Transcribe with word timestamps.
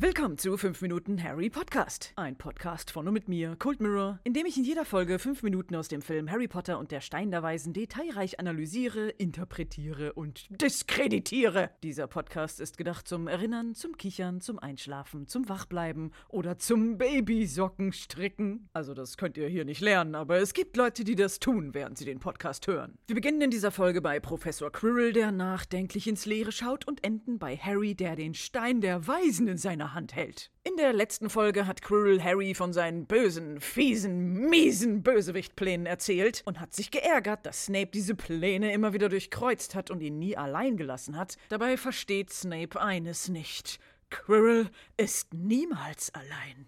Willkommen 0.00 0.38
zu 0.38 0.56
5 0.56 0.82
Minuten 0.82 1.22
Harry 1.22 1.48
Podcast. 1.48 2.12
Ein 2.16 2.36
Podcast 2.36 2.90
von 2.90 3.06
und 3.06 3.14
mit 3.14 3.28
mir, 3.28 3.54
Cold 3.56 3.80
Mirror, 3.80 4.18
in 4.24 4.34
dem 4.34 4.44
ich 4.44 4.56
in 4.56 4.64
jeder 4.64 4.84
Folge 4.84 5.20
5 5.20 5.44
Minuten 5.44 5.76
aus 5.76 5.86
dem 5.86 6.02
Film 6.02 6.28
Harry 6.32 6.48
Potter 6.48 6.80
und 6.80 6.90
der 6.90 7.00
Stein 7.00 7.30
der 7.30 7.44
Weisen 7.44 7.72
detailreich 7.72 8.40
analysiere, 8.40 9.10
interpretiere 9.10 10.12
und 10.14 10.46
diskreditiere. 10.50 11.70
Dieser 11.84 12.08
Podcast 12.08 12.60
ist 12.60 12.76
gedacht 12.76 13.06
zum 13.06 13.28
Erinnern, 13.28 13.76
zum 13.76 13.96
Kichern, 13.96 14.40
zum 14.40 14.58
Einschlafen, 14.58 15.28
zum 15.28 15.48
Wachbleiben 15.48 16.12
oder 16.28 16.58
zum 16.58 16.98
Babysockenstricken. 16.98 18.68
Also 18.72 18.94
das 18.94 19.16
könnt 19.16 19.36
ihr 19.36 19.46
hier 19.46 19.64
nicht 19.64 19.80
lernen, 19.80 20.16
aber 20.16 20.38
es 20.38 20.54
gibt 20.54 20.76
Leute, 20.76 21.04
die 21.04 21.14
das 21.14 21.38
tun, 21.38 21.72
während 21.72 21.98
sie 21.98 22.04
den 22.04 22.18
Podcast 22.18 22.66
hören. 22.66 22.98
Wir 23.06 23.14
beginnen 23.14 23.42
in 23.42 23.50
dieser 23.52 23.70
Folge 23.70 24.02
bei 24.02 24.18
Professor 24.18 24.72
Quirrell, 24.72 25.12
der 25.12 25.30
nachdenklich 25.30 26.08
ins 26.08 26.26
Leere 26.26 26.50
schaut 26.50 26.84
und 26.88 27.04
enden 27.04 27.38
bei 27.38 27.56
Harry, 27.56 27.94
der 27.94 28.16
den 28.16 28.34
Stein 28.34 28.80
der 28.80 29.06
Weisen 29.06 29.46
in 29.46 29.56
seiner 29.56 29.84
Hand 29.94 30.14
hält. 30.14 30.50
In 30.64 30.76
der 30.76 30.92
letzten 30.92 31.30
Folge 31.30 31.66
hat 31.66 31.82
Quirrell 31.82 32.22
Harry 32.22 32.54
von 32.54 32.72
seinen 32.72 33.06
bösen, 33.06 33.60
fiesen, 33.60 34.48
miesen 34.48 35.02
Bösewichtplänen 35.02 35.86
erzählt 35.86 36.42
und 36.44 36.60
hat 36.60 36.74
sich 36.74 36.90
geärgert, 36.90 37.46
dass 37.46 37.66
Snape 37.66 37.90
diese 37.92 38.14
Pläne 38.14 38.72
immer 38.72 38.92
wieder 38.92 39.08
durchkreuzt 39.08 39.74
hat 39.74 39.90
und 39.90 40.00
ihn 40.00 40.18
nie 40.18 40.36
allein 40.36 40.76
gelassen 40.76 41.16
hat. 41.16 41.36
Dabei 41.48 41.76
versteht 41.76 42.30
Snape 42.30 42.80
eines 42.80 43.28
nicht. 43.28 43.78
Quirrell 44.10 44.70
ist 44.96 45.32
niemals 45.34 46.12
allein. 46.14 46.66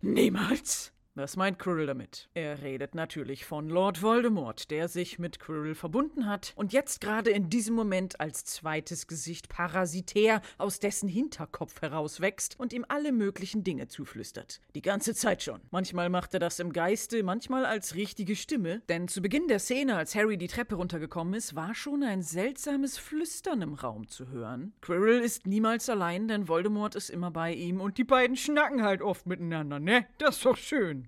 Niemals. 0.00 0.92
Was 1.18 1.36
meint 1.36 1.58
Quirrell 1.58 1.86
damit? 1.86 2.28
Er 2.34 2.62
redet 2.62 2.94
natürlich 2.94 3.44
von 3.44 3.68
Lord 3.68 4.02
Voldemort, 4.02 4.70
der 4.70 4.86
sich 4.86 5.18
mit 5.18 5.40
Quirrell 5.40 5.74
verbunden 5.74 6.26
hat 6.26 6.52
und 6.54 6.72
jetzt 6.72 7.00
gerade 7.00 7.30
in 7.30 7.50
diesem 7.50 7.74
Moment 7.74 8.20
als 8.20 8.44
zweites 8.44 9.08
Gesicht 9.08 9.48
parasitär 9.48 10.42
aus 10.58 10.78
dessen 10.78 11.08
Hinterkopf 11.08 11.82
herauswächst 11.82 12.54
und 12.60 12.72
ihm 12.72 12.84
alle 12.86 13.10
möglichen 13.10 13.64
Dinge 13.64 13.88
zuflüstert. 13.88 14.60
Die 14.76 14.80
ganze 14.80 15.12
Zeit 15.12 15.42
schon. 15.42 15.60
Manchmal 15.72 16.08
macht 16.08 16.34
er 16.34 16.40
das 16.40 16.60
im 16.60 16.72
Geiste, 16.72 17.24
manchmal 17.24 17.66
als 17.66 17.96
richtige 17.96 18.36
Stimme, 18.36 18.82
denn 18.88 19.08
zu 19.08 19.20
Beginn 19.20 19.48
der 19.48 19.58
Szene, 19.58 19.96
als 19.96 20.14
Harry 20.14 20.38
die 20.38 20.46
Treppe 20.46 20.76
runtergekommen 20.76 21.34
ist, 21.34 21.56
war 21.56 21.74
schon 21.74 22.04
ein 22.04 22.22
seltsames 22.22 22.96
Flüstern 22.96 23.62
im 23.62 23.74
Raum 23.74 24.06
zu 24.06 24.28
hören. 24.28 24.72
Quirrell 24.82 25.18
ist 25.18 25.48
niemals 25.48 25.90
allein, 25.90 26.28
denn 26.28 26.46
Voldemort 26.46 26.94
ist 26.94 27.10
immer 27.10 27.32
bei 27.32 27.52
ihm 27.52 27.80
und 27.80 27.98
die 27.98 28.04
beiden 28.04 28.36
schnacken 28.36 28.84
halt 28.84 29.02
oft 29.02 29.26
miteinander, 29.26 29.80
ne? 29.80 30.06
Das 30.18 30.36
ist 30.36 30.44
doch 30.44 30.56
schön. 30.56 31.07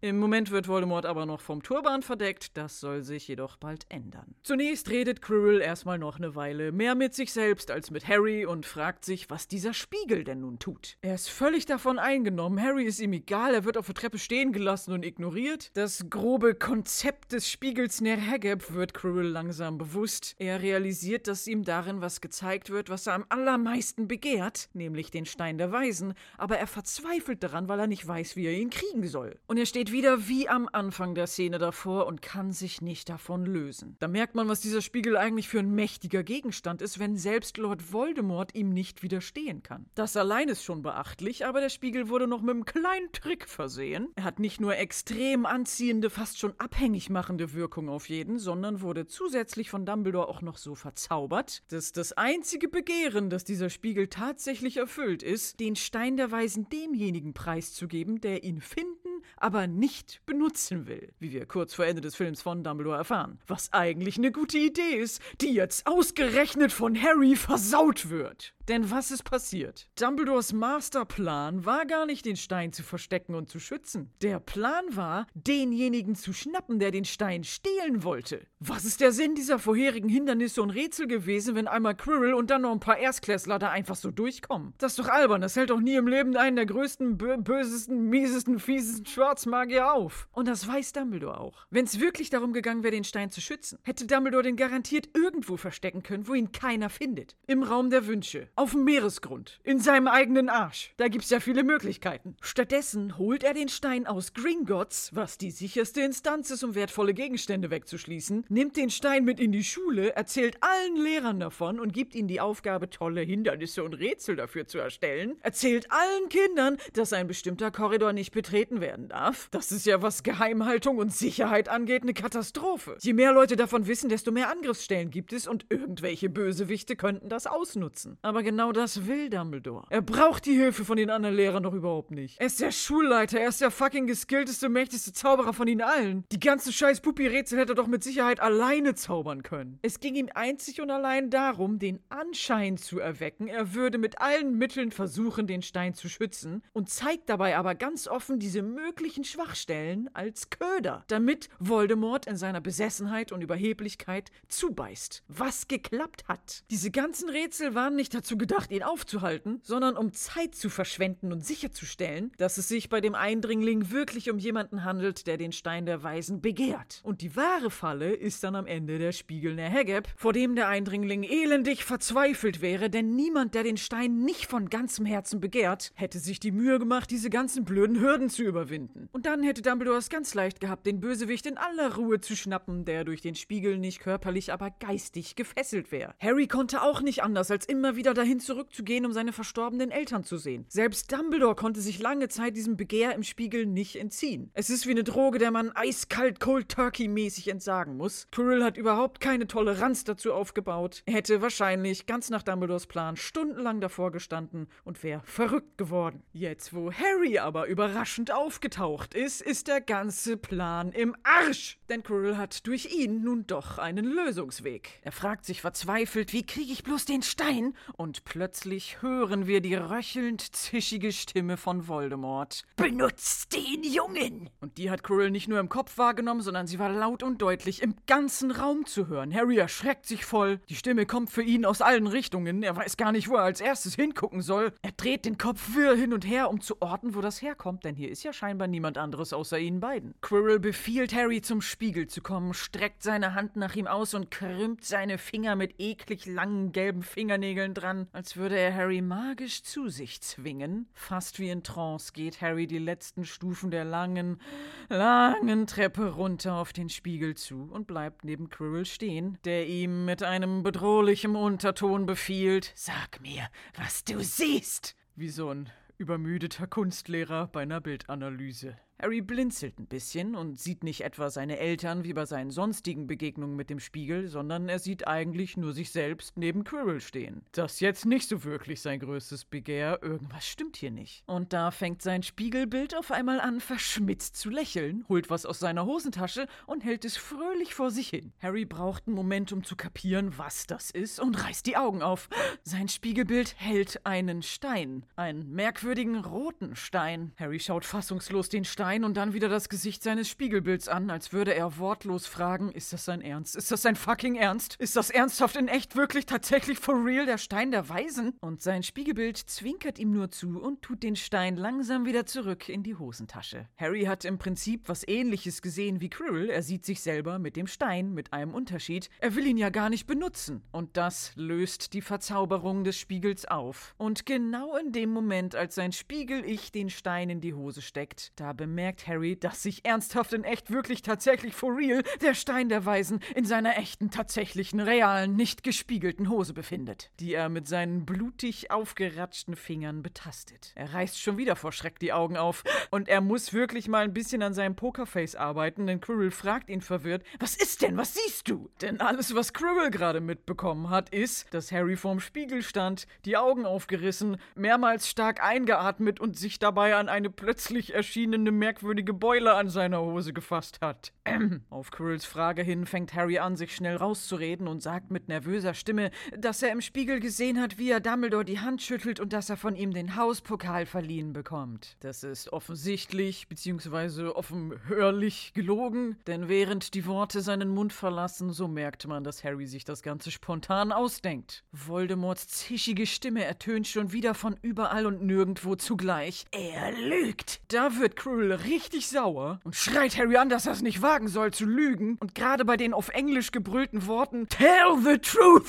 Im 0.00 0.20
Moment 0.20 0.52
wird 0.52 0.68
Voldemort 0.68 1.06
aber 1.06 1.26
noch 1.26 1.40
vom 1.40 1.60
Turban 1.60 2.02
verdeckt, 2.02 2.56
das 2.56 2.78
soll 2.78 3.02
sich 3.02 3.26
jedoch 3.26 3.56
bald 3.56 3.84
ändern. 3.88 4.36
Zunächst 4.44 4.90
redet 4.90 5.20
Quirrell 5.20 5.60
erstmal 5.60 5.98
noch 5.98 6.18
eine 6.18 6.36
Weile 6.36 6.70
mehr 6.70 6.94
mit 6.94 7.14
sich 7.14 7.32
selbst 7.32 7.72
als 7.72 7.90
mit 7.90 8.06
Harry 8.06 8.46
und 8.46 8.64
fragt 8.64 9.04
sich, 9.04 9.28
was 9.28 9.48
dieser 9.48 9.74
Spiegel 9.74 10.22
denn 10.22 10.42
nun 10.42 10.60
tut. 10.60 10.96
Er 11.00 11.16
ist 11.16 11.28
völlig 11.28 11.66
davon 11.66 11.98
eingenommen, 11.98 12.62
Harry 12.62 12.84
ist 12.84 13.00
ihm 13.00 13.12
egal, 13.12 13.54
er 13.54 13.64
wird 13.64 13.76
auf 13.76 13.86
der 13.86 13.96
Treppe 13.96 14.18
stehen 14.18 14.52
gelassen 14.52 14.92
und 14.92 15.04
ignoriert. 15.04 15.76
Das 15.76 16.08
grobe 16.08 16.54
Konzept 16.54 17.32
des 17.32 17.50
Spiegels 17.50 18.00
Nerhageb 18.00 18.72
wird 18.72 18.94
Quirrell 18.94 19.26
langsam 19.26 19.78
bewusst. 19.78 20.36
Er 20.38 20.62
realisiert, 20.62 21.26
dass 21.26 21.48
ihm 21.48 21.64
darin 21.64 22.00
was 22.00 22.20
gezeigt 22.20 22.70
wird, 22.70 22.88
was 22.88 23.08
er 23.08 23.14
am 23.14 23.24
allermeisten 23.30 24.06
begehrt, 24.06 24.68
nämlich 24.74 25.10
den 25.10 25.26
Stein 25.26 25.58
der 25.58 25.72
Weisen, 25.72 26.14
aber 26.36 26.56
er 26.56 26.68
verzweifelt 26.68 27.42
daran, 27.42 27.66
weil 27.66 27.80
er 27.80 27.88
nicht 27.88 28.06
weiß, 28.06 28.36
wie 28.36 28.46
er 28.46 28.52
ihn 28.52 28.70
kriegen 28.70 29.04
soll. 29.08 29.40
Und 29.48 29.58
er 29.58 29.66
steht 29.66 29.87
wieder 29.92 30.28
wie 30.28 30.48
am 30.48 30.68
Anfang 30.72 31.14
der 31.14 31.26
Szene 31.26 31.58
davor 31.58 32.06
und 32.06 32.22
kann 32.22 32.52
sich 32.52 32.80
nicht 32.82 33.08
davon 33.08 33.44
lösen. 33.44 33.96
Da 33.98 34.08
merkt 34.08 34.34
man, 34.34 34.48
was 34.48 34.60
dieser 34.60 34.82
Spiegel 34.82 35.16
eigentlich 35.16 35.48
für 35.48 35.58
ein 35.58 35.74
mächtiger 35.74 36.22
Gegenstand 36.22 36.82
ist, 36.82 36.98
wenn 36.98 37.16
selbst 37.16 37.56
Lord 37.58 37.92
Voldemort 37.92 38.54
ihm 38.54 38.70
nicht 38.70 39.02
widerstehen 39.02 39.62
kann. 39.62 39.86
Das 39.94 40.16
allein 40.16 40.48
ist 40.48 40.64
schon 40.64 40.82
beachtlich, 40.82 41.46
aber 41.46 41.60
der 41.60 41.68
Spiegel 41.68 42.08
wurde 42.08 42.26
noch 42.26 42.42
mit 42.42 42.50
einem 42.50 42.64
kleinen 42.64 43.12
Trick 43.12 43.48
versehen. 43.48 44.08
Er 44.16 44.24
hat 44.24 44.38
nicht 44.38 44.60
nur 44.60 44.76
extrem 44.76 45.46
anziehende, 45.46 46.10
fast 46.10 46.38
schon 46.38 46.54
abhängig 46.58 47.10
machende 47.10 47.52
Wirkung 47.52 47.88
auf 47.88 48.08
jeden, 48.08 48.38
sondern 48.38 48.80
wurde 48.80 49.06
zusätzlich 49.06 49.70
von 49.70 49.86
Dumbledore 49.86 50.28
auch 50.28 50.42
noch 50.42 50.58
so 50.58 50.74
verzaubert, 50.74 51.62
dass 51.68 51.92
das 51.92 52.12
einzige 52.12 52.68
Begehren, 52.68 53.30
das 53.30 53.44
dieser 53.44 53.70
Spiegel 53.70 54.08
tatsächlich 54.08 54.76
erfüllt 54.76 55.22
ist, 55.22 55.60
den 55.60 55.76
Stein 55.76 56.16
der 56.16 56.30
Weisen 56.30 56.68
demjenigen 56.68 57.34
preiszugeben, 57.34 58.20
der 58.20 58.44
ihn 58.44 58.60
finden, 58.60 59.22
aber 59.36 59.66
nicht 59.78 60.20
benutzen 60.26 60.86
will, 60.86 61.12
wie 61.18 61.32
wir 61.32 61.46
kurz 61.46 61.74
vor 61.74 61.86
Ende 61.86 62.00
des 62.00 62.16
Films 62.16 62.42
von 62.42 62.64
Dumbledore 62.64 62.96
erfahren. 62.96 63.38
Was 63.46 63.72
eigentlich 63.72 64.18
eine 64.18 64.32
gute 64.32 64.58
Idee 64.58 64.96
ist, 64.96 65.22
die 65.40 65.54
jetzt 65.54 65.86
ausgerechnet 65.86 66.72
von 66.72 67.00
Harry 67.00 67.36
versaut 67.36 68.10
wird. 68.10 68.54
Denn 68.68 68.90
was 68.90 69.10
ist 69.10 69.24
passiert? 69.24 69.88
Dumbledores 69.98 70.52
Masterplan 70.52 71.64
war 71.64 71.86
gar 71.86 72.04
nicht, 72.04 72.26
den 72.26 72.36
Stein 72.36 72.70
zu 72.74 72.82
verstecken 72.82 73.34
und 73.34 73.48
zu 73.48 73.60
schützen. 73.60 74.12
Der 74.20 74.40
Plan 74.40 74.84
war, 74.90 75.26
denjenigen 75.32 76.14
zu 76.14 76.34
schnappen, 76.34 76.78
der 76.78 76.90
den 76.90 77.06
Stein 77.06 77.44
stehlen 77.44 78.02
wollte. 78.04 78.46
Was 78.60 78.84
ist 78.84 79.00
der 79.00 79.12
Sinn 79.12 79.34
dieser 79.34 79.58
vorherigen 79.58 80.10
Hindernisse 80.10 80.60
und 80.60 80.68
Rätsel 80.68 81.06
gewesen, 81.06 81.54
wenn 81.54 81.66
einmal 81.66 81.96
Quirrell 81.96 82.34
und 82.34 82.50
dann 82.50 82.60
noch 82.60 82.72
ein 82.72 82.80
paar 82.80 82.98
Erstklässler 82.98 83.58
da 83.58 83.70
einfach 83.70 83.96
so 83.96 84.10
durchkommen? 84.10 84.74
Das 84.76 84.92
ist 84.92 84.98
doch 84.98 85.08
albern, 85.08 85.40
das 85.40 85.56
hält 85.56 85.70
doch 85.70 85.80
nie 85.80 85.94
im 85.94 86.06
Leben 86.06 86.36
einen 86.36 86.56
der 86.56 86.66
größten, 86.66 87.16
bö 87.16 87.38
bösesten, 87.38 88.10
miesesten, 88.10 88.58
fiesesten 88.58 89.06
Schwarzmagier 89.06 89.94
auf. 89.94 90.28
Und 90.32 90.46
das 90.46 90.68
weiß 90.68 90.92
Dumbledore 90.92 91.40
auch. 91.40 91.66
Wenn 91.70 91.86
es 91.86 92.00
wirklich 92.00 92.28
darum 92.28 92.52
gegangen 92.52 92.82
wäre, 92.82 92.92
den 92.92 93.04
Stein 93.04 93.30
zu 93.30 93.40
schützen, 93.40 93.78
hätte 93.82 94.06
Dumbledore 94.06 94.42
den 94.42 94.56
garantiert 94.56 95.08
irgendwo 95.14 95.56
verstecken 95.56 96.02
können, 96.02 96.28
wo 96.28 96.34
ihn 96.34 96.52
keiner 96.52 96.90
findet. 96.90 97.34
Im 97.46 97.62
Raum 97.62 97.88
der 97.88 98.06
Wünsche 98.06 98.50
auf 98.58 98.72
dem 98.72 98.82
Meeresgrund, 98.82 99.60
in 99.62 99.78
seinem 99.78 100.08
eigenen 100.08 100.48
Arsch. 100.48 100.92
Da 100.96 101.06
gibt's 101.06 101.30
ja 101.30 101.38
viele 101.38 101.62
Möglichkeiten. 101.62 102.36
Stattdessen 102.40 103.16
holt 103.16 103.44
er 103.44 103.54
den 103.54 103.68
Stein 103.68 104.04
aus 104.04 104.34
Gringotts, 104.34 105.10
was 105.14 105.38
die 105.38 105.52
sicherste 105.52 106.00
Instanz 106.00 106.50
ist, 106.50 106.64
um 106.64 106.74
wertvolle 106.74 107.14
Gegenstände 107.14 107.70
wegzuschließen, 107.70 108.46
nimmt 108.48 108.76
den 108.76 108.90
Stein 108.90 109.24
mit 109.24 109.38
in 109.38 109.52
die 109.52 109.62
Schule, 109.62 110.16
erzählt 110.16 110.56
allen 110.60 110.96
Lehrern 110.96 111.38
davon 111.38 111.78
und 111.78 111.92
gibt 111.92 112.16
ihnen 112.16 112.26
die 112.26 112.40
Aufgabe, 112.40 112.90
tolle 112.90 113.20
Hindernisse 113.20 113.84
und 113.84 113.94
Rätsel 113.94 114.34
dafür 114.34 114.66
zu 114.66 114.78
erstellen, 114.78 115.36
erzählt 115.42 115.86
allen 115.92 116.28
Kindern, 116.28 116.78
dass 116.94 117.12
ein 117.12 117.28
bestimmter 117.28 117.70
Korridor 117.70 118.12
nicht 118.12 118.32
betreten 118.32 118.80
werden 118.80 119.08
darf. 119.08 119.46
Das 119.52 119.70
ist 119.70 119.86
ja, 119.86 120.02
was 120.02 120.24
Geheimhaltung 120.24 120.98
und 120.98 121.14
Sicherheit 121.14 121.68
angeht, 121.68 122.02
eine 122.02 122.12
Katastrophe. 122.12 122.96
Je 123.02 123.12
mehr 123.12 123.32
Leute 123.32 123.54
davon 123.54 123.86
wissen, 123.86 124.08
desto 124.08 124.32
mehr 124.32 124.50
Angriffsstellen 124.50 125.10
gibt 125.10 125.32
es 125.32 125.46
und 125.46 125.66
irgendwelche 125.68 126.28
Bösewichte 126.28 126.96
könnten 126.96 127.28
das 127.28 127.46
ausnutzen. 127.46 128.18
Aber 128.22 128.47
genau 128.48 128.72
das 128.72 129.06
will 129.06 129.28
Dumbledore. 129.28 129.84
Er 129.90 130.00
braucht 130.00 130.46
die 130.46 130.54
Hilfe 130.54 130.82
von 130.82 130.96
den 130.96 131.10
anderen 131.10 131.36
Lehrern 131.36 131.62
doch 131.62 131.74
überhaupt 131.74 132.12
nicht. 132.12 132.40
Er 132.40 132.46
ist 132.46 132.60
der 132.60 132.72
Schulleiter, 132.72 133.38
er 133.38 133.50
ist 133.50 133.60
der 133.60 133.70
fucking 133.70 134.06
geskillteste, 134.06 134.70
mächtigste 134.70 135.12
Zauberer 135.12 135.52
von 135.52 135.68
ihnen 135.68 135.82
allen. 135.82 136.24
Die 136.32 136.40
ganzen 136.40 136.72
scheiß 136.72 137.02
Puppi-Rätsel 137.02 137.58
hätte 137.58 137.72
er 137.72 137.74
doch 137.74 137.86
mit 137.86 138.02
Sicherheit 138.02 138.40
alleine 138.40 138.94
zaubern 138.94 139.42
können. 139.42 139.78
Es 139.82 140.00
ging 140.00 140.14
ihm 140.14 140.30
einzig 140.34 140.80
und 140.80 140.90
allein 140.90 141.28
darum, 141.28 141.78
den 141.78 142.00
Anschein 142.08 142.78
zu 142.78 142.98
erwecken, 143.00 143.48
er 143.48 143.74
würde 143.74 143.98
mit 143.98 144.18
allen 144.22 144.56
Mitteln 144.56 144.92
versuchen, 144.92 145.46
den 145.46 145.60
Stein 145.60 145.92
zu 145.92 146.08
schützen 146.08 146.62
und 146.72 146.88
zeigt 146.88 147.28
dabei 147.28 147.58
aber 147.58 147.74
ganz 147.74 148.08
offen 148.08 148.38
diese 148.38 148.62
möglichen 148.62 149.24
Schwachstellen 149.24 150.08
als 150.14 150.48
Köder, 150.48 151.04
damit 151.08 151.50
Voldemort 151.58 152.26
in 152.26 152.38
seiner 152.38 152.62
Besessenheit 152.62 153.30
und 153.30 153.42
Überheblichkeit 153.42 154.30
zubeißt. 154.48 155.22
Was 155.28 155.68
geklappt 155.68 156.24
hat. 156.28 156.64
Diese 156.70 156.90
ganzen 156.90 157.28
Rätsel 157.28 157.74
waren 157.74 157.94
nicht 157.94 158.14
dazu 158.14 158.37
gedacht, 158.38 158.70
ihn 158.70 158.82
aufzuhalten, 158.82 159.60
sondern 159.62 159.96
um 159.96 160.12
Zeit 160.12 160.54
zu 160.54 160.70
verschwenden 160.70 161.32
und 161.32 161.44
sicherzustellen, 161.44 162.32
dass 162.38 162.58
es 162.58 162.68
sich 162.68 162.88
bei 162.88 163.00
dem 163.00 163.14
Eindringling 163.14 163.90
wirklich 163.90 164.30
um 164.30 164.38
jemanden 164.38 164.84
handelt, 164.84 165.26
der 165.26 165.36
den 165.36 165.52
Stein 165.52 165.86
der 165.86 166.02
Weisen 166.02 166.40
begehrt. 166.40 167.00
Und 167.02 167.20
die 167.20 167.36
wahre 167.36 167.70
Falle 167.70 168.12
ist 168.12 168.44
dann 168.44 168.54
am 168.54 168.66
Ende 168.66 168.98
der 168.98 169.12
Spiegel 169.12 169.54
Nerhageb, 169.54 170.08
vor 170.16 170.32
dem 170.32 170.54
der 170.54 170.68
Eindringling 170.68 171.22
elendig 171.22 171.84
verzweifelt 171.84 172.60
wäre, 172.60 172.90
denn 172.90 173.14
niemand, 173.14 173.54
der 173.54 173.62
den 173.62 173.76
Stein 173.76 174.24
nicht 174.24 174.46
von 174.46 174.70
ganzem 174.70 175.06
Herzen 175.06 175.40
begehrt, 175.40 175.92
hätte 175.94 176.18
sich 176.18 176.40
die 176.40 176.52
Mühe 176.52 176.78
gemacht, 176.78 177.10
diese 177.10 177.30
ganzen 177.30 177.64
blöden 177.64 178.00
Hürden 178.00 178.30
zu 178.30 178.42
überwinden. 178.42 179.08
Und 179.12 179.26
dann 179.26 179.42
hätte 179.42 179.62
Dumbledore 179.62 179.98
es 179.98 180.10
ganz 180.10 180.34
leicht 180.34 180.60
gehabt, 180.60 180.86
den 180.86 181.00
Bösewicht 181.00 181.46
in 181.46 181.58
aller 181.58 181.96
Ruhe 181.96 182.20
zu 182.20 182.36
schnappen, 182.36 182.84
der 182.84 183.04
durch 183.04 183.20
den 183.20 183.34
Spiegel 183.34 183.78
nicht 183.78 184.00
körperlich, 184.00 184.52
aber 184.52 184.70
geistig 184.70 185.36
gefesselt 185.36 185.92
wäre. 185.92 186.14
Harry 186.20 186.46
konnte 186.46 186.82
auch 186.82 187.00
nicht 187.00 187.22
anders, 187.22 187.50
als 187.50 187.66
immer 187.66 187.96
wieder 187.96 188.14
dahin 188.18 188.40
zurückzugehen, 188.40 189.06
um 189.06 189.12
seine 189.12 189.32
verstorbenen 189.32 189.90
Eltern 189.90 190.24
zu 190.24 190.36
sehen. 190.36 190.66
Selbst 190.68 191.10
Dumbledore 191.12 191.54
konnte 191.54 191.80
sich 191.80 191.98
lange 191.98 192.28
Zeit 192.28 192.56
diesem 192.56 192.76
Begehr 192.76 193.14
im 193.14 193.22
Spiegel 193.22 193.64
nicht 193.64 193.96
entziehen. 193.96 194.50
Es 194.54 194.68
ist 194.68 194.86
wie 194.86 194.90
eine 194.90 195.04
Droge, 195.04 195.38
der 195.38 195.50
man 195.50 195.70
eiskalt 195.74 196.40
Cold 196.40 196.68
Turkey 196.68 197.08
mäßig 197.08 197.48
entsagen 197.48 197.96
muss. 197.96 198.28
Quirrell 198.30 198.64
hat 198.64 198.76
überhaupt 198.76 199.20
keine 199.20 199.46
Toleranz 199.46 200.04
dazu 200.04 200.32
aufgebaut. 200.32 201.02
Er 201.06 201.14
hätte 201.14 201.40
wahrscheinlich, 201.40 202.06
ganz 202.06 202.30
nach 202.30 202.42
Dumbledores 202.42 202.86
Plan, 202.86 203.16
stundenlang 203.16 203.80
davor 203.80 204.10
gestanden 204.10 204.68
und 204.84 205.02
wäre 205.02 205.22
verrückt 205.24 205.78
geworden. 205.78 206.22
Jetzt, 206.32 206.74
wo 206.74 206.92
Harry 206.92 207.38
aber 207.38 207.66
überraschend 207.66 208.32
aufgetaucht 208.32 209.14
ist, 209.14 209.40
ist 209.40 209.68
der 209.68 209.80
ganze 209.80 210.36
Plan 210.36 210.92
im 210.92 211.14
Arsch. 211.22 211.78
Denn 211.88 212.02
Quirrell 212.02 212.36
hat 212.36 212.66
durch 212.66 212.92
ihn 212.92 213.22
nun 213.22 213.46
doch 213.46 213.78
einen 213.78 214.04
Lösungsweg. 214.04 215.00
Er 215.02 215.12
fragt 215.12 215.44
sich 215.44 215.60
verzweifelt, 215.60 216.32
wie 216.32 216.44
kriege 216.44 216.72
ich 216.72 216.82
bloß 216.82 217.04
den 217.04 217.22
Stein? 217.22 217.74
Und 217.96 218.07
plötzlich 218.24 219.02
hören 219.02 219.46
wir 219.46 219.60
die 219.60 219.74
röchelnd 219.74 220.40
zischige 220.40 221.12
Stimme 221.12 221.56
von 221.56 221.88
Voldemort. 221.88 222.62
Benutzt 222.76 223.54
den 223.54 223.82
Jungen! 223.82 224.50
Und 224.60 224.78
die 224.78 224.90
hat 224.90 225.02
Quirrell 225.02 225.30
nicht 225.30 225.48
nur 225.48 225.60
im 225.60 225.68
Kopf 225.68 225.98
wahrgenommen, 225.98 226.40
sondern 226.40 226.66
sie 226.66 226.78
war 226.78 226.90
laut 226.90 227.22
und 227.22 227.42
deutlich 227.42 227.82
im 227.82 227.94
ganzen 228.06 228.50
Raum 228.50 228.86
zu 228.86 229.08
hören. 229.08 229.34
Harry 229.34 229.58
erschreckt 229.58 230.06
sich 230.06 230.24
voll. 230.24 230.60
Die 230.68 230.76
Stimme 230.76 231.06
kommt 231.06 231.30
für 231.30 231.42
ihn 231.42 231.64
aus 231.64 231.82
allen 231.82 232.06
Richtungen. 232.06 232.62
Er 232.62 232.76
weiß 232.76 232.96
gar 232.96 233.12
nicht, 233.12 233.28
wo 233.28 233.36
er 233.36 233.42
als 233.42 233.60
erstes 233.60 233.94
hingucken 233.94 234.42
soll. 234.42 234.72
Er 234.82 234.92
dreht 234.92 235.24
den 235.24 235.38
Kopf 235.38 235.74
wirr 235.74 235.94
hin 235.94 236.12
und 236.12 236.26
her, 236.26 236.50
um 236.50 236.60
zu 236.60 236.80
orten, 236.80 237.14
wo 237.14 237.20
das 237.20 237.42
herkommt, 237.42 237.84
denn 237.84 237.94
hier 237.94 238.10
ist 238.10 238.22
ja 238.22 238.32
scheinbar 238.32 238.68
niemand 238.68 238.98
anderes 238.98 239.32
außer 239.32 239.58
ihnen 239.58 239.80
beiden. 239.80 240.14
Quirrell 240.20 240.60
befiehlt 240.60 241.14
Harry, 241.14 241.42
zum 241.42 241.60
Spiegel 241.62 242.06
zu 242.06 242.20
kommen, 242.20 242.54
streckt 242.54 243.02
seine 243.02 243.34
Hand 243.34 243.56
nach 243.56 243.74
ihm 243.76 243.86
aus 243.86 244.14
und 244.14 244.30
krümmt 244.30 244.84
seine 244.84 245.18
Finger 245.18 245.56
mit 245.56 245.74
eklig 245.78 246.26
langen 246.26 246.72
gelben 246.72 247.02
Fingernägeln 247.02 247.74
dran, 247.74 247.97
als 248.12 248.36
würde 248.36 248.56
er 248.56 248.74
Harry 248.74 249.00
magisch 249.00 249.62
zu 249.62 249.88
sich 249.88 250.20
zwingen. 250.20 250.86
Fast 250.94 251.38
wie 251.40 251.50
in 251.50 251.64
Trance 251.64 252.12
geht 252.12 252.40
Harry 252.40 252.66
die 252.66 252.78
letzten 252.78 253.24
Stufen 253.24 253.70
der 253.70 253.84
langen, 253.84 254.40
langen 254.88 255.66
Treppe 255.66 256.10
runter 256.10 256.54
auf 256.54 256.72
den 256.72 256.88
Spiegel 256.88 257.34
zu 257.34 257.68
und 257.72 257.86
bleibt 257.86 258.24
neben 258.24 258.48
Quirrell 258.48 258.84
stehen, 258.84 259.38
der 259.44 259.66
ihm 259.66 260.04
mit 260.04 260.22
einem 260.22 260.62
bedrohlichen 260.62 261.34
Unterton 261.34 262.06
befiehlt: 262.06 262.72
Sag 262.74 263.20
mir, 263.20 263.48
was 263.74 264.04
du 264.04 264.22
siehst! 264.22 264.94
Wie 265.16 265.30
so 265.30 265.50
ein 265.50 265.68
übermüdeter 265.98 266.66
Kunstlehrer 266.66 267.48
bei 267.48 267.62
einer 267.62 267.80
Bildanalyse. 267.80 268.76
Harry 269.00 269.20
blinzelt 269.20 269.78
ein 269.78 269.86
bisschen 269.86 270.34
und 270.34 270.58
sieht 270.58 270.82
nicht 270.82 271.02
etwa 271.02 271.30
seine 271.30 271.58
Eltern 271.58 272.02
wie 272.02 272.14
bei 272.14 272.26
seinen 272.26 272.50
sonstigen 272.50 273.06
Begegnungen 273.06 273.54
mit 273.54 273.70
dem 273.70 273.78
Spiegel, 273.78 274.26
sondern 274.26 274.68
er 274.68 274.80
sieht 274.80 275.06
eigentlich 275.06 275.56
nur 275.56 275.72
sich 275.72 275.92
selbst 275.92 276.36
neben 276.36 276.64
Quirrell 276.64 277.00
stehen. 277.00 277.42
Das 277.52 277.74
ist 277.74 277.80
jetzt 277.80 278.06
nicht 278.06 278.28
so 278.28 278.42
wirklich 278.42 278.80
sein 278.80 278.98
größtes 278.98 279.44
Begehr, 279.44 280.00
irgendwas 280.02 280.48
stimmt 280.48 280.76
hier 280.76 280.90
nicht. 280.90 281.22
Und 281.26 281.52
da 281.52 281.70
fängt 281.70 282.02
sein 282.02 282.24
Spiegelbild 282.24 282.96
auf 282.96 283.12
einmal 283.12 283.40
an, 283.40 283.60
verschmitzt 283.60 284.34
zu 284.34 284.50
lächeln, 284.50 285.04
holt 285.08 285.30
was 285.30 285.46
aus 285.46 285.60
seiner 285.60 285.86
Hosentasche 285.86 286.48
und 286.66 286.84
hält 286.84 287.04
es 287.04 287.16
fröhlich 287.16 287.74
vor 287.74 287.92
sich 287.92 288.08
hin. 288.08 288.32
Harry 288.42 288.64
braucht 288.64 289.06
einen 289.06 289.14
Moment, 289.14 289.52
um 289.52 289.62
zu 289.62 289.76
kapieren, 289.76 290.36
was 290.38 290.66
das 290.66 290.90
ist, 290.90 291.20
und 291.20 291.40
reißt 291.44 291.66
die 291.66 291.76
Augen 291.76 292.02
auf. 292.02 292.28
Sein 292.64 292.88
Spiegelbild 292.88 293.54
hält 293.58 294.04
einen 294.04 294.42
Stein, 294.42 295.06
einen 295.14 295.52
merkwürdigen 295.52 296.16
roten 296.16 296.74
Stein. 296.74 297.30
Harry 297.38 297.60
schaut 297.60 297.84
fassungslos 297.84 298.48
den 298.48 298.64
Stein 298.64 298.87
Stein 298.88 299.04
und 299.04 299.18
dann 299.18 299.34
wieder 299.34 299.50
das 299.50 299.68
Gesicht 299.68 300.02
seines 300.02 300.30
Spiegelbilds 300.30 300.88
an, 300.88 301.10
als 301.10 301.34
würde 301.34 301.54
er 301.54 301.76
wortlos 301.76 302.26
fragen: 302.26 302.72
Ist 302.72 302.90
das 302.94 303.04
sein 303.04 303.20
Ernst? 303.20 303.54
Ist 303.54 303.70
das 303.70 303.82
sein 303.82 303.96
fucking 303.96 304.36
Ernst? 304.36 304.76
Ist 304.76 304.96
das 304.96 305.10
ernsthaft 305.10 305.56
in 305.56 305.68
echt 305.68 305.94
wirklich 305.94 306.24
tatsächlich 306.24 306.78
for 306.78 307.04
real 307.04 307.26
der 307.26 307.36
Stein 307.36 307.70
der 307.70 307.90
Weisen? 307.90 308.32
Und 308.40 308.62
sein 308.62 308.82
Spiegelbild 308.82 309.36
zwinkert 309.36 309.98
ihm 309.98 310.12
nur 310.12 310.30
zu 310.30 310.58
und 310.58 310.80
tut 310.80 311.02
den 311.02 311.16
Stein 311.16 311.56
langsam 311.56 312.06
wieder 312.06 312.24
zurück 312.24 312.70
in 312.70 312.82
die 312.82 312.94
Hosentasche. 312.94 313.68
Harry 313.76 314.04
hat 314.04 314.24
im 314.24 314.38
Prinzip 314.38 314.88
was 314.88 315.06
ähnliches 315.06 315.60
gesehen 315.60 316.00
wie 316.00 316.08
Quirrell. 316.08 316.48
Er 316.48 316.62
sieht 316.62 316.86
sich 316.86 317.02
selber 317.02 317.38
mit 317.38 317.56
dem 317.56 317.66
Stein, 317.66 318.14
mit 318.14 318.32
einem 318.32 318.54
Unterschied. 318.54 319.10
Er 319.18 319.34
will 319.34 319.46
ihn 319.46 319.58
ja 319.58 319.68
gar 319.68 319.90
nicht 319.90 320.06
benutzen. 320.06 320.62
Und 320.72 320.96
das 320.96 321.32
löst 321.36 321.92
die 321.92 322.00
Verzauberung 322.00 322.84
des 322.84 322.98
Spiegels 322.98 323.44
auf. 323.44 323.94
Und 323.98 324.24
genau 324.24 324.78
in 324.78 324.92
dem 324.92 325.10
Moment, 325.10 325.54
als 325.54 325.74
sein 325.74 325.92
Spiegel-Ich 325.92 326.72
den 326.72 326.88
Stein 326.88 327.28
in 327.28 327.42
die 327.42 327.52
Hose 327.52 327.82
steckt, 327.82 328.32
da 328.40 328.54
bemerkt 328.54 328.77
merkt 328.78 329.08
Harry, 329.08 329.34
dass 329.34 329.64
sich 329.64 329.84
ernsthaft 329.84 330.32
in 330.32 330.44
echt 330.44 330.70
wirklich 330.70 331.02
tatsächlich 331.02 331.52
for 331.52 331.76
real 331.76 332.04
der 332.20 332.34
Stein 332.34 332.68
der 332.68 332.86
Weisen 332.86 333.18
in 333.34 333.44
seiner 333.44 333.76
echten, 333.76 334.12
tatsächlichen, 334.12 334.78
realen, 334.78 335.34
nicht 335.34 335.64
gespiegelten 335.64 336.28
Hose 336.28 336.54
befindet, 336.54 337.10
die 337.18 337.34
er 337.34 337.48
mit 337.48 337.66
seinen 337.66 338.06
blutig 338.06 338.70
aufgeratschten 338.70 339.56
Fingern 339.56 340.04
betastet. 340.04 340.70
Er 340.76 340.94
reißt 340.94 341.20
schon 341.20 341.38
wieder 341.38 341.56
vor 341.56 341.72
Schreck 341.72 341.98
die 341.98 342.12
Augen 342.12 342.36
auf 342.36 342.62
und 342.92 343.08
er 343.08 343.20
muss 343.20 343.52
wirklich 343.52 343.88
mal 343.88 344.04
ein 344.04 344.14
bisschen 344.14 344.44
an 344.44 344.54
seinem 344.54 344.76
Pokerface 344.76 345.34
arbeiten, 345.34 345.88
denn 345.88 346.00
Quirrell 346.00 346.30
fragt 346.30 346.70
ihn 346.70 346.80
verwirrt, 346.80 347.24
was 347.40 347.56
ist 347.56 347.82
denn, 347.82 347.96
was 347.96 348.14
siehst 348.14 348.48
du? 348.48 348.70
Denn 348.80 349.00
alles, 349.00 349.34
was 349.34 349.52
Quirrell 349.54 349.90
gerade 349.90 350.20
mitbekommen 350.20 350.88
hat, 350.88 351.08
ist, 351.10 351.52
dass 351.52 351.72
Harry 351.72 351.96
vorm 351.96 352.20
Spiegel 352.20 352.62
stand, 352.62 353.08
die 353.24 353.36
Augen 353.36 353.66
aufgerissen, 353.66 354.36
mehrmals 354.54 355.08
stark 355.08 355.42
eingeatmet 355.42 356.20
und 356.20 356.38
sich 356.38 356.60
dabei 356.60 356.94
an 356.94 357.08
eine 357.08 357.28
plötzlich 357.28 357.92
erschienene 357.92 358.52
merkwürdige 358.68 359.14
Beule 359.14 359.54
an 359.54 359.70
seiner 359.70 360.02
Hose 360.02 360.34
gefasst 360.34 360.82
hat. 360.82 361.14
Auf 361.70 361.90
Quirrells 361.90 362.26
Frage 362.26 362.62
hin 362.62 362.84
fängt 362.84 363.14
Harry 363.14 363.38
an, 363.38 363.56
sich 363.56 363.74
schnell 363.74 363.96
rauszureden 363.96 364.68
und 364.68 364.82
sagt 364.82 365.10
mit 365.10 365.26
nervöser 365.26 365.72
Stimme, 365.72 366.10
dass 366.36 366.60
er 366.60 366.70
im 366.70 366.82
Spiegel 366.82 367.18
gesehen 367.18 367.58
hat, 367.58 367.78
wie 367.78 367.90
er 367.90 368.00
Dumbledore 368.00 368.44
die 368.44 368.60
Hand 368.60 368.82
schüttelt 368.82 369.20
und 369.20 369.32
dass 369.32 369.48
er 369.48 369.56
von 369.56 369.74
ihm 369.74 369.94
den 369.94 370.16
Hauspokal 370.16 370.84
verliehen 370.84 371.32
bekommt. 371.32 371.96
Das 372.00 372.24
ist 372.24 372.52
offensichtlich 372.52 373.48
bzw. 373.48 374.26
offenhörlich 374.34 375.54
gelogen, 375.54 376.18
denn 376.26 376.50
während 376.50 376.92
die 376.92 377.06
Worte 377.06 377.40
seinen 377.40 377.70
Mund 377.70 377.94
verlassen, 377.94 378.52
so 378.52 378.68
merkt 378.68 379.06
man, 379.06 379.24
dass 379.24 379.44
Harry 379.44 379.66
sich 379.66 379.86
das 379.86 380.02
Ganze 380.02 380.30
spontan 380.30 380.92
ausdenkt. 380.92 381.64
Voldemorts 381.72 382.48
zischige 382.48 383.06
Stimme 383.06 383.44
ertönt 383.44 383.86
schon 383.86 384.12
wieder 384.12 384.34
von 384.34 384.58
überall 384.60 385.06
und 385.06 385.22
nirgendwo 385.22 385.74
zugleich. 385.74 386.44
Er 386.50 386.92
lügt! 386.92 387.62
Da 387.68 387.96
wird 387.98 388.16
Quirrell 388.16 388.57
richtig 388.64 389.08
sauer 389.08 389.60
und 389.64 389.76
schreit 389.76 390.16
Harry 390.16 390.36
an, 390.36 390.48
dass 390.48 390.66
er 390.66 390.72
es 390.72 390.82
nicht 390.82 391.02
wagen 391.02 391.28
soll 391.28 391.52
zu 391.52 391.64
lügen. 391.64 392.16
Und 392.20 392.34
gerade 392.34 392.64
bei 392.64 392.76
den 392.76 392.94
auf 392.94 393.08
Englisch 393.10 393.52
gebrüllten 393.52 394.06
Worten 394.06 394.48
Tell 394.48 394.98
the 395.02 395.18
truth 395.18 395.66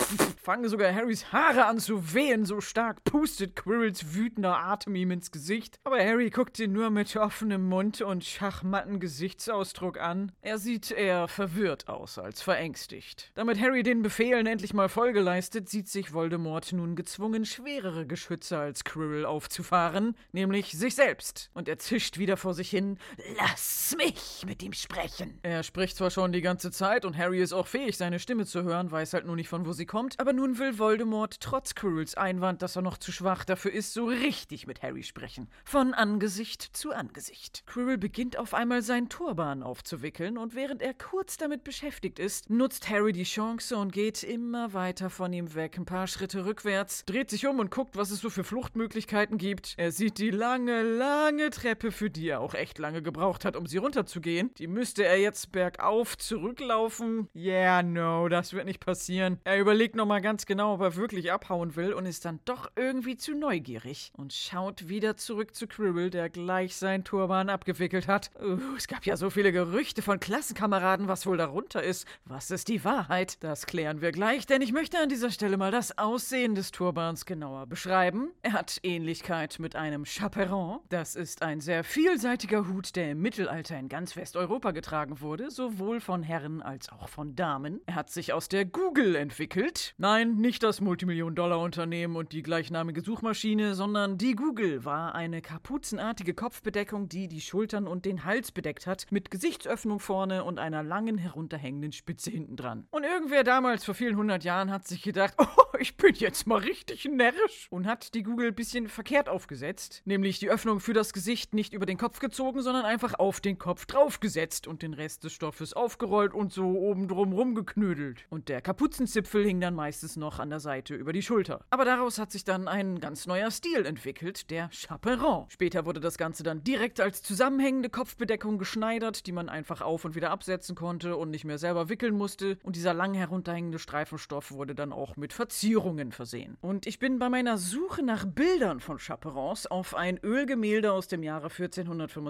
fangen 0.50 0.68
sogar 0.68 0.94
Harrys 0.94 1.32
Haare 1.32 1.66
an 1.66 1.78
zu 1.78 2.14
wehen, 2.14 2.44
so 2.44 2.60
stark 2.60 3.04
pustet 3.04 3.56
Quirrells 3.56 4.16
wütender 4.16 4.58
Atem 4.58 4.96
ihm 4.96 5.12
ins 5.12 5.32
Gesicht. 5.32 5.80
Aber 5.84 6.04
Harry 6.04 6.32
guckt 6.32 6.58
ihn 6.60 6.72
nur 6.72 6.90
mit 6.90 7.16
offenem 7.16 7.68
Mund 7.70 8.02
und 8.02 8.24
schachmatten 8.24 9.00
Gesichtsausdruck 9.00 10.00
an. 10.00 10.32
Er 10.42 10.58
sieht 10.58 10.90
eher 10.90 11.28
verwirrt 11.28 11.88
aus 11.88 12.18
als 12.18 12.42
verängstigt. 12.42 13.32
Damit 13.36 13.60
Harry 13.60 13.84
den 13.84 14.02
Befehlen 14.02 14.48
endlich 14.48 14.74
mal 14.74 14.90
Folge 14.90 15.20
leistet, 15.20 15.70
sieht 15.70 15.88
sich 15.88 16.14
Voldemort 16.14 16.74
nun 16.74 16.96
gezwungen, 16.96 17.46
schwerere 17.46 18.08
Geschütze 18.08 18.58
als 18.58 18.84
Quirrell 18.84 19.26
aufzufahren, 19.26 20.16
nämlich 20.32 20.72
sich 20.72 20.96
selbst. 20.96 21.52
Und 21.54 21.68
er 21.68 21.78
zischt 21.78 22.18
wieder 22.18 22.38
vor 22.38 22.56
sich 22.56 22.72
hin. 22.80 22.98
Lass 23.38 23.96
mich 23.98 24.46
mit 24.46 24.64
ihm 24.64 24.74
sprechen. 24.74 25.40
Er 25.44 25.64
spricht 25.64 25.98
zwar 25.98 26.12
schon 26.12 26.32
die 26.32 26.42
ganze 26.42 26.72
Zeit 26.72 27.06
und 27.06 27.18
Harry 27.18 27.42
ist 27.42 27.54
auch 27.54 27.68
fähig, 27.68 27.98
seine 27.98 28.20
Stimme 28.20 28.46
zu 28.46 28.64
hören, 28.64 28.92
weiß 28.92 29.14
halt 29.14 29.26
nur 29.26 29.36
nicht, 29.36 29.50
von 29.50 29.66
wo 29.66 29.74
sie 29.74 29.86
kommt, 29.86 30.20
aber 30.20 30.34
nun 30.34 30.58
will 30.58 30.80
Voldemort 30.80 31.40
trotz 31.42 31.76
Quirrells 31.76 32.16
Einwand, 32.16 32.62
dass 32.62 32.76
er 32.76 32.82
noch 32.82 32.98
zu 32.98 33.12
schwach 33.12 33.44
dafür 33.44 33.72
ist, 33.72 33.94
so 33.94 34.06
richtig 34.06 34.68
mit 34.68 34.82
Harry 34.82 35.04
sprechen. 35.04 35.50
Von 35.66 35.94
Angesicht 35.94 36.62
zu 36.62 36.92
Angesicht. 36.92 37.64
Quirrell 37.66 37.98
beginnt 37.98 38.38
auf 38.38 38.54
einmal 38.54 38.82
seinen 38.82 39.10
Turban 39.10 39.64
aufzuwickeln 39.64 40.38
und 40.38 40.56
während 40.56 40.82
er 40.82 40.94
kurz 40.94 41.38
damit 41.38 41.64
beschäftigt 41.64 42.20
ist, 42.20 42.50
nutzt 42.50 42.90
Harry 42.90 43.12
die 43.12 43.24
Chance 43.24 43.76
und 43.78 43.92
geht 43.92 44.24
immer 44.24 44.74
weiter 44.74 45.10
von 45.10 45.34
ihm 45.34 45.54
weg, 45.54 45.78
ein 45.78 45.86
paar 45.86 46.08
Schritte 46.08 46.46
rückwärts, 46.46 47.04
dreht 47.06 47.30
sich 47.30 47.46
um 47.46 47.60
und 47.60 47.72
guckt, 47.72 47.98
was 47.98 48.12
es 48.12 48.22
so 48.22 48.30
für 48.30 48.44
Fluchtmöglichkeiten 48.44 49.38
gibt. 49.38 49.74
Er 49.78 49.92
sieht 49.92 50.18
die 50.18 50.32
lange, 50.32 50.84
lange 50.84 51.50
Treppe, 51.50 51.92
für 51.92 52.10
die 52.10 52.30
er 52.30 52.40
auch 52.40 52.54
echt 52.60 52.78
lange 52.78 53.02
gebraucht 53.02 53.46
hat, 53.46 53.56
um 53.56 53.66
sie 53.66 53.78
runterzugehen. 53.78 54.54
Die 54.58 54.68
müsste 54.68 55.06
er 55.06 55.18
jetzt 55.18 55.52
bergauf 55.52 56.18
zurücklaufen. 56.18 57.30
Yeah, 57.34 57.82
no, 57.82 58.28
das 58.28 58.54
wird 58.54 58.66
nicht 58.66 58.80
passieren. 58.80 59.40
Er 59.46 59.60
überlegt 59.60 59.96
nochmal 59.96 60.22
ganz 60.22 60.46
genau, 60.46 60.74
ob 60.74 60.82
er 60.82 60.96
wirklich 60.96 61.32
abhauen 61.32 61.76
will 61.76 61.94
und 61.94 62.06
ist 62.06 62.26
dann 62.26 62.40
doch 62.46 62.70
irgendwie 62.76 63.16
zu 63.16 63.34
neugierig 63.34 64.12
und 64.18 64.34
schaut 64.34 64.90
wieder 64.90 65.16
zurück 65.16 65.56
zu 65.56 65.68
Quirrell, 65.68 66.10
der 66.10 66.30
gleich 66.30 66.76
sein 66.76 67.04
Turban 67.04 67.50
abgewickelt 67.50 68.08
hat. 68.08 68.30
Uh, 68.42 68.60
es 68.76 68.88
gab 68.88 69.06
ja 69.06 69.16
so 69.16 69.30
viele 69.30 69.52
Gerüchte 69.52 70.02
von 70.02 70.20
Klassenkameraden, 70.20 71.08
was 71.08 71.26
wohl 71.26 71.38
darunter 71.38 71.82
ist. 71.82 72.06
Was 72.26 72.52
ist 72.52 72.68
die 72.68 72.84
Wahrheit? 72.84 73.42
Das 73.44 73.66
klären 73.66 74.02
wir 74.02 74.12
gleich, 74.12 74.46
denn 74.46 74.62
ich 74.62 74.74
möchte 74.74 75.00
an 75.00 75.10
dieser 75.10 75.32
Stelle 75.32 75.58
mal 75.58 75.72
das 75.72 75.98
Aussehen 75.98 76.56
des 76.56 76.72
Turbans 76.72 77.26
genauer 77.26 77.68
beschreiben. 77.68 78.32
Er 78.42 78.54
hat 78.54 78.80
Ähnlichkeit 78.84 79.60
mit 79.60 79.76
einem 79.76 80.04
Chaperon. 80.04 80.80
Das 80.90 81.16
ist 81.16 81.42
ein 81.42 81.62
sehr 81.62 81.84
vielseitiges 81.84 82.49
einziger 82.50 82.74
Hut, 82.74 82.96
der 82.96 83.12
im 83.12 83.22
Mittelalter 83.22 83.78
in 83.78 83.90
ganz 83.90 84.16
Westeuropa 84.16 84.72
getragen 84.72 85.22
wurde, 85.22 85.52
sowohl 85.52 86.00
von 86.00 86.24
Herren 86.24 86.64
als 86.64 86.90
auch 86.90 87.08
von 87.08 87.36
Damen. 87.36 87.80
Er 87.86 87.94
hat 87.94 88.10
sich 88.10 88.34
aus 88.34 88.50
der 88.50 88.66
Google 88.66 89.16
entwickelt. 89.16 89.94
Nein, 90.00 90.38
nicht 90.38 90.64
das 90.64 90.82
Multimillion-Dollar-Unternehmen 90.82 92.16
und 92.16 92.32
die 92.32 92.42
gleichnamige 92.42 93.02
Suchmaschine, 93.02 93.76
sondern 93.76 94.18
die 94.18 94.36
Google 94.36 94.84
war 94.84 95.14
eine 95.14 95.44
kapuzenartige 95.44 96.34
Kopfbedeckung, 96.34 97.08
die 97.08 97.28
die 97.28 97.42
Schultern 97.42 97.86
und 97.88 98.06
den 98.06 98.26
Hals 98.26 98.52
bedeckt 98.52 98.88
hat, 98.88 99.06
mit 99.12 99.30
Gesichtsöffnung 99.30 100.00
vorne 100.00 100.44
und 100.44 100.58
einer 100.58 100.82
langen 100.82 101.20
herunterhängenden 101.20 101.92
Spitze 101.92 102.32
hinten 102.32 102.56
dran. 102.56 102.88
Und 102.90 103.04
irgendwer 103.04 103.44
damals 103.44 103.86
vor 103.86 103.94
vielen 103.94 104.18
hundert 104.18 104.44
Jahren 104.44 104.72
hat 104.72 104.88
sich 104.88 105.04
gedacht, 105.04 105.36
oh, 105.38 105.78
ich 105.78 105.98
bin 105.98 106.16
jetzt 106.16 106.48
mal 106.48 106.58
richtig 106.58 107.06
närrisch 107.06 107.68
und 107.70 107.86
hat 107.86 108.16
die 108.16 108.24
Google 108.24 108.48
ein 108.48 108.56
bisschen 108.56 108.88
verkehrt 108.88 109.30
aufgesetzt, 109.30 110.02
nämlich 110.06 110.40
die 110.40 110.50
Öffnung 110.50 110.80
für 110.80 110.94
das 110.94 111.14
Gesicht 111.14 111.54
nicht 111.54 111.76
über 111.76 111.86
den 111.86 111.98
Kopf 111.98 112.20
gezogen, 112.20 112.39
sondern 112.40 112.86
einfach 112.86 113.16
auf 113.20 113.42
den 113.42 113.58
Kopf 113.58 113.86
draufgesetzt 113.86 114.66
und 114.66 114.82
den 114.82 114.94
Rest 114.94 115.26
des 115.26 115.34
Stoffes 115.34 115.74
aufgerollt 115.74 116.34
und 116.34 116.54
so 116.54 116.70
oben 116.70 117.10
drum 117.10 117.34
rumgeknödelt. 117.34 118.26
Und 118.30 118.48
der 118.48 118.62
Kapuzenzipfel 118.62 119.44
hing 119.44 119.60
dann 119.60 119.76
meistens 119.76 120.16
noch 120.16 120.40
an 120.40 120.50
der 120.50 120.62
Seite 120.62 120.96
über 120.96 121.12
die 121.12 121.22
Schulter. 121.22 121.66
Aber 121.70 121.84
daraus 121.84 122.18
hat 122.18 122.32
sich 122.32 122.46
dann 122.46 122.70
ein 122.70 123.02
ganz 123.02 123.28
neuer 123.28 123.52
Stil 123.52 123.86
entwickelt, 123.86 124.50
der 124.52 124.70
Chaperon. 124.70 125.48
Später 125.50 125.86
wurde 125.86 126.00
das 126.00 126.18
Ganze 126.18 126.44
dann 126.44 126.64
direkt 126.64 127.02
als 127.02 127.22
zusammenhängende 127.22 127.90
Kopfbedeckung 127.90 128.58
geschneidert, 128.58 129.28
die 129.28 129.34
man 129.34 129.50
einfach 129.50 129.82
auf 129.82 130.06
und 130.06 130.16
wieder 130.16 130.32
absetzen 130.32 130.76
konnte 130.76 131.18
und 131.18 131.32
nicht 131.32 131.44
mehr 131.44 131.58
selber 131.58 131.90
wickeln 131.90 132.16
musste. 132.16 132.58
Und 132.64 132.78
dieser 132.78 132.94
lang 132.94 133.14
herunterhängende 133.16 133.80
Streifenstoff 133.80 134.52
wurde 134.52 134.76
dann 134.76 134.94
auch 134.94 135.18
mit 135.18 135.34
Verzierungen 135.34 136.14
versehen. 136.14 136.58
Und 136.62 136.88
ich 136.88 137.00
bin 137.00 137.20
bei 137.20 137.28
meiner 137.28 137.58
Suche 137.58 138.02
nach 138.02 138.26
Bildern 138.26 138.80
von 138.80 138.98
Chaperons 138.98 139.68
auf 139.68 139.94
ein 139.94 140.18
Ölgemälde 140.24 140.94
aus 140.94 141.10
dem 141.10 141.22
Jahre 141.22 141.48
1425 141.48 142.29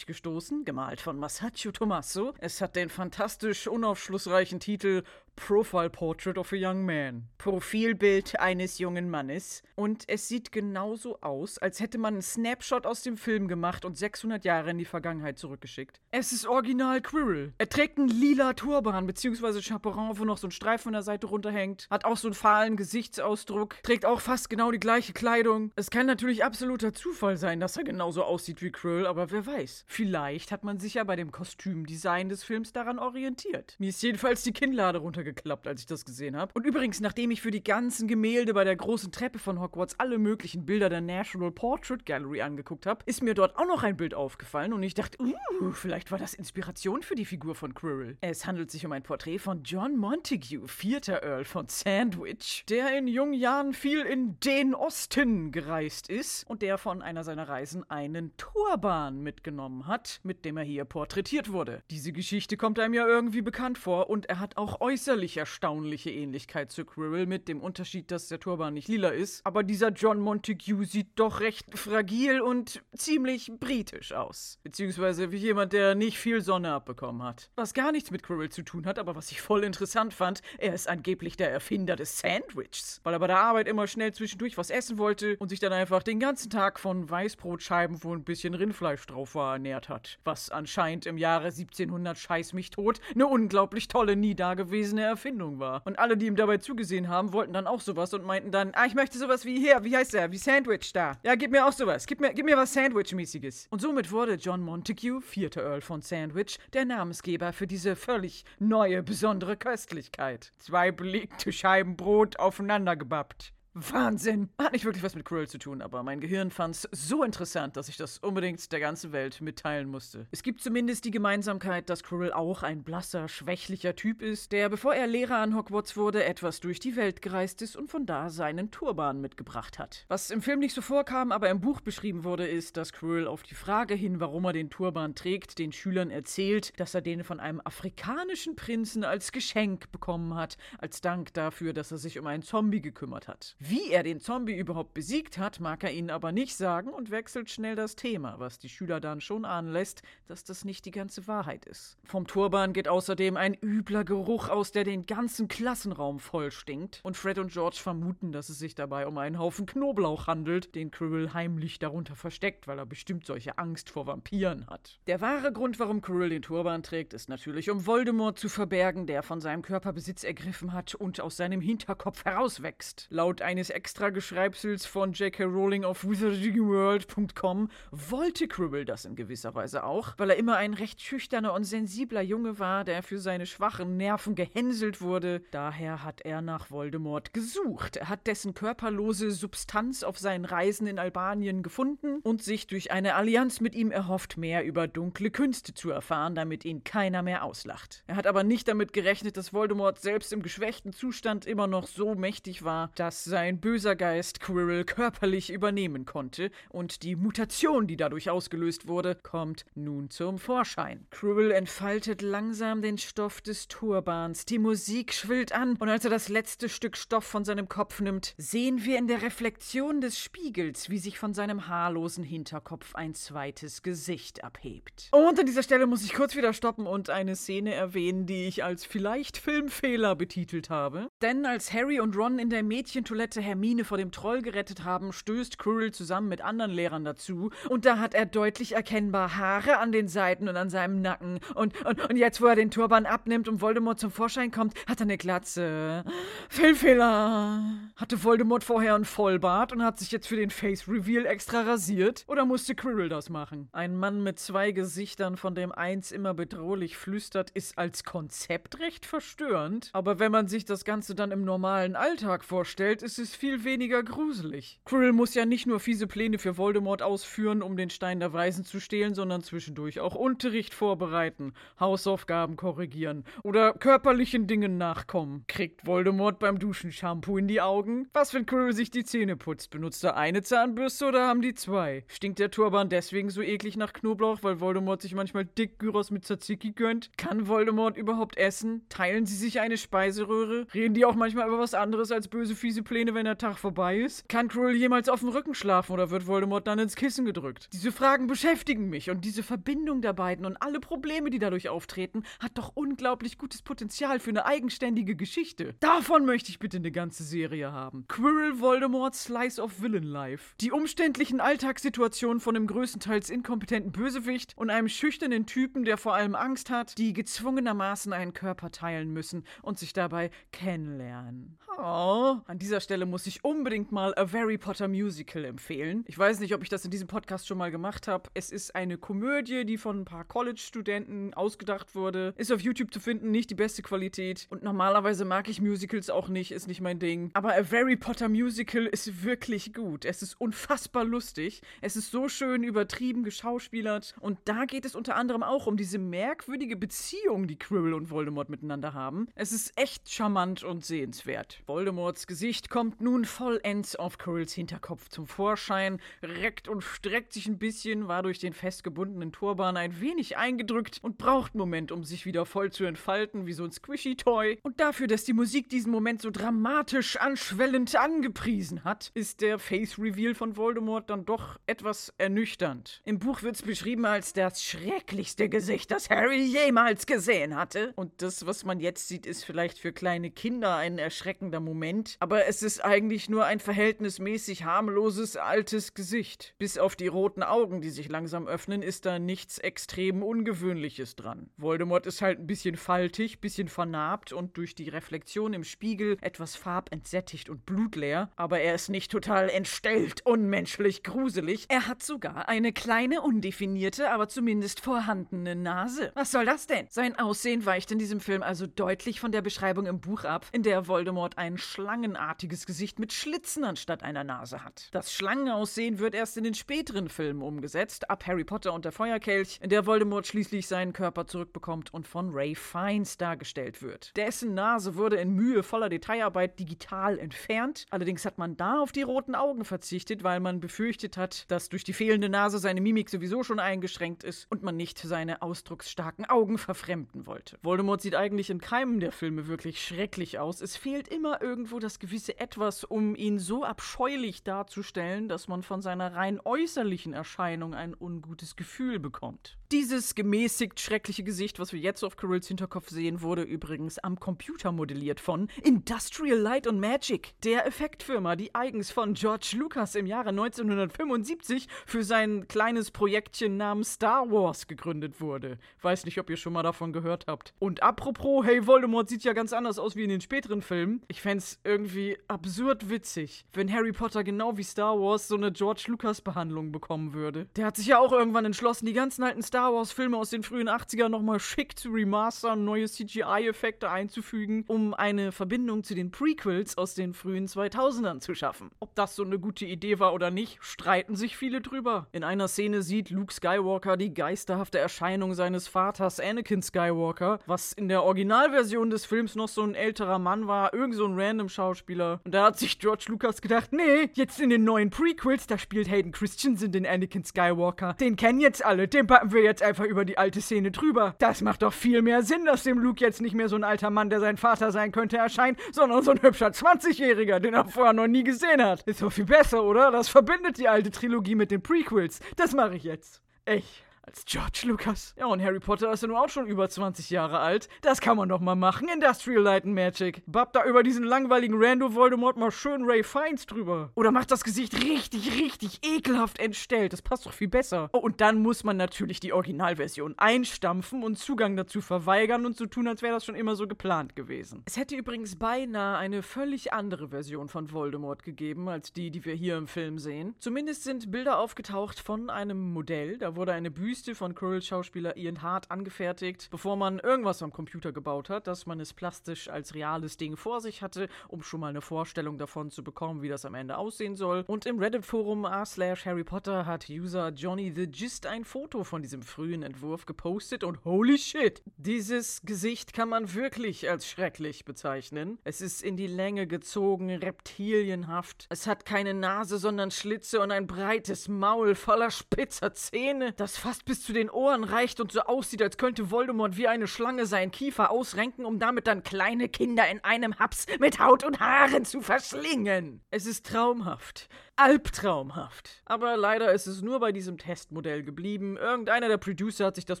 gestoßen, 0.06 0.64
gemalt 0.64 1.00
von 1.00 1.18
Masaccio 1.18 1.72
Tommaso. 1.72 2.34
Es 2.38 2.60
hat 2.60 2.76
den 2.76 2.88
fantastisch 2.88 3.66
unaufschlussreichen 3.66 4.60
Titel 4.60 5.02
Profile 5.36 5.90
Portrait 5.90 6.38
of 6.38 6.52
a 6.52 6.56
Young 6.56 6.84
Man. 6.84 7.28
Profilbild 7.38 8.40
eines 8.40 8.78
jungen 8.78 9.08
Mannes. 9.08 9.62
Und 9.76 10.04
es 10.08 10.26
sieht 10.26 10.50
genauso 10.50 11.20
aus, 11.20 11.58
als 11.58 11.78
hätte 11.80 11.98
man 11.98 12.14
einen 12.14 12.22
Snapshot 12.22 12.86
aus 12.86 13.02
dem 13.02 13.16
Film 13.16 13.46
gemacht 13.46 13.84
und 13.84 13.96
600 13.96 14.44
Jahre 14.44 14.70
in 14.70 14.78
die 14.78 14.84
Vergangenheit 14.84 15.38
zurückgeschickt. 15.38 16.00
Es 16.10 16.32
ist 16.32 16.46
original 16.46 17.00
Quirrell. 17.00 17.52
Er 17.58 17.68
trägt 17.68 17.98
einen 17.98 18.08
lila 18.08 18.54
Turban 18.54 19.06
bzw. 19.06 19.60
Chaperon, 19.60 20.18
wo 20.18 20.24
noch 20.24 20.38
so 20.38 20.48
ein 20.48 20.50
Streifen 20.50 20.84
von 20.84 20.92
der 20.94 21.02
Seite 21.02 21.26
runterhängt. 21.26 21.86
Hat 21.90 22.04
auch 22.04 22.16
so 22.16 22.28
einen 22.28 22.34
fahlen 22.34 22.76
Gesichtsausdruck. 22.76 23.82
Trägt 23.82 24.06
auch 24.06 24.20
fast 24.20 24.48
genau 24.48 24.70
die 24.70 24.80
gleiche 24.80 25.12
Kleidung. 25.12 25.70
Es 25.76 25.90
kann 25.90 26.06
natürlich 26.06 26.44
absoluter 26.44 26.92
Zufall 26.92 27.36
sein, 27.36 27.60
dass 27.60 27.76
er 27.76 27.84
genauso 27.84 28.24
aussieht 28.24 28.62
wie 28.62 28.70
Quirrell, 28.70 29.06
aber 29.06 29.30
wer 29.30 29.46
weiß. 29.46 29.84
Vielleicht 29.86 30.52
hat 30.52 30.64
man 30.64 30.80
sich 30.80 30.94
ja 30.94 31.04
bei 31.04 31.16
dem 31.16 31.30
Kostümdesign 31.30 32.28
des 32.28 32.42
Films 32.42 32.72
daran 32.72 32.98
orientiert. 32.98 33.76
Mir 33.78 33.90
ist 33.90 34.02
jedenfalls 34.02 34.42
die 34.42 34.52
Kinnlade 34.52 34.98
runtergeklappt, 35.26 35.66
als 35.66 35.80
ich 35.80 35.86
das 35.86 36.04
gesehen 36.04 36.36
habe. 36.36 36.52
Und 36.54 36.64
übrigens, 36.66 37.00
nachdem 37.00 37.30
ich 37.30 37.42
für 37.42 37.50
die 37.50 37.62
ganzen 37.62 38.08
Gemälde 38.08 38.54
bei 38.54 38.64
der 38.64 38.76
großen 38.76 39.12
Treppe 39.12 39.38
von 39.38 39.60
Hogwarts 39.60 39.98
alle 39.98 40.18
möglichen 40.18 40.64
Bilder 40.64 40.88
der 40.88 41.00
National 41.00 41.50
Portrait 41.50 42.06
Gallery 42.06 42.42
angeguckt 42.42 42.86
habe, 42.86 43.02
ist 43.06 43.22
mir 43.22 43.34
dort 43.34 43.56
auch 43.56 43.66
noch 43.66 43.82
ein 43.82 43.96
Bild 43.96 44.14
aufgefallen 44.14 44.72
und 44.72 44.82
ich 44.82 44.94
dachte, 44.94 45.18
uh, 45.20 45.72
vielleicht 45.72 46.10
war 46.10 46.18
das 46.18 46.34
Inspiration 46.34 47.02
für 47.02 47.14
die 47.14 47.24
Figur 47.24 47.54
von 47.54 47.74
Quirrell. 47.74 48.16
Es 48.20 48.46
handelt 48.46 48.70
sich 48.70 48.86
um 48.86 48.92
ein 48.92 49.02
Porträt 49.02 49.38
von 49.38 49.62
John 49.64 49.96
Montague, 49.96 50.66
vierter 50.66 51.22
Earl 51.22 51.44
von 51.44 51.68
Sandwich, 51.68 52.64
der 52.68 52.96
in 52.96 53.08
jungen 53.08 53.34
Jahren 53.34 53.72
viel 53.72 54.02
in 54.02 54.38
den 54.40 54.74
Osten 54.74 55.50
gereist 55.50 56.08
ist 56.08 56.48
und 56.48 56.62
der 56.62 56.78
von 56.78 57.02
einer 57.02 57.24
seiner 57.24 57.48
Reisen 57.48 57.88
einen 57.90 58.36
Turban 58.36 59.22
mitgenommen 59.22 59.86
hat, 59.86 60.20
mit 60.22 60.44
dem 60.44 60.56
er 60.56 60.64
hier 60.64 60.84
porträtiert 60.84 61.52
wurde. 61.52 61.82
Diese 61.90 62.12
Geschichte 62.12 62.56
kommt 62.56 62.78
einem 62.78 62.94
ja 62.94 63.06
irgendwie 63.06 63.42
bekannt 63.42 63.78
vor 63.78 64.08
und 64.08 64.26
er 64.26 64.40
hat 64.40 64.56
auch 64.56 64.80
äußerlich 64.80 65.15
erstaunliche 65.36 66.10
Ähnlichkeit 66.10 66.70
zu 66.70 66.84
Quirrell 66.84 67.26
mit 67.26 67.48
dem 67.48 67.60
Unterschied, 67.60 68.10
dass 68.10 68.28
der 68.28 68.40
Turban 68.40 68.74
nicht 68.74 68.88
lila 68.88 69.08
ist. 69.08 69.44
Aber 69.44 69.62
dieser 69.62 69.90
John 69.90 70.20
Montague 70.20 70.84
sieht 70.84 71.18
doch 71.18 71.40
recht 71.40 71.78
fragil 71.78 72.40
und 72.40 72.82
ziemlich 72.94 73.50
britisch 73.58 74.12
aus. 74.12 74.58
Beziehungsweise 74.62 75.32
wie 75.32 75.38
jemand, 75.38 75.72
der 75.72 75.94
nicht 75.94 76.18
viel 76.18 76.40
Sonne 76.40 76.72
abbekommen 76.72 77.22
hat. 77.22 77.50
Was 77.56 77.74
gar 77.74 77.92
nichts 77.92 78.10
mit 78.10 78.22
Quirrell 78.22 78.50
zu 78.50 78.62
tun 78.62 78.86
hat, 78.86 78.98
aber 78.98 79.16
was 79.16 79.30
ich 79.30 79.40
voll 79.40 79.64
interessant 79.64 80.12
fand, 80.12 80.42
er 80.58 80.74
ist 80.74 80.88
angeblich 80.88 81.36
der 81.36 81.50
Erfinder 81.50 81.96
des 81.96 82.18
Sandwichs. 82.18 83.00
Weil 83.04 83.14
er 83.14 83.20
bei 83.20 83.26
der 83.26 83.38
Arbeit 83.38 83.68
immer 83.68 83.86
schnell 83.86 84.12
zwischendurch 84.12 84.58
was 84.58 84.70
essen 84.70 84.98
wollte 84.98 85.36
und 85.38 85.48
sich 85.48 85.60
dann 85.60 85.72
einfach 85.72 86.02
den 86.02 86.20
ganzen 86.20 86.50
Tag 86.50 86.78
von 86.78 87.08
Weißbrotscheiben, 87.08 88.04
wo 88.04 88.14
ein 88.14 88.24
bisschen 88.24 88.54
Rindfleisch 88.54 89.06
drauf 89.06 89.34
war, 89.34 89.54
ernährt 89.54 89.88
hat. 89.88 90.18
Was 90.24 90.50
anscheinend 90.50 91.06
im 91.06 91.18
Jahre 91.18 91.46
1700 91.46 92.18
scheiß 92.18 92.52
mich 92.52 92.70
tot 92.70 93.00
eine 93.14 93.26
unglaublich 93.26 93.88
tolle, 93.88 94.16
nie 94.16 94.34
dagewesene 94.34 95.02
Erfindung 95.06 95.58
war. 95.58 95.82
Und 95.84 95.98
alle, 95.98 96.16
die 96.16 96.26
ihm 96.26 96.36
dabei 96.36 96.58
zugesehen 96.58 97.08
haben, 97.08 97.32
wollten 97.32 97.52
dann 97.52 97.66
auch 97.66 97.80
sowas 97.80 98.12
und 98.14 98.24
meinten 98.24 98.50
dann, 98.50 98.72
ah, 98.74 98.86
ich 98.86 98.94
möchte 98.94 99.18
sowas 99.18 99.44
wie 99.44 99.58
hier, 99.58 99.84
wie 99.84 99.96
heißt 99.96 100.14
der, 100.14 100.30
wie 100.32 100.38
Sandwich 100.38 100.92
da. 100.92 101.12
Ja, 101.22 101.34
gib 101.34 101.50
mir 101.50 101.66
auch 101.66 101.72
sowas, 101.72 102.06
gib 102.06 102.20
mir, 102.20 102.32
gib 102.32 102.44
mir 102.44 102.56
was 102.56 102.72
Sandwich-mäßiges. 102.72 103.68
Und 103.70 103.80
somit 103.80 104.10
wurde 104.10 104.34
John 104.34 104.60
Montague, 104.60 105.20
vierter 105.20 105.62
Earl 105.62 105.80
von 105.80 106.02
Sandwich, 106.02 106.58
der 106.72 106.84
Namensgeber 106.84 107.52
für 107.52 107.66
diese 107.66 107.96
völlig 107.96 108.44
neue, 108.58 109.02
besondere 109.02 109.56
Köstlichkeit. 109.56 110.52
Zwei 110.58 110.92
belegte 110.92 111.52
Scheiben 111.52 111.96
Brot 111.96 112.38
aufeinander 112.38 112.96
gebappt. 112.96 113.52
Wahnsinn! 113.78 114.48
Hat 114.58 114.72
nicht 114.72 114.86
wirklich 114.86 115.04
was 115.04 115.14
mit 115.14 115.26
Quirrell 115.26 115.48
zu 115.48 115.58
tun, 115.58 115.82
aber 115.82 116.02
mein 116.02 116.20
Gehirn 116.20 116.50
fand's 116.50 116.88
so 116.92 117.22
interessant, 117.22 117.76
dass 117.76 117.90
ich 117.90 117.98
das 117.98 118.16
unbedingt 118.16 118.72
der 118.72 118.80
ganzen 118.80 119.12
Welt 119.12 119.42
mitteilen 119.42 119.90
musste. 119.90 120.26
Es 120.30 120.42
gibt 120.42 120.62
zumindest 120.62 121.04
die 121.04 121.10
Gemeinsamkeit, 121.10 121.90
dass 121.90 122.02
Quirrell 122.02 122.32
auch 122.32 122.62
ein 122.62 122.84
blasser, 122.84 123.28
schwächlicher 123.28 123.94
Typ 123.94 124.22
ist, 124.22 124.52
der, 124.52 124.70
bevor 124.70 124.94
er 124.94 125.06
Lehrer 125.06 125.36
an 125.36 125.54
Hogwarts 125.54 125.94
wurde, 125.94 126.24
etwas 126.24 126.60
durch 126.60 126.80
die 126.80 126.96
Welt 126.96 127.20
gereist 127.20 127.60
ist 127.60 127.76
und 127.76 127.90
von 127.90 128.06
da 128.06 128.30
seinen 128.30 128.70
Turban 128.70 129.20
mitgebracht 129.20 129.78
hat. 129.78 130.06
Was 130.08 130.30
im 130.30 130.40
Film 130.40 130.60
nicht 130.60 130.74
so 130.74 130.80
vorkam, 130.80 131.30
aber 131.30 131.50
im 131.50 131.60
Buch 131.60 131.82
beschrieben 131.82 132.24
wurde, 132.24 132.46
ist, 132.46 132.78
dass 132.78 132.94
Quirrell 132.94 133.26
auf 133.26 133.42
die 133.42 133.54
Frage 133.54 133.94
hin, 133.94 134.20
warum 134.20 134.46
er 134.46 134.54
den 134.54 134.70
Turban 134.70 135.14
trägt, 135.14 135.58
den 135.58 135.72
Schülern 135.72 136.10
erzählt, 136.10 136.72
dass 136.80 136.94
er 136.94 137.02
den 137.02 137.24
von 137.24 137.40
einem 137.40 137.60
afrikanischen 137.62 138.56
Prinzen 138.56 139.04
als 139.04 139.32
Geschenk 139.32 139.92
bekommen 139.92 140.34
hat, 140.34 140.56
als 140.78 141.02
Dank 141.02 141.34
dafür, 141.34 141.74
dass 141.74 141.92
er 141.92 141.98
sich 141.98 142.18
um 142.18 142.26
einen 142.26 142.42
Zombie 142.42 142.80
gekümmert 142.80 143.28
hat. 143.28 143.54
Wie 143.68 143.90
er 143.90 144.04
den 144.04 144.20
Zombie 144.20 144.54
überhaupt 144.54 144.94
besiegt 144.94 145.38
hat, 145.38 145.58
mag 145.58 145.82
er 145.82 145.90
ihnen 145.90 146.10
aber 146.10 146.30
nicht 146.30 146.56
sagen 146.56 146.90
und 146.90 147.10
wechselt 147.10 147.50
schnell 147.50 147.74
das 147.74 147.96
Thema, 147.96 148.38
was 148.38 148.60
die 148.60 148.68
Schüler 148.68 149.00
dann 149.00 149.20
schon 149.20 149.44
ahnen 149.44 149.72
lässt, 149.72 150.02
dass 150.28 150.44
das 150.44 150.64
nicht 150.64 150.84
die 150.84 150.92
ganze 150.92 151.26
Wahrheit 151.26 151.64
ist. 151.64 151.98
Vom 152.04 152.28
Turban 152.28 152.72
geht 152.72 152.86
außerdem 152.86 153.36
ein 153.36 153.54
übler 153.54 154.04
Geruch 154.04 154.50
aus, 154.50 154.70
der 154.70 154.84
den 154.84 155.06
ganzen 155.06 155.48
Klassenraum 155.48 156.20
voll 156.20 156.52
stinkt. 156.52 157.00
Und 157.02 157.16
Fred 157.16 157.38
und 157.38 157.50
George 157.50 157.78
vermuten, 157.80 158.30
dass 158.30 158.50
es 158.50 158.60
sich 158.60 158.76
dabei 158.76 159.06
um 159.08 159.18
einen 159.18 159.38
Haufen 159.38 159.66
Knoblauch 159.66 160.28
handelt, 160.28 160.76
den 160.76 160.92
Quirrell 160.92 161.32
heimlich 161.32 161.80
darunter 161.80 162.14
versteckt, 162.14 162.68
weil 162.68 162.78
er 162.78 162.86
bestimmt 162.86 163.26
solche 163.26 163.58
Angst 163.58 163.90
vor 163.90 164.06
Vampiren 164.06 164.68
hat. 164.68 165.00
Der 165.08 165.20
wahre 165.20 165.52
Grund, 165.52 165.80
warum 165.80 166.02
Quirrell 166.02 166.30
den 166.30 166.42
Turban 166.42 166.84
trägt, 166.84 167.14
ist 167.14 167.28
natürlich, 167.28 167.68
um 167.70 167.84
Voldemort 167.84 168.38
zu 168.38 168.48
verbergen, 168.48 169.08
der 169.08 169.24
von 169.24 169.40
seinem 169.40 169.62
Körper 169.62 169.92
Besitz 169.92 170.22
ergriffen 170.22 170.72
hat 170.72 170.94
und 170.94 171.20
aus 171.20 171.36
seinem 171.36 171.60
Hinterkopf 171.60 172.24
herauswächst. 172.24 173.08
Laut 173.10 173.42
eines 173.56 173.70
Extra-Geschreibsels 173.70 174.84
von 174.84 175.14
J.K. 175.14 175.44
Rowling 175.44 175.82
auf 175.82 176.06
wizardingworld.com 176.06 177.70
wollte 177.90 178.48
Quirrell 178.48 178.84
das 178.84 179.06
in 179.06 179.16
gewisser 179.16 179.54
Weise 179.54 179.84
auch, 179.84 180.12
weil 180.18 180.28
er 180.28 180.36
immer 180.36 180.56
ein 180.56 180.74
recht 180.74 181.00
schüchterner 181.00 181.54
und 181.54 181.64
sensibler 181.64 182.20
Junge 182.20 182.58
war, 182.58 182.84
der 182.84 183.02
für 183.02 183.18
seine 183.18 183.46
schwachen 183.46 183.96
Nerven 183.96 184.34
gehänselt 184.34 185.00
wurde. 185.00 185.40
Daher 185.52 186.04
hat 186.04 186.20
er 186.20 186.42
nach 186.42 186.70
Voldemort 186.70 187.32
gesucht. 187.32 187.96
Er 187.96 188.10
hat 188.10 188.26
dessen 188.26 188.52
körperlose 188.52 189.30
Substanz 189.30 190.02
auf 190.02 190.18
seinen 190.18 190.44
Reisen 190.44 190.86
in 190.86 190.98
Albanien 190.98 191.62
gefunden 191.62 192.20
und 192.24 192.42
sich 192.42 192.66
durch 192.66 192.90
eine 192.90 193.14
Allianz 193.14 193.62
mit 193.62 193.74
ihm 193.74 193.90
erhofft, 193.90 194.36
mehr 194.36 194.66
über 194.66 194.86
dunkle 194.86 195.30
Künste 195.30 195.72
zu 195.72 195.88
erfahren, 195.88 196.34
damit 196.34 196.66
ihn 196.66 196.84
keiner 196.84 197.22
mehr 197.22 197.42
auslacht. 197.42 198.04
Er 198.06 198.16
hat 198.16 198.26
aber 198.26 198.44
nicht 198.44 198.68
damit 198.68 198.92
gerechnet, 198.92 199.38
dass 199.38 199.54
Voldemort 199.54 199.98
selbst 199.98 200.34
im 200.34 200.42
geschwächten 200.42 200.92
Zustand 200.92 201.46
immer 201.46 201.66
noch 201.66 201.86
so 201.86 202.14
mächtig 202.14 202.62
war, 202.62 202.90
dass 202.96 203.24
sein 203.36 203.60
böser 203.60 203.96
Geist 203.96 204.40
Quirrell 204.40 204.84
körperlich 204.84 205.52
übernehmen 205.52 206.06
konnte 206.06 206.50
und 206.70 207.02
die 207.02 207.16
Mutation, 207.16 207.86
die 207.86 207.98
dadurch 207.98 208.30
ausgelöst 208.30 208.88
wurde, 208.88 209.14
kommt 209.14 209.66
nun 209.74 210.08
zum 210.08 210.38
Vorschein. 210.38 211.06
Quirrell 211.10 211.50
entfaltet 211.50 212.22
langsam 212.22 212.80
den 212.80 212.96
Stoff 212.96 213.42
des 213.42 213.68
Turbans, 213.68 214.46
die 214.46 214.58
Musik 214.58 215.12
schwillt 215.12 215.52
an 215.52 215.76
und 215.76 215.90
als 215.90 216.06
er 216.06 216.10
das 216.10 216.30
letzte 216.30 216.70
Stück 216.70 216.96
Stoff 216.96 217.24
von 217.24 217.44
seinem 217.44 217.68
Kopf 217.68 218.00
nimmt, 218.00 218.32
sehen 218.38 218.86
wir 218.86 218.96
in 218.96 219.06
der 219.06 219.20
Reflexion 219.20 220.00
des 220.00 220.18
Spiegels, 220.18 220.88
wie 220.88 220.96
sich 220.96 221.18
von 221.18 221.34
seinem 221.34 221.68
haarlosen 221.68 222.24
Hinterkopf 222.24 222.94
ein 222.94 223.12
zweites 223.12 223.82
Gesicht 223.82 224.44
abhebt. 224.44 225.10
Und 225.12 225.38
an 225.38 225.44
dieser 225.44 225.62
Stelle 225.62 225.86
muss 225.86 226.02
ich 226.02 226.14
kurz 226.14 226.36
wieder 226.36 226.54
stoppen 226.54 226.86
und 226.86 227.10
eine 227.10 227.36
Szene 227.36 227.74
erwähnen, 227.74 228.24
die 228.24 228.46
ich 228.46 228.64
als 228.64 228.86
vielleicht 228.86 229.36
Filmfehler 229.36 230.16
betitelt 230.16 230.70
habe. 230.70 231.10
Denn 231.20 231.44
als 231.44 231.74
Harry 231.74 232.00
und 232.00 232.16
Ron 232.16 232.38
in 232.38 232.48
der 232.48 232.62
Mädchentoilette 232.62 233.25
Toilette 233.26 233.40
Hermine 233.40 233.82
vor 233.82 233.98
dem 233.98 234.12
Troll 234.12 234.40
gerettet 234.40 234.84
haben, 234.84 235.12
stößt 235.12 235.58
Quirrell 235.58 235.90
zusammen 235.90 236.28
mit 236.28 236.42
anderen 236.42 236.70
Lehrern 236.70 237.04
dazu. 237.04 237.50
Und 237.68 237.84
da 237.84 237.98
hat 237.98 238.14
er 238.14 238.24
deutlich 238.24 238.76
erkennbar 238.76 239.36
Haare 239.36 239.78
an 239.78 239.90
den 239.90 240.06
Seiten 240.06 240.48
und 240.48 240.56
an 240.56 240.70
seinem 240.70 241.02
Nacken. 241.02 241.40
Und, 241.56 241.84
und, 241.84 242.08
und 242.08 242.16
jetzt, 242.16 242.40
wo 242.40 242.46
er 242.46 242.54
den 242.54 242.70
Turban 242.70 243.04
abnimmt 243.04 243.48
und 243.48 243.60
Voldemort 243.60 243.98
zum 243.98 244.12
Vorschein 244.12 244.52
kommt, 244.52 244.74
hat 244.86 245.00
er 245.00 245.06
eine 245.06 245.18
Glatze. 245.18 246.04
Fehlfehler. 246.48 247.64
Hatte 247.96 248.22
Voldemort 248.22 248.62
vorher 248.62 248.94
einen 248.94 249.04
Vollbart 249.04 249.72
und 249.72 249.82
hat 249.82 249.98
sich 249.98 250.12
jetzt 250.12 250.28
für 250.28 250.36
den 250.36 250.50
Face 250.50 250.86
Reveal 250.86 251.26
extra 251.26 251.62
rasiert? 251.62 252.22
Oder 252.28 252.44
musste 252.44 252.76
Quirrell 252.76 253.08
das 253.08 253.28
machen? 253.28 253.68
Ein 253.72 253.96
Mann 253.96 254.22
mit 254.22 254.38
zwei 254.38 254.70
Gesichtern, 254.70 255.36
von 255.36 255.56
dem 255.56 255.72
eins 255.72 256.12
immer 256.12 256.32
bedrohlich 256.32 256.96
flüstert, 256.96 257.50
ist 257.50 257.76
als 257.76 258.04
Konzept 258.04 258.78
recht 258.78 259.04
verstörend. 259.04 259.90
Aber 259.94 260.20
wenn 260.20 260.30
man 260.30 260.46
sich 260.46 260.64
das 260.64 260.84
Ganze 260.84 261.16
dann 261.16 261.32
im 261.32 261.44
normalen 261.44 261.96
Alltag 261.96 262.44
vorstellt, 262.44 263.02
ist 263.02 263.15
es 263.18 263.34
viel 263.34 263.64
weniger 263.64 264.02
gruselig. 264.02 264.80
Quirrell 264.84 265.12
muss 265.12 265.34
ja 265.34 265.46
nicht 265.46 265.66
nur 265.66 265.80
fiese 265.80 266.06
Pläne 266.06 266.38
für 266.38 266.56
Voldemort 266.56 267.02
ausführen, 267.02 267.62
um 267.62 267.76
den 267.76 267.90
Stein 267.90 268.20
der 268.20 268.32
Weisen 268.32 268.64
zu 268.64 268.80
stehlen, 268.80 269.14
sondern 269.14 269.42
zwischendurch 269.42 270.00
auch 270.00 270.14
Unterricht 270.14 270.74
vorbereiten, 270.74 271.52
Hausaufgaben 271.78 272.56
korrigieren 272.56 273.24
oder 273.42 273.72
körperlichen 273.72 274.46
Dingen 274.46 274.78
nachkommen. 274.78 275.44
Kriegt 275.48 275.86
Voldemort 275.86 276.38
beim 276.38 276.58
Duschen 276.58 276.92
Shampoo 276.92 277.38
in 277.38 277.48
die 277.48 277.60
Augen? 277.60 278.08
Was, 278.12 278.34
wenn 278.34 278.46
Quirrell 278.46 278.72
sich 278.72 278.90
die 278.90 279.04
Zähne 279.04 279.36
putzt? 279.36 279.70
Benutzt 279.70 280.04
er 280.04 280.16
eine 280.16 280.42
Zahnbürste 280.42 281.06
oder 281.06 281.26
haben 281.26 281.42
die 281.42 281.54
zwei? 281.54 282.04
Stinkt 282.08 282.38
der 282.38 282.50
Turban 282.50 282.88
deswegen 282.88 283.30
so 283.30 283.42
eklig 283.42 283.76
nach 283.76 283.92
Knoblauch, 283.92 284.42
weil 284.42 284.60
Voldemort 284.60 285.02
sich 285.02 285.14
manchmal 285.14 285.44
dick 285.44 285.78
Gyros 285.78 286.10
mit 286.10 286.24
Tzatziki 286.24 286.72
gönnt? 286.72 287.10
Kann 287.16 287.48
Voldemort 287.48 287.96
überhaupt 287.96 288.36
essen? 288.36 288.86
Teilen 288.88 289.26
sie 289.26 289.36
sich 289.36 289.60
eine 289.60 289.76
Speiseröhre? 289.76 290.66
Reden 290.74 290.94
die 290.94 291.04
auch 291.04 291.14
manchmal 291.14 291.48
über 291.48 291.58
was 291.58 291.74
anderes 291.74 292.12
als 292.12 292.28
böse, 292.28 292.54
fiese 292.54 292.82
Pläne, 292.82 293.05
wenn 293.14 293.24
der 293.24 293.38
Tag 293.38 293.58
vorbei 293.58 293.98
ist? 293.98 294.28
Kann 294.28 294.48
Quirrell 294.48 294.76
jemals 294.76 295.08
auf 295.08 295.20
dem 295.20 295.28
Rücken 295.28 295.54
schlafen 295.54 295.92
oder 295.92 296.10
wird 296.10 296.26
Voldemort 296.26 296.66
dann 296.66 296.78
ins 296.78 296.96
Kissen 296.96 297.24
gedrückt? 297.24 297.68
Diese 297.72 297.92
Fragen 297.92 298.26
beschäftigen 298.26 298.88
mich 298.88 299.10
und 299.10 299.24
diese 299.24 299.42
Verbindung 299.42 300.02
der 300.02 300.12
beiden 300.12 300.46
und 300.46 300.56
alle 300.62 300.80
Probleme, 300.80 301.30
die 301.30 301.38
dadurch 301.38 301.68
auftreten, 301.68 302.24
hat 302.40 302.52
doch 302.58 302.72
unglaublich 302.74 303.38
gutes 303.38 303.62
Potenzial 303.62 304.20
für 304.20 304.30
eine 304.30 304.46
eigenständige 304.46 305.16
Geschichte. 305.16 305.74
Davon 305.80 306.24
möchte 306.24 306.50
ich 306.50 306.58
bitte 306.58 306.78
eine 306.78 306.92
ganze 306.92 307.24
Serie 307.24 307.72
haben. 307.72 308.06
Quirrell 308.08 308.60
Voldemort 308.60 309.14
Slice 309.14 309.60
of 309.60 309.82
Villain 309.82 310.04
Life. 310.04 310.54
Die 310.60 310.72
umständlichen 310.72 311.40
Alltagssituationen 311.40 312.40
von 312.40 312.56
einem 312.56 312.66
größtenteils 312.66 313.30
inkompetenten 313.30 313.92
Bösewicht 313.92 314.54
und 314.56 314.70
einem 314.70 314.88
schüchternen 314.88 315.46
Typen, 315.46 315.84
der 315.84 315.98
vor 315.98 316.14
allem 316.14 316.34
Angst 316.34 316.70
hat, 316.70 316.96
die 316.98 317.12
gezwungenermaßen 317.12 318.12
einen 318.12 318.32
Körper 318.32 318.70
teilen 318.70 319.12
müssen 319.12 319.44
und 319.62 319.78
sich 319.78 319.92
dabei 319.92 320.30
kennenlernen. 320.52 321.58
Oh, 321.78 322.36
an 322.46 322.58
dieser 322.58 322.80
Stelle 322.80 322.95
muss 323.04 323.26
ich 323.26 323.44
unbedingt 323.44 323.92
mal 323.92 324.14
A 324.16 324.32
Harry 324.32 324.56
Potter 324.56 324.88
Musical 324.88 325.44
empfehlen. 325.44 326.04
Ich 326.06 326.16
weiß 326.16 326.40
nicht, 326.40 326.54
ob 326.54 326.62
ich 326.62 326.68
das 326.68 326.84
in 326.84 326.90
diesem 326.90 327.08
Podcast 327.08 327.46
schon 327.46 327.58
mal 327.58 327.70
gemacht 327.70 328.08
habe. 328.08 328.30
Es 328.32 328.50
ist 328.50 328.74
eine 328.74 328.96
Komödie, 328.96 329.66
die 329.66 329.76
von 329.76 330.00
ein 330.00 330.04
paar 330.04 330.24
College-Studenten 330.24 331.34
ausgedacht 331.34 331.94
wurde. 331.94 332.32
Ist 332.38 332.52
auf 332.52 332.60
YouTube 332.60 332.94
zu 332.94 333.00
finden, 333.00 333.30
nicht 333.30 333.50
die 333.50 333.54
beste 333.54 333.82
Qualität. 333.82 334.46
Und 334.48 334.62
normalerweise 334.62 335.24
mag 335.24 335.48
ich 335.48 335.60
Musicals 335.60 336.08
auch 336.08 336.28
nicht, 336.28 336.52
ist 336.52 336.68
nicht 336.68 336.80
mein 336.80 336.98
Ding. 336.98 337.30
Aber 337.34 337.50
A 337.50 337.70
Harry 337.70 337.96
Potter 337.96 338.28
Musical 338.28 338.86
ist 338.86 339.24
wirklich 339.24 339.74
gut. 339.74 340.04
Es 340.04 340.22
ist 340.22 340.40
unfassbar 340.40 341.04
lustig. 341.04 341.60
Es 341.80 341.96
ist 341.96 342.10
so 342.10 342.28
schön 342.28 342.62
übertrieben 342.62 343.24
geschauspielert. 343.24 344.14
Und 344.20 344.38
da 344.44 344.64
geht 344.64 344.84
es 344.84 344.94
unter 344.94 345.16
anderem 345.16 345.42
auch 345.42 345.66
um 345.66 345.76
diese 345.76 345.98
merkwürdige 345.98 346.76
Beziehung, 346.76 347.48
die 347.48 347.58
Quirrell 347.58 347.94
und 347.94 348.10
Voldemort 348.10 348.48
miteinander 348.48 348.94
haben. 348.94 349.28
Es 349.34 349.52
ist 349.52 349.72
echt 349.76 350.08
charmant 350.10 350.62
und 350.62 350.84
sehenswert. 350.84 351.60
Voldemorts 351.66 352.26
Gesicht 352.26 352.70
kommt 352.70 352.85
nun 352.98 353.24
vollends 353.24 353.96
auf 353.96 354.18
Quirrells 354.18 354.52
Hinterkopf 354.52 355.08
zum 355.08 355.26
Vorschein, 355.26 356.00
reckt 356.22 356.68
und 356.68 356.82
streckt 356.82 357.32
sich 357.32 357.46
ein 357.46 357.58
bisschen, 357.58 358.08
war 358.08 358.22
durch 358.22 358.38
den 358.38 358.52
festgebundenen 358.52 359.32
Turban 359.32 359.76
ein 359.76 360.00
wenig 360.00 360.36
eingedrückt 360.36 360.98
und 361.02 361.18
braucht 361.18 361.54
einen 361.54 361.60
Moment, 361.60 361.92
um 361.92 362.04
sich 362.04 362.26
wieder 362.26 362.46
voll 362.46 362.70
zu 362.72 362.84
entfalten, 362.84 363.46
wie 363.46 363.52
so 363.52 363.64
ein 363.64 363.72
Squishy-Toy. 363.72 364.58
Und 364.62 364.80
dafür, 364.80 365.06
dass 365.06 365.24
die 365.24 365.32
Musik 365.32 365.68
diesen 365.68 365.90
Moment 365.90 366.22
so 366.22 366.30
dramatisch 366.30 367.16
anschwellend 367.16 367.94
angepriesen 367.96 368.84
hat, 368.84 369.10
ist 369.14 369.40
der 369.40 369.58
Face-Reveal 369.58 370.34
von 370.34 370.56
Voldemort 370.56 371.10
dann 371.10 371.24
doch 371.24 371.58
etwas 371.66 372.12
ernüchternd. 372.18 373.02
Im 373.04 373.18
Buch 373.18 373.42
wird 373.42 373.56
es 373.56 373.62
beschrieben 373.62 374.04
als 374.04 374.32
das 374.32 374.62
schrecklichste 374.62 375.48
Gesicht, 375.48 375.90
das 375.90 376.10
Harry 376.10 376.42
jemals 376.42 377.06
gesehen 377.06 377.56
hatte. 377.56 377.92
Und 377.96 378.22
das, 378.22 378.46
was 378.46 378.64
man 378.64 378.80
jetzt 378.80 379.08
sieht, 379.08 379.26
ist 379.26 379.44
vielleicht 379.44 379.78
für 379.78 379.92
kleine 379.92 380.30
Kinder 380.30 380.76
ein 380.76 380.98
erschreckender 380.98 381.60
Moment, 381.60 382.16
aber 382.20 382.46
es 382.46 382.62
ist 382.62 382.75
eigentlich 382.84 383.28
nur 383.28 383.44
ein 383.44 383.60
verhältnismäßig 383.60 384.64
harmloses 384.64 385.36
altes 385.36 385.94
Gesicht. 385.94 386.54
Bis 386.58 386.78
auf 386.78 386.96
die 386.96 387.06
roten 387.06 387.42
Augen, 387.42 387.80
die 387.80 387.90
sich 387.90 388.08
langsam 388.08 388.46
öffnen, 388.46 388.82
ist 388.82 389.06
da 389.06 389.18
nichts 389.18 389.58
extrem 389.58 390.22
Ungewöhnliches 390.22 391.16
dran. 391.16 391.50
Voldemort 391.56 392.06
ist 392.06 392.22
halt 392.22 392.38
ein 392.38 392.46
bisschen 392.46 392.76
faltig, 392.76 393.40
bisschen 393.40 393.68
vernarbt 393.68 394.32
und 394.32 394.56
durch 394.56 394.74
die 394.74 394.88
Reflexion 394.88 395.52
im 395.52 395.64
Spiegel 395.64 396.16
etwas 396.20 396.56
farbentsättigt 396.56 397.48
und 397.48 397.66
blutleer, 397.66 398.30
aber 398.36 398.60
er 398.60 398.74
ist 398.74 398.88
nicht 398.88 399.10
total 399.10 399.48
entstellt, 399.48 400.22
unmenschlich 400.24 401.02
gruselig. 401.02 401.66
Er 401.68 401.86
hat 401.86 402.02
sogar 402.02 402.48
eine 402.48 402.72
kleine, 402.72 403.22
undefinierte, 403.22 404.10
aber 404.10 404.28
zumindest 404.28 404.80
vorhandene 404.80 405.54
Nase. 405.54 406.12
Was 406.14 406.30
soll 406.30 406.44
das 406.44 406.66
denn? 406.66 406.86
Sein 406.90 407.18
Aussehen 407.18 407.64
weicht 407.64 407.90
in 407.92 407.98
diesem 407.98 408.20
Film 408.20 408.42
also 408.42 408.66
deutlich 408.66 409.20
von 409.20 409.32
der 409.32 409.42
Beschreibung 409.42 409.86
im 409.86 410.00
Buch 410.00 410.24
ab, 410.24 410.46
in 410.52 410.62
der 410.62 410.86
Voldemort 410.88 411.38
ein 411.38 411.58
schlangenartiges 411.58 412.65
Gesicht 412.66 412.98
mit 412.98 413.12
Schlitzen 413.12 413.64
anstatt 413.64 414.02
einer 414.02 414.24
Nase 414.24 414.64
hat. 414.64 414.88
Das 414.92 415.12
Schlangenaussehen 415.12 415.98
wird 415.98 416.14
erst 416.14 416.36
in 416.36 416.44
den 416.44 416.54
späteren 416.54 417.08
Filmen 417.08 417.42
umgesetzt, 417.42 418.10
ab 418.10 418.26
Harry 418.26 418.44
Potter 418.44 418.72
und 418.74 418.84
der 418.84 418.92
Feuerkelch, 418.92 419.58
in 419.62 419.70
der 419.70 419.86
Voldemort 419.86 420.26
schließlich 420.26 420.66
seinen 420.66 420.92
Körper 420.92 421.26
zurückbekommt 421.26 421.94
und 421.94 422.06
von 422.06 422.30
Ray 422.32 422.54
Fiennes 422.54 423.16
dargestellt 423.16 423.82
wird. 423.82 424.16
Dessen 424.16 424.54
Nase 424.54 424.96
wurde 424.96 425.16
in 425.16 425.30
mühevoller 425.34 425.88
Detailarbeit 425.88 426.58
digital 426.58 427.18
entfernt, 427.18 427.86
allerdings 427.90 428.24
hat 428.24 428.38
man 428.38 428.56
da 428.56 428.80
auf 428.80 428.92
die 428.92 429.02
roten 429.02 429.34
Augen 429.34 429.64
verzichtet, 429.64 430.24
weil 430.24 430.40
man 430.40 430.60
befürchtet 430.60 431.16
hat, 431.16 431.50
dass 431.50 431.68
durch 431.68 431.84
die 431.84 431.92
fehlende 431.92 432.28
Nase 432.28 432.58
seine 432.58 432.80
Mimik 432.80 433.08
sowieso 433.08 433.42
schon 433.42 433.60
eingeschränkt 433.60 434.24
ist 434.24 434.50
und 434.50 434.62
man 434.62 434.76
nicht 434.76 434.98
seine 434.98 435.42
ausdrucksstarken 435.42 436.24
Augen 436.24 436.58
verfremden 436.58 437.26
wollte. 437.26 437.58
Voldemort 437.62 438.02
sieht 438.02 438.14
eigentlich 438.14 438.50
in 438.50 438.60
keinem 438.60 439.00
der 439.00 439.12
Filme 439.12 439.46
wirklich 439.46 439.84
schrecklich 439.84 440.38
aus. 440.38 440.60
Es 440.60 440.76
fehlt 440.76 441.08
immer 441.08 441.40
irgendwo 441.40 441.78
das 441.78 441.98
gewisse 441.98 442.38
Etwas, 442.46 442.84
um 442.84 443.16
ihn 443.16 443.40
so 443.40 443.64
abscheulich 443.64 444.44
darzustellen, 444.44 445.28
dass 445.28 445.48
man 445.48 445.64
von 445.64 445.82
seiner 445.82 446.14
rein 446.14 446.40
äußerlichen 446.44 447.12
Erscheinung 447.12 447.74
ein 447.74 447.92
ungutes 447.98 448.54
Gefühl 448.54 449.00
bekommt. 449.00 449.58
Dieses 449.72 450.14
gemäßigt 450.14 450.78
schreckliche 450.78 451.24
Gesicht, 451.24 451.58
was 451.58 451.72
wir 451.72 451.80
jetzt 451.80 452.04
auf 452.04 452.16
Carills 452.16 452.46
Hinterkopf 452.46 452.88
sehen, 452.88 453.20
wurde 453.20 453.42
übrigens 453.42 453.98
am 453.98 454.20
Computer 454.20 454.70
modelliert 454.70 455.18
von 455.18 455.48
Industrial 455.64 456.38
Light 456.38 456.68
and 456.68 456.78
Magic, 456.78 457.34
der 457.42 457.66
Effektfirma, 457.66 458.36
die 458.36 458.54
eigens 458.54 458.92
von 458.92 459.14
George 459.14 459.56
Lucas 459.56 459.96
im 459.96 460.06
Jahre 460.06 460.28
1975 460.28 461.66
für 461.84 462.04
sein 462.04 462.46
kleines 462.46 462.92
Projektchen 462.92 463.56
namens 463.56 463.94
Star 463.94 464.30
Wars 464.30 464.68
gegründet 464.68 465.20
wurde. 465.20 465.58
Weiß 465.82 466.04
nicht, 466.04 466.20
ob 466.20 466.30
ihr 466.30 466.36
schon 466.36 466.52
mal 466.52 466.62
davon 466.62 466.92
gehört 466.92 467.24
habt. 467.26 467.52
Und 467.58 467.82
apropos, 467.82 468.46
hey, 468.46 468.68
Voldemort 468.68 469.08
sieht 469.08 469.24
ja 469.24 469.32
ganz 469.32 469.52
anders 469.52 469.80
aus 469.80 469.96
wie 469.96 470.04
in 470.04 470.10
den 470.10 470.20
späteren 470.20 470.62
Filmen. 470.62 471.02
Ich 471.08 471.20
fände 471.20 471.42
irgendwie 471.64 472.16
absurd 472.28 472.88
witzig, 472.88 473.44
wenn 473.52 473.72
Harry 473.72 473.90
Potter 473.90 474.22
genau 474.22 474.56
wie 474.56 474.62
Star 474.62 474.96
Wars 474.96 475.26
so 475.26 475.34
eine 475.34 475.50
George 475.50 475.86
Lucas 475.88 476.20
Behandlung 476.20 476.70
bekommen 476.70 477.14
würde. 477.14 477.48
Der 477.56 477.66
hat 477.66 477.74
sich 477.74 477.86
ja 477.86 477.98
auch 477.98 478.12
irgendwann 478.12 478.44
entschlossen, 478.44 478.86
die 478.86 478.92
ganzen 478.92 479.24
alten 479.24 479.42
Star 479.42 479.55
Wars 479.56 479.92
Filme 479.92 480.18
aus 480.18 480.30
den 480.30 480.42
frühen 480.42 480.68
80ern 480.68 481.08
nochmal 481.08 481.40
schick 481.40 481.78
zu 481.78 481.90
remastern, 481.90 482.64
neue 482.64 482.86
CGI-Effekte 482.86 483.90
einzufügen, 483.90 484.64
um 484.68 484.92
eine 484.92 485.32
Verbindung 485.32 485.82
zu 485.82 485.94
den 485.94 486.10
Prequels 486.10 486.76
aus 486.76 486.94
den 486.94 487.14
frühen 487.14 487.46
2000ern 487.46 488.20
zu 488.20 488.34
schaffen. 488.34 488.70
Ob 488.80 488.94
das 488.94 489.16
so 489.16 489.24
eine 489.24 489.38
gute 489.38 489.64
Idee 489.64 489.98
war 489.98 490.12
oder 490.12 490.30
nicht, 490.30 490.58
streiten 490.60 491.16
sich 491.16 491.36
viele 491.36 491.62
drüber. 491.62 492.06
In 492.12 492.22
einer 492.22 492.48
Szene 492.48 492.82
sieht 492.82 493.10
Luke 493.10 493.32
Skywalker 493.32 493.96
die 493.96 494.12
geisterhafte 494.12 494.78
Erscheinung 494.78 495.32
seines 495.34 495.68
Vaters 495.68 496.20
Anakin 496.20 496.62
Skywalker, 496.62 497.38
was 497.46 497.72
in 497.72 497.88
der 497.88 498.02
Originalversion 498.02 498.90
des 498.90 499.06
Films 499.06 499.36
noch 499.36 499.48
so 499.48 499.62
ein 499.62 499.74
älterer 499.74 500.18
Mann 500.18 500.46
war, 500.46 500.74
irgend 500.74 500.96
so 500.96 501.06
ein 501.06 501.18
random 501.18 501.48
Schauspieler. 501.48 502.20
Und 502.24 502.34
da 502.34 502.44
hat 502.44 502.58
sich 502.58 502.78
George 502.78 503.06
Lucas 503.08 503.40
gedacht, 503.40 503.72
nee, 503.72 504.10
jetzt 504.14 504.38
in 504.38 504.50
den 504.50 504.64
neuen 504.64 504.90
Prequels, 504.90 505.46
da 505.46 505.56
spielt 505.56 505.90
Hayden 505.90 506.12
Christensen 506.12 506.72
den 506.72 506.86
Anakin 506.86 507.24
Skywalker. 507.24 507.94
Den 507.94 508.16
kennen 508.16 508.40
jetzt 508.40 508.64
alle, 508.64 508.86
den 508.86 509.06
packen 509.06 509.32
wir 509.32 509.45
jetzt 509.46 509.62
einfach 509.62 509.84
über 509.84 510.04
die 510.04 510.18
alte 510.18 510.40
Szene 510.40 510.70
drüber. 510.70 511.14
Das 511.18 511.40
macht 511.40 511.62
doch 511.62 511.72
viel 511.72 512.02
mehr 512.02 512.22
Sinn, 512.22 512.44
dass 512.44 512.64
dem 512.64 512.78
Luke 512.78 513.02
jetzt 513.02 513.20
nicht 513.20 513.34
mehr 513.34 513.48
so 513.48 513.56
ein 513.56 513.64
alter 513.64 513.90
Mann, 513.90 514.10
der 514.10 514.20
sein 514.20 514.36
Vater 514.36 514.72
sein 514.72 514.92
könnte, 514.92 515.16
erscheint, 515.16 515.58
sondern 515.72 516.02
so 516.02 516.10
ein 516.10 516.20
hübscher 516.20 516.48
20-Jähriger, 516.48 517.40
den 517.40 517.54
er 517.54 517.64
vorher 517.64 517.92
noch 517.92 518.06
nie 518.06 518.24
gesehen 518.24 518.62
hat. 518.62 518.82
Ist 518.82 519.02
doch 519.02 519.12
viel 519.12 519.24
besser, 519.24 519.64
oder? 519.64 519.90
Das 519.90 520.08
verbindet 520.08 520.58
die 520.58 520.68
alte 520.68 520.90
Trilogie 520.90 521.34
mit 521.34 521.50
den 521.50 521.62
Prequels. 521.62 522.20
Das 522.36 522.52
mache 522.52 522.76
ich 522.76 522.84
jetzt. 522.84 523.22
Ich. 523.46 523.85
Als 524.06 524.24
George 524.24 524.62
Lucas. 524.64 525.14
Ja, 525.18 525.26
und 525.26 525.42
Harry 525.42 525.58
Potter 525.58 525.92
ist 525.92 526.02
ja 526.02 526.08
nun 526.08 526.16
auch 526.16 526.28
schon 526.28 526.46
über 526.46 526.68
20 526.68 527.10
Jahre 527.10 527.40
alt. 527.40 527.68
Das 527.82 528.00
kann 528.00 528.16
man 528.16 528.28
doch 528.28 528.40
mal 528.40 528.54
machen, 528.54 528.88
Industrial 528.88 529.42
Light 529.42 529.64
and 529.64 529.74
Magic. 529.74 530.22
Bab 530.26 530.52
da 530.52 530.64
über 530.64 530.82
diesen 530.82 531.04
langweiligen 531.04 531.62
Rando 531.62 531.94
Voldemort 531.94 532.36
mal 532.36 532.52
schön 532.52 532.84
Ray 532.84 533.02
Fiennes 533.02 533.46
drüber. 533.46 533.90
Oder 533.94 534.12
macht 534.12 534.30
das 534.30 534.44
Gesicht 534.44 534.80
richtig, 534.82 535.38
richtig 535.38 535.80
ekelhaft 535.84 536.38
entstellt. 536.38 536.92
Das 536.92 537.02
passt 537.02 537.26
doch 537.26 537.32
viel 537.32 537.48
besser. 537.48 537.90
Oh, 537.92 537.98
und 537.98 538.20
dann 538.20 538.40
muss 538.40 538.62
man 538.62 538.76
natürlich 538.76 539.18
die 539.18 539.32
Originalversion 539.32 540.14
einstampfen 540.18 541.02
und 541.02 541.18
Zugang 541.18 541.56
dazu 541.56 541.80
verweigern 541.80 542.46
und 542.46 542.56
so 542.56 542.66
tun, 542.66 542.86
als 542.86 543.02
wäre 543.02 543.14
das 543.14 543.24
schon 543.24 543.34
immer 543.34 543.56
so 543.56 543.66
geplant 543.66 544.14
gewesen. 544.14 544.62
Es 544.66 544.76
hätte 544.76 544.94
übrigens 544.94 545.36
beinahe 545.36 545.98
eine 545.98 546.22
völlig 546.22 546.72
andere 546.72 547.08
Version 547.08 547.48
von 547.48 547.72
Voldemort 547.72 548.22
gegeben, 548.22 548.68
als 548.68 548.92
die, 548.92 549.10
die 549.10 549.24
wir 549.24 549.34
hier 549.34 549.56
im 549.56 549.66
Film 549.66 549.98
sehen. 549.98 550.36
Zumindest 550.38 550.84
sind 550.84 551.10
Bilder 551.10 551.38
aufgetaucht 551.38 551.98
von 551.98 552.30
einem 552.30 552.72
Modell. 552.72 553.18
Da 553.18 553.34
wurde 553.34 553.52
eine 553.52 553.70
Büste 553.70 553.95
von 553.96 554.34
Quirrells 554.34 554.66
Schauspieler 554.66 555.16
Ian 555.16 555.40
Hart 555.40 555.70
angefertigt, 555.70 556.48
bevor 556.50 556.76
man 556.76 556.98
irgendwas 556.98 557.42
am 557.42 557.50
Computer 557.50 557.92
gebaut 557.92 558.28
hat, 558.28 558.46
dass 558.46 558.66
man 558.66 558.78
es 558.78 558.92
plastisch 558.92 559.48
als 559.48 559.74
reales 559.74 560.18
Ding 560.18 560.36
vor 560.36 560.60
sich 560.60 560.82
hatte, 560.82 561.08
um 561.28 561.42
schon 561.42 561.60
mal 561.60 561.68
eine 561.68 561.80
Vorstellung 561.80 562.36
davon 562.36 562.70
zu 562.70 562.84
bekommen, 562.84 563.22
wie 563.22 563.28
das 563.28 563.46
am 563.46 563.54
Ende 563.54 563.78
aussehen 563.78 564.14
soll. 564.14 564.44
Und 564.46 564.66
im 564.66 564.78
Reddit-Forum 564.78 565.44
r/slash 565.44 566.04
Harry 566.04 566.24
Potter 566.24 566.66
hat 566.66 566.90
User 566.90 567.30
Johnny 567.30 567.72
the 567.74 567.86
Gist 567.86 568.26
ein 568.26 568.44
Foto 568.44 568.84
von 568.84 569.00
diesem 569.00 569.22
frühen 569.22 569.62
Entwurf 569.62 570.04
gepostet 570.04 570.62
und 570.62 570.84
holy 570.84 571.16
shit! 571.16 571.62
Dieses 571.78 572.42
Gesicht 572.42 572.92
kann 572.92 573.08
man 573.08 573.32
wirklich 573.32 573.88
als 573.88 574.06
schrecklich 574.06 574.66
bezeichnen. 574.66 575.38
Es 575.44 575.62
ist 575.62 575.82
in 575.82 575.96
die 575.96 576.06
Länge 576.06 576.46
gezogen, 576.46 577.10
reptilienhaft. 577.10 578.46
Es 578.50 578.66
hat 578.66 578.84
keine 578.84 579.14
Nase, 579.14 579.56
sondern 579.56 579.90
Schlitze 579.90 580.40
und 580.40 580.50
ein 580.50 580.66
breites 580.66 581.28
Maul 581.28 581.74
voller 581.74 582.10
spitzer 582.10 582.74
Zähne, 582.74 583.32
das 583.32 583.56
fast 583.56 583.85
bis 583.86 584.02
zu 584.02 584.12
den 584.12 584.28
Ohren 584.28 584.64
reicht 584.64 585.00
und 585.00 585.12
so 585.12 585.20
aussieht, 585.20 585.62
als 585.62 585.78
könnte 585.78 586.10
Voldemort 586.10 586.56
wie 586.56 586.68
eine 586.68 586.86
Schlange 586.86 587.24
seinen 587.24 587.52
Kiefer 587.52 587.90
ausrenken, 587.90 588.44
um 588.44 588.58
damit 588.58 588.86
dann 588.86 589.02
kleine 589.02 589.48
Kinder 589.48 589.88
in 589.88 590.04
einem 590.04 590.38
Haps 590.38 590.66
mit 590.78 590.98
Haut 590.98 591.24
und 591.24 591.40
Haaren 591.40 591.84
zu 591.84 592.02
verschlingen. 592.02 593.00
Es 593.10 593.24
ist 593.24 593.46
traumhaft 593.46 594.28
albtraumhaft. 594.56 595.82
Aber 595.84 596.16
leider 596.16 596.52
ist 596.52 596.66
es 596.66 596.80
nur 596.80 596.98
bei 596.98 597.12
diesem 597.12 597.36
Testmodell 597.36 598.02
geblieben. 598.02 598.56
Irgendeiner 598.56 599.08
der 599.08 599.18
Producer 599.18 599.66
hat 599.66 599.76
sich 599.76 599.84
das 599.84 600.00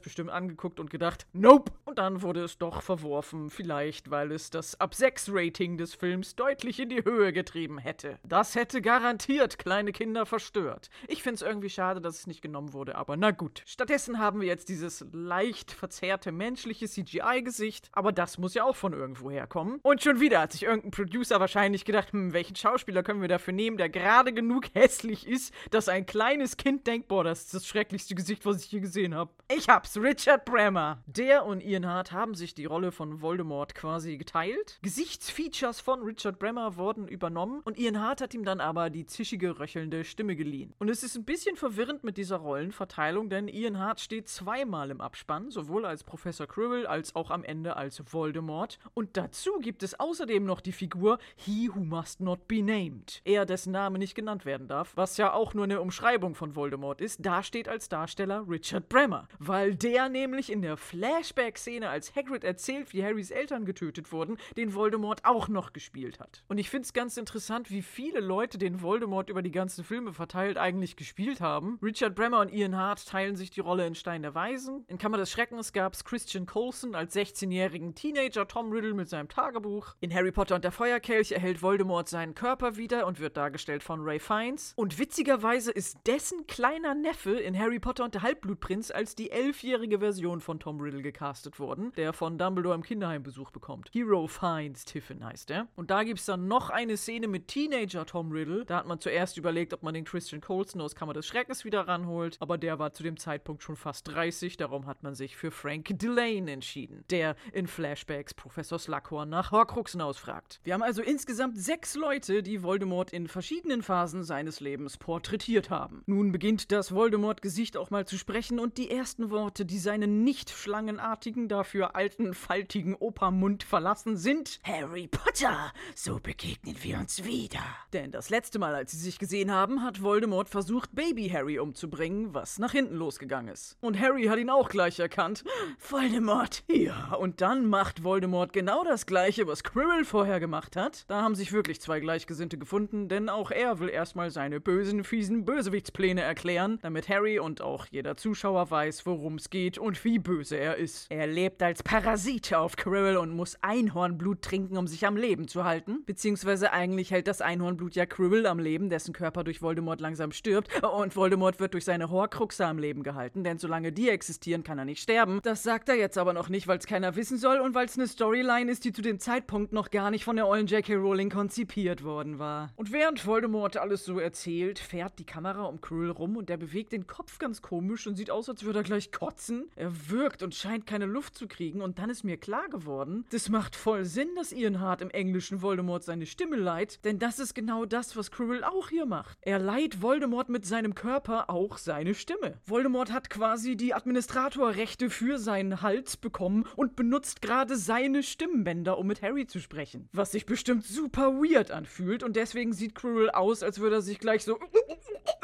bestimmt 0.00 0.30
angeguckt 0.30 0.80
und 0.80 0.90
gedacht, 0.90 1.26
nope. 1.34 1.72
Und 1.84 1.98
dann 1.98 2.22
wurde 2.22 2.42
es 2.42 2.56
doch 2.56 2.80
verworfen, 2.80 3.50
vielleicht 3.50 4.10
weil 4.10 4.32
es 4.32 4.48
das 4.48 4.80
Ab 4.80 4.94
6 4.94 5.28
Rating 5.30 5.76
des 5.76 5.94
Films 5.94 6.36
deutlich 6.36 6.80
in 6.80 6.88
die 6.88 7.04
Höhe 7.04 7.34
getrieben 7.34 7.78
hätte. 7.78 8.18
Das 8.24 8.54
hätte 8.54 8.80
garantiert 8.80 9.58
kleine 9.58 9.92
Kinder 9.92 10.24
verstört. 10.24 10.88
Ich 11.06 11.22
finde 11.22 11.36
es 11.36 11.42
irgendwie 11.42 11.70
schade, 11.70 12.00
dass 12.00 12.20
es 12.20 12.26
nicht 12.26 12.40
genommen 12.40 12.72
wurde, 12.72 12.96
aber 12.96 13.16
na 13.16 13.32
gut. 13.32 13.62
Stattdessen 13.66 14.18
haben 14.18 14.40
wir 14.40 14.48
jetzt 14.48 14.70
dieses 14.70 15.04
leicht 15.12 15.70
verzerrte 15.70 16.32
menschliche 16.32 16.88
CGI-Gesicht, 16.88 17.90
aber 17.92 18.10
das 18.10 18.38
muss 18.38 18.54
ja 18.54 18.64
auch 18.64 18.76
von 18.76 18.94
irgendwo 18.94 19.30
herkommen. 19.30 19.80
Und 19.82 20.02
schon 20.02 20.20
wieder 20.20 20.40
hat 20.40 20.52
sich 20.52 20.62
irgendein 20.62 20.92
Producer 20.92 21.40
wahrscheinlich 21.40 21.84
gedacht, 21.84 22.12
hm, 22.12 22.32
welchen 22.32 22.56
Schauspieler 22.56 23.02
können 23.02 23.20
wir 23.20 23.28
dafür 23.28 23.52
nehmen, 23.52 23.76
der 23.76 23.90
gerade 23.90 24.32
genug 24.32 24.45
genug 24.46 24.66
hässlich 24.74 25.26
ist, 25.26 25.52
dass 25.70 25.88
ein 25.88 26.06
kleines 26.06 26.56
Kind 26.56 26.86
denkt, 26.86 27.08
boah, 27.08 27.24
das 27.24 27.42
ist 27.42 27.54
das 27.54 27.66
schrecklichste 27.66 28.14
Gesicht, 28.14 28.46
was 28.46 28.64
ich 28.64 28.70
je 28.70 28.80
gesehen 28.80 29.14
habe. 29.14 29.32
Ich 29.48 29.68
hab's, 29.68 29.96
Richard 29.96 30.44
Bremer. 30.44 31.02
Der 31.06 31.44
und 31.44 31.62
Ian 31.62 31.86
Hart 31.86 32.12
haben 32.12 32.34
sich 32.34 32.54
die 32.54 32.64
Rolle 32.64 32.92
von 32.92 33.20
Voldemort 33.20 33.74
quasi 33.74 34.16
geteilt. 34.16 34.78
Gesichtsfeatures 34.82 35.80
von 35.80 36.02
Richard 36.02 36.38
Bremer 36.38 36.76
wurden 36.76 37.08
übernommen 37.08 37.60
und 37.64 37.78
Ian 37.78 38.00
Hart 38.00 38.20
hat 38.20 38.34
ihm 38.34 38.44
dann 38.44 38.60
aber 38.60 38.88
die 38.88 39.06
zischige, 39.06 39.58
röchelnde 39.58 40.04
Stimme 40.04 40.36
geliehen. 40.36 40.72
Und 40.78 40.90
es 40.90 41.02
ist 41.02 41.16
ein 41.16 41.24
bisschen 41.24 41.56
verwirrend 41.56 42.04
mit 42.04 42.16
dieser 42.16 42.36
Rollenverteilung, 42.36 43.28
denn 43.28 43.48
Ian 43.48 43.78
Hart 43.78 44.00
steht 44.00 44.28
zweimal 44.28 44.90
im 44.90 45.00
Abspann, 45.00 45.50
sowohl 45.50 45.84
als 45.84 46.04
Professor 46.04 46.46
Quirrell 46.46 46.86
als 46.86 47.16
auch 47.16 47.30
am 47.30 47.42
Ende 47.42 47.76
als 47.76 48.02
Voldemort. 48.12 48.78
Und 48.94 49.16
dazu 49.16 49.58
gibt 49.60 49.82
es 49.82 49.98
außerdem 49.98 50.44
noch 50.44 50.60
die 50.60 50.72
Figur 50.72 51.18
He 51.34 51.68
Who 51.72 51.80
Must 51.80 52.20
Not 52.20 52.46
Be 52.46 52.62
Named. 52.62 53.22
Er, 53.24 53.44
dessen 53.46 53.72
Name 53.72 53.98
nicht 53.98 54.14
genannt 54.14 54.35
genannt 54.36 54.44
werden 54.44 54.68
darf, 54.68 54.92
was 54.96 55.16
ja 55.16 55.32
auch 55.32 55.54
nur 55.54 55.64
eine 55.64 55.80
Umschreibung 55.80 56.34
von 56.34 56.54
Voldemort 56.56 57.00
ist, 57.00 57.24
da 57.24 57.42
steht 57.42 57.68
als 57.68 57.88
Darsteller 57.88 58.44
Richard 58.48 58.88
Bremer, 58.88 59.28
weil 59.38 59.74
der 59.74 60.08
nämlich 60.08 60.52
in 60.52 60.62
der 60.62 60.76
Flashback-Szene, 60.76 61.88
als 61.88 62.14
Hagrid 62.14 62.44
erzählt, 62.44 62.92
wie 62.92 63.02
Harrys 63.02 63.30
Eltern 63.30 63.64
getötet 63.64 64.12
wurden, 64.12 64.36
den 64.56 64.74
Voldemort 64.74 65.24
auch 65.24 65.48
noch 65.48 65.72
gespielt 65.72 66.20
hat. 66.20 66.42
Und 66.48 66.58
ich 66.58 66.70
finde 66.70 66.86
es 66.86 66.92
ganz 66.92 67.16
interessant, 67.16 67.70
wie 67.70 67.82
viele 67.82 68.20
Leute 68.20 68.58
den 68.58 68.82
Voldemort 68.82 69.30
über 69.30 69.42
die 69.42 69.50
ganzen 69.50 69.84
Filme 69.84 70.12
verteilt 70.12 70.58
eigentlich 70.58 70.96
gespielt 70.96 71.40
haben. 71.40 71.78
Richard 71.82 72.14
Bremer 72.14 72.40
und 72.40 72.52
Ian 72.52 72.76
Hart 72.76 73.06
teilen 73.06 73.36
sich 73.36 73.50
die 73.50 73.60
Rolle 73.60 73.86
in 73.86 73.94
Stein 73.94 74.22
der 74.22 74.34
Weisen. 74.34 74.84
In 74.88 74.98
Kammer 74.98 75.16
des 75.16 75.30
Schreckens 75.30 75.72
gab 75.72 75.94
es 75.94 76.04
Christian 76.04 76.46
Coulson 76.46 76.94
als 76.94 77.14
16-jährigen 77.14 77.94
Teenager 77.94 78.46
Tom 78.46 78.70
Riddle 78.70 78.94
mit 78.94 79.08
seinem 79.08 79.28
Tagebuch. 79.28 79.94
In 80.00 80.12
Harry 80.12 80.32
Potter 80.32 80.56
und 80.56 80.64
der 80.64 80.72
Feuerkelch 80.72 81.32
erhält 81.32 81.62
Voldemort 81.62 82.08
seinen 82.08 82.34
Körper 82.34 82.76
wieder 82.76 83.06
und 83.06 83.20
wird 83.20 83.36
dargestellt 83.36 83.82
von 83.82 84.00
Ray 84.00 84.18
Fiennes. 84.26 84.72
Und 84.76 84.98
witzigerweise 84.98 85.70
ist 85.70 85.98
dessen 86.06 86.46
kleiner 86.46 86.94
Neffe 86.94 87.32
in 87.38 87.56
Harry 87.58 87.78
Potter 87.78 88.04
und 88.04 88.14
der 88.14 88.22
Halbblutprinz 88.22 88.90
als 88.90 89.14
die 89.14 89.30
elfjährige 89.30 90.00
Version 90.00 90.40
von 90.40 90.58
Tom 90.58 90.80
Riddle 90.80 91.02
gecastet 91.02 91.60
worden, 91.60 91.92
der 91.96 92.12
von 92.12 92.38
Dumbledore 92.38 92.74
im 92.74 92.82
Kinderheim 92.82 93.22
Besuch 93.22 93.50
bekommt. 93.50 93.90
Hero 93.92 94.26
Fiennes 94.26 94.84
Tiffin 94.84 95.24
heißt 95.24 95.50
er. 95.50 95.68
Und 95.76 95.90
da 95.90 96.02
gibt 96.02 96.18
es 96.18 96.26
dann 96.26 96.48
noch 96.48 96.70
eine 96.70 96.96
Szene 96.96 97.28
mit 97.28 97.48
Teenager 97.48 98.04
Tom 98.04 98.32
Riddle. 98.32 98.64
Da 98.64 98.78
hat 98.78 98.86
man 98.86 98.98
zuerst 98.98 99.36
überlegt, 99.36 99.72
ob 99.72 99.82
man 99.82 99.94
den 99.94 100.04
Christian 100.04 100.40
Colson 100.40 100.80
aus 100.80 100.96
Kammer 100.96 101.12
des 101.12 101.26
Schreckens 101.26 101.64
wieder 101.64 101.86
ranholt, 101.86 102.36
aber 102.40 102.58
der 102.58 102.78
war 102.78 102.92
zu 102.92 103.02
dem 103.02 103.16
Zeitpunkt 103.16 103.62
schon 103.62 103.76
fast 103.76 104.08
30, 104.08 104.56
darum 104.56 104.86
hat 104.86 105.02
man 105.02 105.14
sich 105.14 105.36
für 105.36 105.50
Frank 105.50 105.88
Delane 105.98 106.50
entschieden, 106.50 107.04
der 107.10 107.36
in 107.52 107.66
Flashbacks 107.66 108.34
Professor 108.34 108.78
Slughorn 108.78 109.28
nach 109.28 109.52
Horcruxen 109.52 110.00
ausfragt. 110.00 110.60
Wir 110.64 110.74
haben 110.74 110.82
also 110.82 111.02
insgesamt 111.02 111.56
sechs 111.58 111.94
Leute, 111.94 112.42
die 112.42 112.62
Voldemort 112.62 113.12
in 113.12 113.28
verschiedenen 113.28 113.82
Phasen 114.16 114.24
seines 114.24 114.60
Lebens 114.60 114.96
porträtiert 114.96 115.70
haben. 115.70 116.02
Nun 116.06 116.32
beginnt 116.32 116.72
das 116.72 116.92
Voldemort-Gesicht 116.92 117.76
auch 117.76 117.90
mal 117.90 118.06
zu 118.06 118.16
sprechen 118.16 118.58
und 118.58 118.78
die 118.78 118.90
ersten 118.90 119.30
Worte, 119.30 119.64
die 119.64 119.78
seinen 119.78 120.24
nicht 120.24 120.50
schlangenartigen, 120.50 121.48
dafür 121.48 121.94
alten, 121.96 122.34
faltigen 122.34 122.94
Opermund 122.94 123.62
verlassen, 123.62 124.16
sind 124.16 124.60
Harry 124.62 125.08
Potter, 125.08 125.72
so 125.94 126.18
begegnen 126.20 126.76
wir 126.82 126.98
uns 126.98 127.24
wieder. 127.24 127.60
Denn 127.92 128.10
das 128.10 128.30
letzte 128.30 128.58
Mal, 128.58 128.74
als 128.74 128.92
sie 128.92 128.98
sich 128.98 129.18
gesehen 129.18 129.50
haben, 129.50 129.82
hat 129.82 130.02
Voldemort 130.02 130.48
versucht, 130.48 130.94
Baby 130.94 131.28
Harry 131.28 131.58
umzubringen, 131.58 132.32
was 132.34 132.58
nach 132.58 132.72
hinten 132.72 132.96
losgegangen 132.96 133.52
ist. 133.52 133.76
Und 133.80 133.98
Harry 134.00 134.24
hat 134.24 134.38
ihn 134.38 134.50
auch 134.50 134.68
gleich 134.68 134.98
erkannt. 134.98 135.44
Voldemort! 135.78 136.64
Ja, 136.68 137.14
und 137.14 137.40
dann 137.40 137.66
macht 137.66 138.04
Voldemort 138.04 138.52
genau 138.52 138.84
das 138.84 139.06
gleiche, 139.06 139.46
was 139.46 139.64
Quirrell 139.64 140.04
vorher 140.04 140.40
gemacht 140.40 140.76
hat. 140.76 141.04
Da 141.08 141.22
haben 141.22 141.34
sich 141.34 141.52
wirklich 141.52 141.80
zwei 141.80 142.00
Gleichgesinnte 142.00 142.58
gefunden, 142.58 143.08
denn 143.08 143.28
auch 143.28 143.50
er 143.50 143.78
will 143.78 143.88
erstmal 144.06 144.30
seine 144.30 144.60
bösen, 144.60 145.02
fiesen 145.02 145.44
Bösewichtspläne 145.44 146.22
erklären, 146.22 146.78
damit 146.80 147.08
Harry 147.08 147.40
und 147.40 147.60
auch 147.60 147.86
jeder 147.86 148.16
Zuschauer 148.16 148.70
weiß, 148.70 149.04
worum 149.04 149.34
es 149.34 149.50
geht 149.50 149.78
und 149.78 150.04
wie 150.04 150.20
böse 150.20 150.56
er 150.56 150.76
ist. 150.76 151.10
Er 151.10 151.26
lebt 151.26 151.60
als 151.60 151.82
Parasit 151.82 152.54
auf 152.54 152.76
Quirrell 152.76 153.16
und 153.16 153.30
muss 153.34 153.58
Einhornblut 153.62 154.42
trinken, 154.42 154.76
um 154.76 154.86
sich 154.86 155.04
am 155.08 155.16
Leben 155.16 155.48
zu 155.48 155.64
halten. 155.64 156.04
Beziehungsweise 156.06 156.72
eigentlich 156.72 157.10
hält 157.10 157.26
das 157.26 157.40
Einhornblut 157.40 157.96
ja 157.96 158.06
Quirrell 158.06 158.46
am 158.46 158.60
Leben, 158.60 158.90
dessen 158.90 159.12
Körper 159.12 159.42
durch 159.42 159.60
Voldemort 159.60 160.00
langsam 160.00 160.30
stirbt. 160.30 160.70
Und 160.84 161.16
Voldemort 161.16 161.58
wird 161.58 161.74
durch 161.74 161.84
seine 161.84 162.08
Horcruxe 162.08 162.64
am 162.64 162.78
Leben 162.78 163.02
gehalten, 163.02 163.42
denn 163.42 163.58
solange 163.58 163.90
die 163.90 164.08
existieren, 164.08 164.62
kann 164.62 164.78
er 164.78 164.84
nicht 164.84 165.02
sterben. 165.02 165.40
Das 165.42 165.64
sagt 165.64 165.88
er 165.88 165.96
jetzt 165.96 166.16
aber 166.16 166.32
noch 166.32 166.48
nicht, 166.48 166.68
weil 166.68 166.78
es 166.78 166.86
keiner 166.86 167.16
wissen 167.16 167.38
soll 167.38 167.58
und 167.58 167.74
weil 167.74 167.86
es 167.86 167.98
eine 167.98 168.06
Storyline 168.06 168.70
ist, 168.70 168.84
die 168.84 168.92
zu 168.92 169.02
dem 169.02 169.18
Zeitpunkt 169.18 169.72
noch 169.72 169.90
gar 169.90 170.12
nicht 170.12 170.22
von 170.22 170.36
der 170.36 170.46
ollen 170.46 170.68
J.K. 170.68 170.94
Rowling 170.94 171.28
konzipiert 171.28 172.04
worden 172.04 172.38
war. 172.38 172.70
Und 172.76 172.92
während 172.92 173.26
Voldemort 173.26 173.76
alles 173.86 174.04
so 174.04 174.18
erzählt, 174.18 174.80
fährt 174.80 175.20
die 175.20 175.24
Kamera 175.24 175.62
um 175.62 175.80
Quirrell 175.80 176.10
rum 176.10 176.36
und 176.36 176.48
der 176.48 176.56
bewegt 176.56 176.90
den 176.90 177.06
Kopf 177.06 177.38
ganz 177.38 177.62
komisch 177.62 178.08
und 178.08 178.16
sieht 178.16 178.32
aus, 178.32 178.48
als 178.48 178.64
würde 178.64 178.80
er 178.80 178.82
gleich 178.82 179.12
kotzen. 179.12 179.70
Er 179.76 180.10
wirkt 180.10 180.42
und 180.42 180.56
scheint 180.56 180.88
keine 180.88 181.06
Luft 181.06 181.36
zu 181.36 181.46
kriegen 181.46 181.80
und 181.80 182.00
dann 182.00 182.10
ist 182.10 182.24
mir 182.24 182.36
klar 182.36 182.68
geworden, 182.68 183.24
das 183.30 183.48
macht 183.48 183.76
voll 183.76 184.04
Sinn, 184.04 184.30
dass 184.34 184.50
Ian 184.50 184.80
Hart 184.80 185.02
im 185.02 185.10
englischen 185.10 185.62
Voldemort 185.62 186.02
seine 186.02 186.26
Stimme 186.26 186.56
leiht, 186.56 187.04
denn 187.04 187.20
das 187.20 187.38
ist 187.38 187.54
genau 187.54 187.84
das, 187.84 188.16
was 188.16 188.32
Quirrell 188.32 188.64
auch 188.64 188.88
hier 188.88 189.06
macht. 189.06 189.38
Er 189.42 189.60
leiht 189.60 190.02
Voldemort 190.02 190.48
mit 190.48 190.66
seinem 190.66 190.96
Körper 190.96 191.48
auch 191.48 191.78
seine 191.78 192.14
Stimme. 192.14 192.58
Voldemort 192.66 193.12
hat 193.12 193.30
quasi 193.30 193.76
die 193.76 193.94
Administratorrechte 193.94 195.10
für 195.10 195.38
seinen 195.38 195.80
Hals 195.80 196.16
bekommen 196.16 196.64
und 196.74 196.96
benutzt 196.96 197.40
gerade 197.40 197.76
seine 197.76 198.24
Stimmbänder, 198.24 198.98
um 198.98 199.06
mit 199.06 199.22
Harry 199.22 199.46
zu 199.46 199.60
sprechen. 199.60 200.08
Was 200.12 200.32
sich 200.32 200.44
bestimmt 200.44 200.84
super 200.84 201.34
weird 201.34 201.70
anfühlt 201.70 202.24
und 202.24 202.34
deswegen 202.34 202.72
sieht 202.72 202.96
Quirrell 202.96 203.30
aus, 203.30 203.62
als 203.62 203.75
würde 203.78 203.96
er 203.96 204.02
sich 204.02 204.18
gleich 204.18 204.44
so 204.44 204.58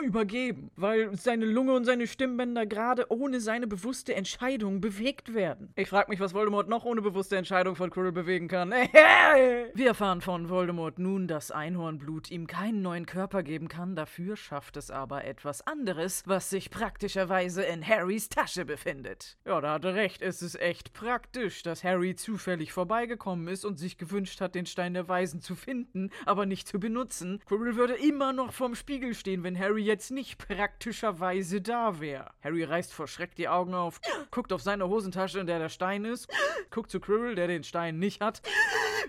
übergeben, 0.02 0.70
weil 0.76 1.16
seine 1.16 1.46
Lunge 1.46 1.72
und 1.74 1.84
seine 1.84 2.06
Stimmbänder 2.06 2.66
gerade 2.66 3.06
ohne 3.10 3.40
seine 3.40 3.66
bewusste 3.66 4.14
Entscheidung 4.14 4.80
bewegt 4.80 5.34
werden. 5.34 5.72
Ich 5.76 5.88
frage 5.88 6.10
mich, 6.10 6.20
was 6.20 6.34
Voldemort 6.34 6.68
noch 6.68 6.84
ohne 6.84 7.02
bewusste 7.02 7.36
Entscheidung 7.36 7.76
von 7.76 7.90
Quirrell 7.90 8.12
bewegen 8.12 8.48
kann. 8.48 8.70
Wir 9.74 9.86
erfahren 9.86 10.20
von 10.20 10.48
Voldemort 10.48 10.98
nun, 10.98 11.28
dass 11.28 11.50
Einhornblut 11.50 12.30
ihm 12.30 12.46
keinen 12.46 12.82
neuen 12.82 13.06
Körper 13.06 13.42
geben 13.42 13.68
kann, 13.68 13.96
dafür 13.96 14.36
schafft 14.36 14.76
es 14.76 14.90
aber 14.90 15.24
etwas 15.24 15.66
anderes, 15.66 16.22
was 16.26 16.50
sich 16.50 16.70
praktischerweise 16.70 17.62
in 17.62 17.86
Harrys 17.86 18.28
Tasche 18.28 18.64
befindet. 18.64 19.36
Ja, 19.46 19.60
da 19.60 19.74
hat 19.74 19.84
er 19.84 19.94
recht, 19.94 20.22
es 20.22 20.42
ist 20.42 20.60
echt 20.60 20.92
praktisch, 20.92 21.62
dass 21.62 21.84
Harry 21.84 22.14
zufällig 22.14 22.72
vorbeigekommen 22.72 23.48
ist 23.48 23.64
und 23.64 23.78
sich 23.78 23.98
gewünscht 23.98 24.40
hat, 24.40 24.54
den 24.54 24.66
Stein 24.66 24.94
der 24.94 25.08
Weisen 25.08 25.40
zu 25.40 25.54
finden, 25.54 26.10
aber 26.26 26.46
nicht 26.46 26.68
zu 26.68 26.78
benutzen. 26.78 27.40
Quirrell 27.46 27.76
würde 27.76 27.94
immer 27.94 28.32
noch 28.32 28.52
vorm 28.52 28.74
Spiegel 28.74 29.14
stehen, 29.14 29.42
wenn 29.42 29.58
Harry 29.58 29.71
jetzt 29.78 30.10
nicht 30.10 30.38
praktischerweise 30.38 31.60
da 31.60 32.00
wäre. 32.00 32.30
Harry 32.42 32.64
reißt 32.64 32.92
vor 32.92 33.08
Schreck 33.08 33.34
die 33.34 33.48
Augen 33.48 33.74
auf, 33.74 34.00
guckt 34.30 34.52
auf 34.52 34.62
seine 34.62 34.88
Hosentasche, 34.88 35.40
in 35.40 35.46
der 35.46 35.58
der 35.58 35.68
Stein 35.68 36.04
ist, 36.04 36.28
guckt 36.70 36.90
zu 36.90 37.00
Quirrell, 37.00 37.34
der 37.34 37.46
den 37.46 37.64
Stein 37.64 37.98
nicht 37.98 38.20
hat, 38.20 38.42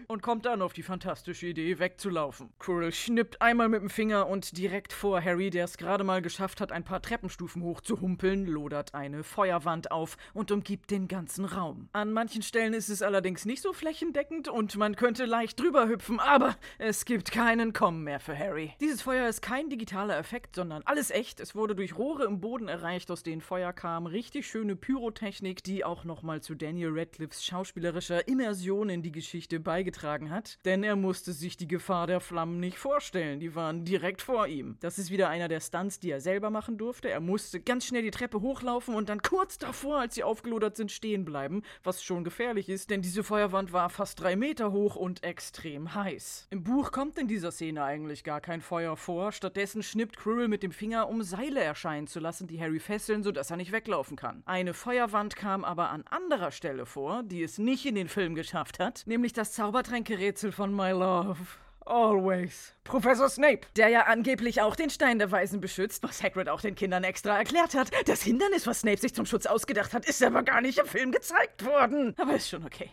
und 0.07 0.21
kommt 0.21 0.45
dann 0.45 0.61
auf 0.61 0.73
die 0.73 0.83
fantastische 0.83 1.47
Idee, 1.47 1.79
wegzulaufen. 1.79 2.49
Quirrell 2.59 2.91
schnippt 2.91 3.41
einmal 3.41 3.69
mit 3.69 3.81
dem 3.81 3.89
Finger 3.89 4.27
und 4.27 4.57
direkt 4.57 4.93
vor 4.93 5.23
Harry, 5.23 5.49
der 5.49 5.65
es 5.65 5.77
gerade 5.77 6.03
mal 6.03 6.21
geschafft 6.21 6.61
hat, 6.61 6.71
ein 6.71 6.83
paar 6.83 7.01
Treppenstufen 7.01 7.63
hochzuhumpeln, 7.63 8.45
lodert 8.45 8.93
eine 8.93 9.23
Feuerwand 9.23 9.91
auf 9.91 10.17
und 10.33 10.51
umgibt 10.51 10.91
den 10.91 11.07
ganzen 11.07 11.45
Raum. 11.45 11.89
An 11.93 12.13
manchen 12.13 12.41
Stellen 12.41 12.73
ist 12.73 12.89
es 12.89 13.01
allerdings 13.01 13.45
nicht 13.45 13.61
so 13.61 13.73
flächendeckend 13.73 14.47
und 14.47 14.75
man 14.75 14.95
könnte 14.95 15.25
leicht 15.25 15.59
drüber 15.59 15.87
hüpfen, 15.87 16.19
aber 16.19 16.55
es 16.77 17.05
gibt 17.05 17.31
keinen 17.31 17.73
Kommen 17.73 18.03
mehr 18.03 18.19
für 18.19 18.37
Harry. 18.37 18.73
Dieses 18.79 19.01
Feuer 19.01 19.27
ist 19.27 19.41
kein 19.41 19.69
digitaler 19.69 20.17
Effekt, 20.17 20.52
sondern 20.55 20.81
alles 20.85 21.11
echt. 21.11 21.39
Es 21.39 21.55
wurde 21.55 21.75
durch 21.75 21.97
Rohre 21.97 22.25
im 22.25 22.39
Boden 22.39 22.67
erreicht, 22.67 23.11
aus 23.11 23.23
denen 23.23 23.41
Feuer 23.41 23.73
kam. 23.73 24.05
Richtig 24.05 24.47
schöne 24.47 24.75
Pyrotechnik, 24.75 25.63
die 25.63 25.83
auch 25.83 26.03
nochmal 26.03 26.41
zu 26.41 26.55
Daniel 26.55 26.91
Radcliffes 26.93 27.45
schauspielerischer 27.45 28.27
Immersion 28.27 28.89
in 28.89 29.01
die 29.01 29.11
Geschichte 29.11 29.59
beigetragen 29.59 30.29
hat. 30.29 30.57
Denn 30.65 30.83
er 30.83 30.95
musste 30.95 31.33
sich 31.33 31.57
die 31.57 31.67
Gefahr 31.67 32.07
der 32.07 32.19
Flammen 32.19 32.59
nicht 32.59 32.77
vorstellen. 32.77 33.39
Die 33.39 33.55
waren 33.55 33.85
direkt 33.85 34.21
vor 34.21 34.47
ihm. 34.47 34.77
Das 34.79 34.97
ist 34.97 35.11
wieder 35.11 35.29
einer 35.29 35.47
der 35.47 35.59
Stunts, 35.59 35.99
die 35.99 36.11
er 36.11 36.21
selber 36.21 36.49
machen 36.49 36.77
durfte. 36.77 37.09
Er 37.09 37.19
musste 37.19 37.59
ganz 37.59 37.85
schnell 37.85 38.03
die 38.03 38.11
Treppe 38.11 38.41
hochlaufen 38.41 38.95
und 38.95 39.09
dann 39.09 39.21
kurz 39.21 39.57
davor, 39.57 39.99
als 39.99 40.15
sie 40.15 40.23
aufgelodert 40.23 40.77
sind, 40.77 40.91
stehen 40.91 41.25
bleiben. 41.25 41.63
Was 41.83 42.03
schon 42.03 42.23
gefährlich 42.23 42.69
ist, 42.69 42.89
denn 42.89 43.01
diese 43.01 43.23
Feuerwand 43.23 43.73
war 43.73 43.89
fast 43.89 44.21
drei 44.21 44.35
Meter 44.35 44.71
hoch 44.71 44.95
und 44.95 45.23
extrem 45.23 45.93
heiß. 45.93 46.47
Im 46.49 46.63
Buch 46.63 46.91
kommt 46.91 47.17
in 47.17 47.27
dieser 47.27 47.51
Szene 47.51 47.83
eigentlich 47.83 48.23
gar 48.23 48.41
kein 48.41 48.61
Feuer 48.61 48.97
vor. 48.97 49.31
Stattdessen 49.31 49.83
schnippt 49.83 50.17
Quirrell 50.17 50.42
mit 50.47 50.63
dem 50.63 50.71
Finger, 50.71 51.09
um 51.09 51.23
Seile 51.23 51.61
erscheinen 51.61 52.07
zu 52.07 52.19
lassen, 52.19 52.47
die 52.47 52.59
Harry 52.59 52.79
fesseln, 52.79 53.23
sodass 53.23 53.51
er 53.51 53.57
nicht 53.57 53.71
weglaufen 53.71 54.17
kann. 54.17 54.43
Eine 54.45 54.73
Feuerwand 54.73 55.35
kam 55.35 55.63
aber 55.63 55.89
an 55.89 56.03
anderer 56.09 56.51
Stelle 56.51 56.85
vor, 56.85 57.23
die 57.23 57.43
es 57.43 57.57
nicht 57.57 57.85
in 57.85 57.95
den 57.95 58.07
Film 58.07 58.35
geschafft 58.35 58.79
hat, 58.79 59.03
nämlich 59.05 59.33
das 59.33 59.53
Zaubertränkerätsel 59.53 60.51
von 60.51 60.75
My 60.75 60.91
Love. 60.91 61.37
Always. 61.85 62.73
Professor 62.83 63.29
Snape, 63.29 63.61
der 63.75 63.89
ja 63.89 64.03
angeblich 64.03 64.61
auch 64.61 64.75
den 64.75 64.89
Stein 64.89 65.19
der 65.19 65.31
Weisen 65.31 65.59
beschützt, 65.59 66.03
was 66.03 66.23
Hagrid 66.23 66.49
auch 66.49 66.61
den 66.61 66.75
Kindern 66.75 67.03
extra 67.03 67.37
erklärt 67.37 67.73
hat. 67.75 67.91
Das 68.05 68.21
Hindernis, 68.21 68.67
was 68.67 68.81
Snape 68.81 68.99
sich 68.99 69.13
zum 69.13 69.25
Schutz 69.25 69.45
ausgedacht 69.45 69.93
hat, 69.93 70.05
ist 70.05 70.23
aber 70.23 70.43
gar 70.43 70.61
nicht 70.61 70.79
im 70.79 70.85
Film 70.85 71.11
gezeigt 71.11 71.65
worden. 71.65 72.15
Aber 72.17 72.35
ist 72.35 72.49
schon 72.49 72.65
okay. 72.65 72.89